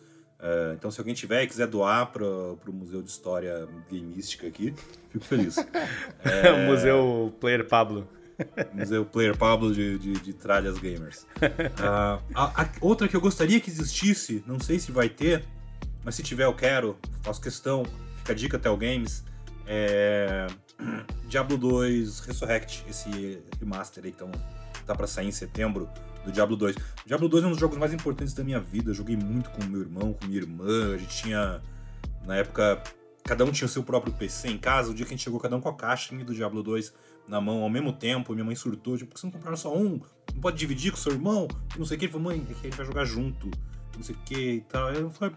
É, 0.40 0.74
então, 0.74 0.90
se 0.90 1.00
alguém 1.00 1.14
tiver 1.14 1.42
e 1.42 1.46
quiser 1.46 1.66
doar 1.66 2.12
para 2.12 2.24
o 2.24 2.72
Museu 2.72 3.02
de 3.02 3.10
História 3.10 3.68
Gameística 3.90 4.46
aqui, 4.46 4.74
fico 5.08 5.24
feliz. 5.24 5.56
É... 6.24 6.66
Museu 6.66 7.34
Player 7.40 7.66
Pablo. 7.66 8.08
Museu 8.72 9.04
Player 9.04 9.36
Pablo 9.36 9.72
de, 9.72 9.98
de, 9.98 10.12
de 10.14 10.32
tralhas 10.32 10.78
gamers. 10.78 11.26
Uh, 11.42 12.22
a, 12.34 12.62
a, 12.62 12.68
outra 12.80 13.08
que 13.08 13.16
eu 13.16 13.20
gostaria 13.20 13.60
que 13.60 13.70
existisse, 13.70 14.42
não 14.46 14.60
sei 14.60 14.78
se 14.78 14.92
vai 14.92 15.08
ter, 15.08 15.44
mas 16.04 16.14
se 16.14 16.22
tiver 16.22 16.44
eu 16.44 16.54
quero, 16.54 16.96
faço 17.22 17.40
questão, 17.40 17.84
fica 18.18 18.32
a 18.32 18.36
dica 18.36 18.70
o 18.70 18.76
Games, 18.76 19.24
é 19.66 20.46
Diablo 21.28 21.58
2 21.58 22.20
Resurrect, 22.20 22.84
esse 22.88 23.42
remaster 23.58 24.04
aí 24.04 24.12
que 24.12 24.18
tão, 24.18 24.30
tá 24.86 24.94
para 24.94 25.06
sair 25.06 25.26
em 25.26 25.32
setembro 25.32 25.88
do 26.24 26.32
Diablo 26.32 26.56
2. 26.56 26.76
Diablo 27.04 27.28
2 27.28 27.44
é 27.44 27.46
um 27.46 27.50
dos 27.50 27.60
jogos 27.60 27.76
mais 27.76 27.92
importantes 27.92 28.32
da 28.34 28.44
minha 28.44 28.60
vida, 28.60 28.90
eu 28.90 28.94
joguei 28.94 29.16
muito 29.16 29.50
com 29.50 29.64
meu 29.64 29.80
irmão, 29.80 30.12
com 30.12 30.26
minha 30.26 30.40
irmã, 30.40 30.94
a 30.94 30.98
gente 30.98 31.16
tinha, 31.16 31.60
na 32.24 32.36
época, 32.36 32.82
cada 33.24 33.44
um 33.44 33.50
tinha 33.50 33.66
o 33.66 33.68
seu 33.70 33.82
próprio 33.82 34.12
PC 34.12 34.48
em 34.48 34.58
casa, 34.58 34.90
o 34.90 34.94
dia 34.94 35.04
que 35.04 35.12
a 35.12 35.16
gente 35.16 35.24
chegou 35.24 35.40
cada 35.40 35.56
um 35.56 35.60
com 35.60 35.68
a 35.68 35.74
caixinha 35.74 36.24
do 36.24 36.34
Diablo 36.34 36.62
2 36.62 36.92
na 37.28 37.40
mão 37.40 37.62
ao 37.62 37.70
mesmo 37.70 37.92
tempo. 37.92 38.32
Minha 38.32 38.44
mãe 38.44 38.54
surtou, 38.54 38.96
tipo, 38.96 39.10
por 39.10 39.14
que 39.14 39.20
você 39.20 39.26
não 39.26 39.32
compraram 39.32 39.56
só 39.56 39.74
um? 39.74 40.00
Não 40.34 40.40
pode 40.40 40.56
dividir 40.56 40.90
com 40.90 40.96
seu 40.96 41.12
irmão? 41.12 41.48
Não 41.76 41.84
sei 41.84 41.96
o 41.96 42.00
que. 42.00 42.06
Ele 42.06 42.12
falou, 42.12 42.28
mãe, 42.28 42.42
é 42.50 42.54
que 42.54 42.60
a 42.60 42.70
gente 42.70 42.76
vai 42.76 42.86
jogar 42.86 43.04
junto. 43.04 43.50
Não 43.96 44.02
sei 44.02 44.14
o 44.14 44.18
que 44.24 44.50
e 44.52 44.60
tal. 44.62 44.92
Eu, 44.92 45.10
foi, 45.10 45.32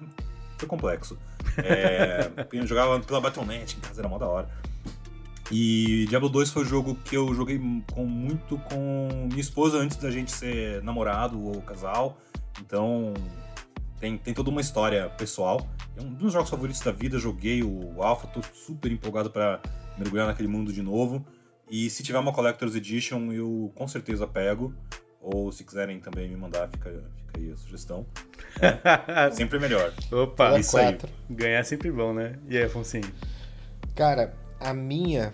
foi 0.58 0.68
complexo. 0.68 1.18
É, 1.58 2.32
eu 2.52 2.68
jogava 2.68 3.00
pela 3.00 3.20
Battle.net 3.20 3.78
em 3.78 3.80
casa, 3.80 4.02
era 4.02 4.10
mó 4.10 4.18
da 4.18 4.28
hora. 4.28 4.50
E 5.52 6.06
Diablo 6.08 6.30
2 6.30 6.50
foi 6.50 6.64
o 6.64 6.66
jogo 6.66 6.96
que 6.96 7.18
eu 7.18 7.34
joguei 7.34 7.60
com 7.92 8.06
muito 8.06 8.58
com 8.58 9.28
minha 9.28 9.42
esposa 9.42 9.78
antes 9.78 9.98
da 9.98 10.10
gente 10.10 10.32
ser 10.32 10.82
namorado 10.82 11.44
ou 11.44 11.62
casal. 11.62 12.18
Então 12.62 13.14
tem, 14.00 14.18
tem 14.18 14.34
toda 14.34 14.50
uma 14.50 14.62
história 14.62 15.10
pessoal. 15.10 15.68
É 15.98 16.02
um 16.02 16.14
dos 16.14 16.32
jogos 16.32 16.50
favoritos 16.50 16.82
da 16.82 16.92
vida. 16.92 17.20
Joguei 17.20 17.62
o 17.64 18.02
Alpha, 18.02 18.28
tô 18.28 18.42
super 18.54 18.90
empolgado 18.92 19.30
para 19.30 19.62
mergulhar 19.98 20.26
naquele 20.26 20.48
mundo 20.48 20.72
de 20.72 20.82
novo. 20.82 21.26
E 21.72 21.90
se 21.90 22.04
tiver 22.04 22.20
uma 22.20 22.34
Collector's 22.34 22.76
Edition, 22.76 23.32
eu 23.32 23.72
com 23.74 23.88
certeza 23.88 24.28
pego. 24.28 24.76
Ou 25.22 25.52
se 25.54 25.64
quiserem 25.64 26.00
também 26.02 26.28
me 26.28 26.36
mandar, 26.36 26.68
fica, 26.68 26.90
fica 26.90 27.40
aí 27.40 27.50
a 27.50 27.56
sugestão. 27.56 28.06
É, 28.60 29.32
sempre 29.32 29.58
melhor. 29.58 29.94
Opa, 30.12 30.60
isso 30.60 30.72
quatro. 30.72 31.08
aí. 31.08 31.36
Ganhar 31.36 31.60
é 31.60 31.64
sempre 31.64 31.90
bom, 31.90 32.14
né? 32.14 32.38
E 32.50 32.58
aí, 32.58 32.64
Afonso? 32.64 33.00
Cara, 33.96 34.34
a 34.60 34.74
minha 34.74 35.34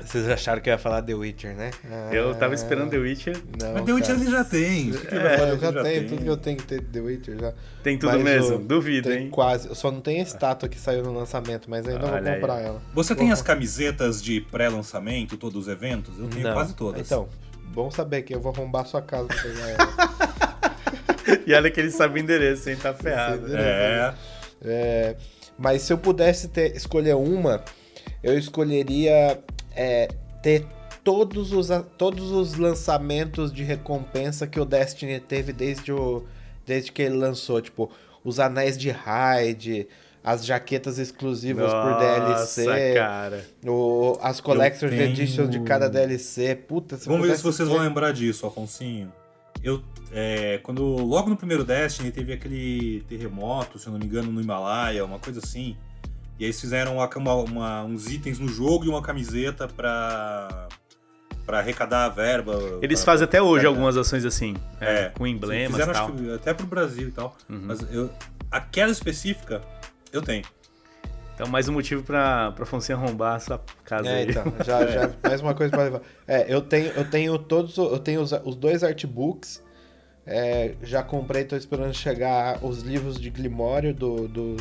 vocês 0.00 0.28
acharam 0.28 0.60
que 0.60 0.68
eu 0.68 0.72
ia 0.72 0.78
falar 0.78 1.02
The 1.02 1.14
Witcher, 1.14 1.54
né? 1.54 1.70
Ah, 1.90 2.12
eu 2.12 2.34
tava 2.34 2.54
esperando 2.54 2.90
The 2.90 2.98
Witcher. 2.98 3.36
Não, 3.60 3.74
mas 3.74 3.84
The 3.84 3.92
Witcher 3.92 4.14
ele 4.16 4.30
já 4.30 4.44
tem. 4.44 4.90
É, 4.90 5.50
eu 5.50 5.58
já, 5.58 5.72
já 5.72 5.82
tenho, 5.82 6.08
tudo 6.08 6.22
que 6.22 6.28
eu 6.28 6.36
tenho 6.36 6.56
que 6.56 6.64
ter 6.64 6.82
The 6.82 7.00
Witcher 7.00 7.38
já. 7.38 7.52
Tem 7.82 7.98
tudo 7.98 8.12
mas 8.12 8.22
mesmo, 8.22 8.58
duvido, 8.58 9.12
hein? 9.12 9.30
Quase. 9.30 9.68
Eu 9.68 9.74
só 9.74 9.90
não 9.90 10.00
tenho 10.00 10.20
a 10.20 10.22
estátua 10.22 10.68
que 10.68 10.78
saiu 10.78 11.02
no 11.04 11.12
lançamento, 11.12 11.70
mas 11.70 11.86
ainda 11.86 12.06
Olha 12.06 12.22
vou 12.22 12.34
comprar 12.34 12.54
aí. 12.56 12.64
ela. 12.64 12.82
Você 12.92 13.14
tem 13.14 13.30
as 13.30 13.40
camisetas 13.40 14.22
de 14.22 14.40
pré-lançamento, 14.40 15.36
todos 15.36 15.62
os 15.62 15.68
eventos? 15.68 16.18
Eu 16.18 16.28
tenho 16.28 16.44
não. 16.44 16.54
quase 16.54 16.74
todas. 16.74 17.00
Então, 17.00 17.28
bom 17.72 17.90
saber 17.90 18.22
que 18.22 18.34
eu 18.34 18.40
vou 18.40 18.52
arrombar 18.52 18.82
a 18.82 18.86
sua 18.86 19.02
casa 19.02 19.28
pra 19.28 19.36
pegar 19.36 19.68
ela. 19.68 21.38
e 21.46 21.54
olha 21.54 21.70
que 21.70 21.80
ele 21.80 21.90
sabe 21.90 22.18
o 22.18 22.22
endereço, 22.22 22.68
hein? 22.68 22.76
Tá 22.76 22.92
ferrado. 22.92 23.46
É. 23.56 24.14
É. 24.64 25.16
Mas 25.56 25.82
se 25.82 25.92
eu 25.92 25.98
pudesse 25.98 26.48
ter, 26.48 26.74
escolher 26.76 27.14
uma, 27.14 27.62
eu 28.22 28.36
escolheria 28.36 29.38
é, 29.74 30.08
ter 30.42 30.66
todos 31.02 31.52
os, 31.52 31.68
todos 31.98 32.30
os 32.30 32.54
lançamentos 32.54 33.52
de 33.52 33.62
recompensa 33.62 34.46
que 34.46 34.58
o 34.58 34.64
Destiny 34.64 35.20
teve 35.20 35.52
desde, 35.52 35.92
o, 35.92 36.24
desde 36.66 36.90
que 36.90 37.02
ele 37.02 37.16
lançou. 37.16 37.60
Tipo, 37.60 37.90
os 38.24 38.40
anéis 38.40 38.78
de 38.78 38.90
raid, 38.90 39.86
as 40.24 40.46
jaquetas 40.46 40.98
exclusivas 40.98 41.70
Nossa, 41.70 41.90
por 41.90 42.00
DLC. 42.00 42.94
cara. 42.94 43.44
O, 43.66 44.18
as 44.22 44.40
Collector's 44.40 44.90
tenho... 44.90 45.10
Edition 45.10 45.46
de 45.46 45.60
cada 45.60 45.88
DLC. 45.88 46.54
Puta, 46.54 46.96
Vamos 47.04 47.28
ver 47.28 47.36
se 47.36 47.42
vocês 47.42 47.68
ter... 47.68 47.74
vão 47.74 47.84
lembrar 47.84 48.12
disso, 48.12 48.46
Afonsinho. 48.46 49.12
Eu, 49.62 49.82
é, 50.12 50.58
quando 50.62 50.82
logo 50.82 51.28
no 51.28 51.36
primeiro 51.36 51.64
Destiny 51.64 52.10
teve 52.10 52.32
aquele 52.32 53.02
terremoto, 53.08 53.78
se 53.78 53.86
eu 53.86 53.92
não 53.92 53.98
me 53.98 54.06
engano, 54.06 54.32
no 54.32 54.40
Himalaia, 54.40 55.04
uma 55.04 55.18
coisa 55.18 55.40
assim. 55.40 55.76
E 56.38 56.44
aí 56.44 56.46
eles 56.46 56.60
fizeram 56.60 56.96
uma, 56.96 57.34
uma, 57.34 57.84
uns 57.84 58.10
itens 58.10 58.38
no 58.38 58.48
jogo 58.48 58.84
e 58.84 58.88
uma 58.88 59.02
camiseta 59.02 59.68
pra, 59.68 60.68
pra 61.46 61.58
arrecadar 61.58 62.06
a 62.06 62.08
verba. 62.08 62.58
Eles 62.82 63.04
pra, 63.04 63.12
fazem 63.12 63.24
até 63.24 63.40
hoje 63.40 63.66
algumas 63.66 63.96
ações 63.96 64.24
assim, 64.24 64.54
é, 64.80 65.04
é 65.04 65.08
com 65.10 65.26
emblemas 65.26 65.70
fizeram, 65.70 65.92
e 65.92 65.94
tal. 65.94 66.08
Acho 66.08 66.16
que, 66.16 66.32
até 66.32 66.54
pro 66.54 66.66
Brasil 66.66 67.08
e 67.08 67.12
tal. 67.12 67.36
Uhum. 67.48 67.62
Mas 67.66 67.80
eu, 67.92 68.10
aquela 68.50 68.90
específica, 68.90 69.62
eu 70.12 70.22
tenho. 70.22 70.44
Então, 71.34 71.48
mais 71.48 71.68
um 71.68 71.72
motivo 71.72 72.02
pra, 72.02 72.52
pra 72.52 72.64
Fonseca 72.64 72.98
arrombar 72.98 73.34
a 73.34 73.40
sua 73.40 73.60
casa 73.84 74.08
é, 74.08 74.18
aí. 74.18 74.30
Então, 74.30 74.44
já, 74.64 74.86
já, 74.86 75.10
mais 75.22 75.40
uma 75.40 75.54
coisa 75.54 75.70
pra 75.70 75.84
levar. 75.84 76.02
É, 76.26 76.52
eu 76.52 76.60
tenho, 76.60 76.86
eu 76.92 77.10
tenho 77.10 77.38
todos, 77.38 77.76
eu 77.76 77.98
tenho 77.98 78.20
os, 78.20 78.32
os 78.44 78.54
dois 78.54 78.84
artbooks, 78.84 79.62
é, 80.26 80.74
já 80.82 81.02
comprei, 81.02 81.44
tô 81.44 81.56
esperando 81.56 81.92
chegar 81.92 82.64
os 82.64 82.82
livros 82.82 83.20
de 83.20 83.30
Glimório 83.30 83.92
do, 83.92 84.28
do, 84.28 84.56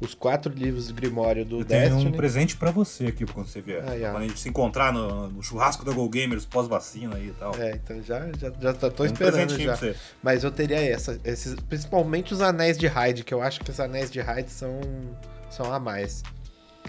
os 0.00 0.14
quatro 0.14 0.52
livros 0.52 0.88
de 0.88 0.92
Grimório 0.92 1.44
do 1.44 1.60
eu 1.60 1.64
Destiny. 1.64 1.96
Tenho 1.98 2.14
um 2.14 2.16
presente 2.16 2.56
para 2.56 2.70
você 2.70 3.06
aqui 3.06 3.26
quando 3.26 3.46
você 3.46 3.60
vier. 3.60 3.82
Ah, 3.82 4.12
Quando 4.12 4.22
a 4.22 4.28
gente 4.28 4.38
se 4.38 4.48
encontrar 4.48 4.92
no, 4.92 5.28
no 5.28 5.42
churrasco 5.42 5.84
da 5.84 5.92
Go 5.92 6.08
Gamers 6.08 6.46
pós-vacina 6.46 7.16
aí 7.16 7.28
e 7.28 7.32
tal. 7.32 7.54
É, 7.58 7.72
então 7.72 8.02
já, 8.02 8.26
já, 8.38 8.52
já 8.60 8.72
tô 8.74 8.90
Tem 8.90 9.06
esperando 9.06 9.54
um 9.54 9.58
já. 9.58 9.64
Pra 9.64 9.76
você. 9.76 9.96
Mas 10.22 10.44
eu 10.44 10.50
teria 10.50 10.80
essa, 10.80 11.20
esses, 11.24 11.54
principalmente 11.54 12.32
os 12.32 12.40
anéis 12.40 12.78
de 12.78 12.86
raid, 12.86 13.24
que 13.24 13.34
eu 13.34 13.42
acho 13.42 13.60
que 13.60 13.70
os 13.70 13.80
anéis 13.80 14.10
de 14.10 14.20
raid 14.20 14.50
são 14.50 14.80
opção 15.58 15.72
a 15.72 15.80
mais. 15.80 16.22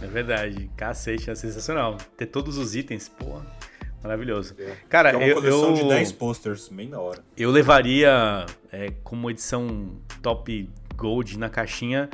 É 0.02 0.08
verdade. 0.08 0.70
Cacete, 0.78 1.32
é 1.32 1.36
sensacional. 1.36 1.98
Ter 2.16 2.28
todos 2.28 2.58
os 2.58 2.76
itens, 2.76 3.10
pô, 3.10 3.42
maravilhoso. 4.04 4.56
É. 4.60 4.76
Cara, 4.88 5.12
é 5.12 5.18
uma 5.18 5.26
eu, 5.26 5.36
coleção 5.36 5.70
eu, 5.70 5.74
de 5.74 5.88
10 5.88 6.12
posters, 6.14 6.70
bem 6.70 6.90
da 6.90 7.00
hora. 7.00 7.24
Eu 7.36 7.50
levaria 7.50 8.46
é, 8.72 8.92
como 9.04 9.30
edição 9.32 9.98
top 10.22 10.70
gold 10.96 11.38
na 11.40 11.50
caixinha 11.50 12.10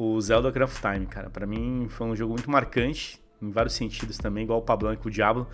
o 0.00 0.18
Zelda 0.18 0.48
of 0.64 0.80
Time, 0.80 1.04
cara. 1.04 1.28
Para 1.28 1.46
mim 1.46 1.86
foi 1.90 2.06
um 2.06 2.16
jogo 2.16 2.32
muito 2.32 2.50
marcante 2.50 3.20
em 3.42 3.50
vários 3.50 3.74
sentidos 3.74 4.16
também, 4.16 4.44
igual 4.44 4.60
o 4.60 4.62
Pablão 4.62 4.94
e 4.94 4.96
com 4.96 5.08
o 5.08 5.10
Diablo, 5.10 5.46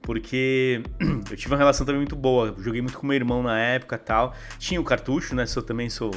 porque 0.00 0.82
eu 1.30 1.36
tive 1.36 1.52
uma 1.52 1.56
relação 1.56 1.86
também 1.86 2.00
muito 2.00 2.16
boa. 2.16 2.52
Joguei 2.58 2.82
muito 2.82 2.98
com 2.98 3.06
meu 3.06 3.14
irmão 3.14 3.44
na 3.44 3.56
época 3.60 3.96
tal. 3.96 4.34
Tinha 4.58 4.80
o 4.80 4.84
cartucho, 4.84 5.36
né? 5.36 5.46
Sou 5.46 5.62
também 5.62 5.88
sou 5.88 6.10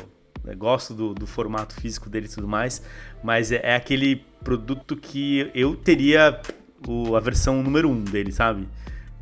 né, 0.43 0.55
gosto 0.55 0.95
do, 0.95 1.13
do, 1.13 1.27
formato 1.27 1.79
físico 1.79 2.09
dele 2.09 2.25
e 2.25 2.29
tudo 2.29 2.47
mais, 2.47 2.81
mas 3.23 3.51
é, 3.51 3.59
é 3.61 3.75
aquele 3.75 4.25
produto 4.43 4.97
que 4.97 5.51
eu 5.53 5.75
teria 5.75 6.41
o, 6.88 7.15
a 7.15 7.19
versão 7.19 7.61
número 7.61 7.88
1 7.88 7.91
um 7.91 8.03
dele, 8.03 8.31
sabe? 8.31 8.67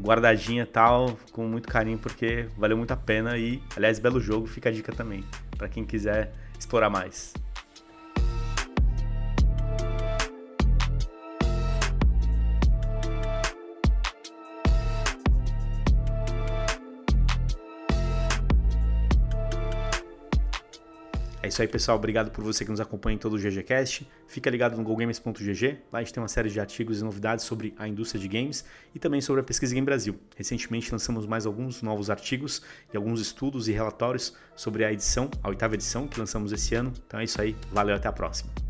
Guardadinha 0.01 0.65
tal, 0.65 1.17
com 1.33 1.45
muito 1.47 1.67
carinho, 1.67 1.97
porque 1.97 2.47
valeu 2.57 2.77
muito 2.77 2.91
a 2.91 2.97
pena 2.97 3.37
e, 3.37 3.61
aliás, 3.75 3.99
belo 3.99 4.21
jogo, 4.21 4.47
fica 4.47 4.69
a 4.69 4.71
dica 4.71 4.93
também, 4.93 5.23
para 5.57 5.67
quem 5.67 5.83
quiser 5.83 6.33
explorar 6.57 6.89
mais. 6.89 7.33
É 21.43 21.49
isso 21.49 21.61
aí, 21.61 21.67
pessoal. 21.67 21.97
Obrigado 21.97 22.31
por 22.31 22.41
você 22.41 22.63
que 22.63 22.71
nos 22.71 22.79
acompanha 22.79 23.15
em 23.15 23.17
todo 23.17 23.33
o 23.33 23.37
GGCast. 23.37 24.07
Fica 24.27 24.49
ligado 24.49 24.77
no 24.77 24.83
GoGames.gg. 24.83 25.77
Lá 25.91 25.99
a 25.99 26.01
gente 26.01 26.13
tem 26.13 26.23
uma 26.23 26.29
série 26.29 26.49
de 26.49 26.57
artigos 26.57 27.01
e 27.01 27.03
novidades 27.03 27.43
sobre 27.43 27.73
a 27.77 27.85
indústria 27.85 28.21
de 28.21 28.29
games 28.29 28.63
e 28.95 28.99
também 28.99 29.19
sobre 29.19 29.41
a 29.41 29.43
pesquisa 29.43 29.73
Game 29.73 29.83
Brasil. 29.83 30.17
Recentemente 30.37 30.89
lançamos 30.89 31.25
mais 31.25 31.45
alguns 31.45 31.81
novos 31.81 32.09
artigos 32.09 32.61
e 32.93 32.95
alguns 32.95 33.19
estudos 33.19 33.67
e 33.67 33.73
relatórios 33.73 34.33
sobre 34.55 34.85
a 34.85 34.93
edição, 34.93 35.29
a 35.43 35.49
oitava 35.49 35.73
edição 35.73 36.07
que 36.07 36.17
lançamos 36.17 36.53
esse 36.53 36.75
ano. 36.75 36.93
Então 37.05 37.19
é 37.19 37.25
isso 37.25 37.41
aí. 37.41 37.57
Valeu, 37.73 37.93
até 37.93 38.07
a 38.07 38.13
próxima. 38.13 38.62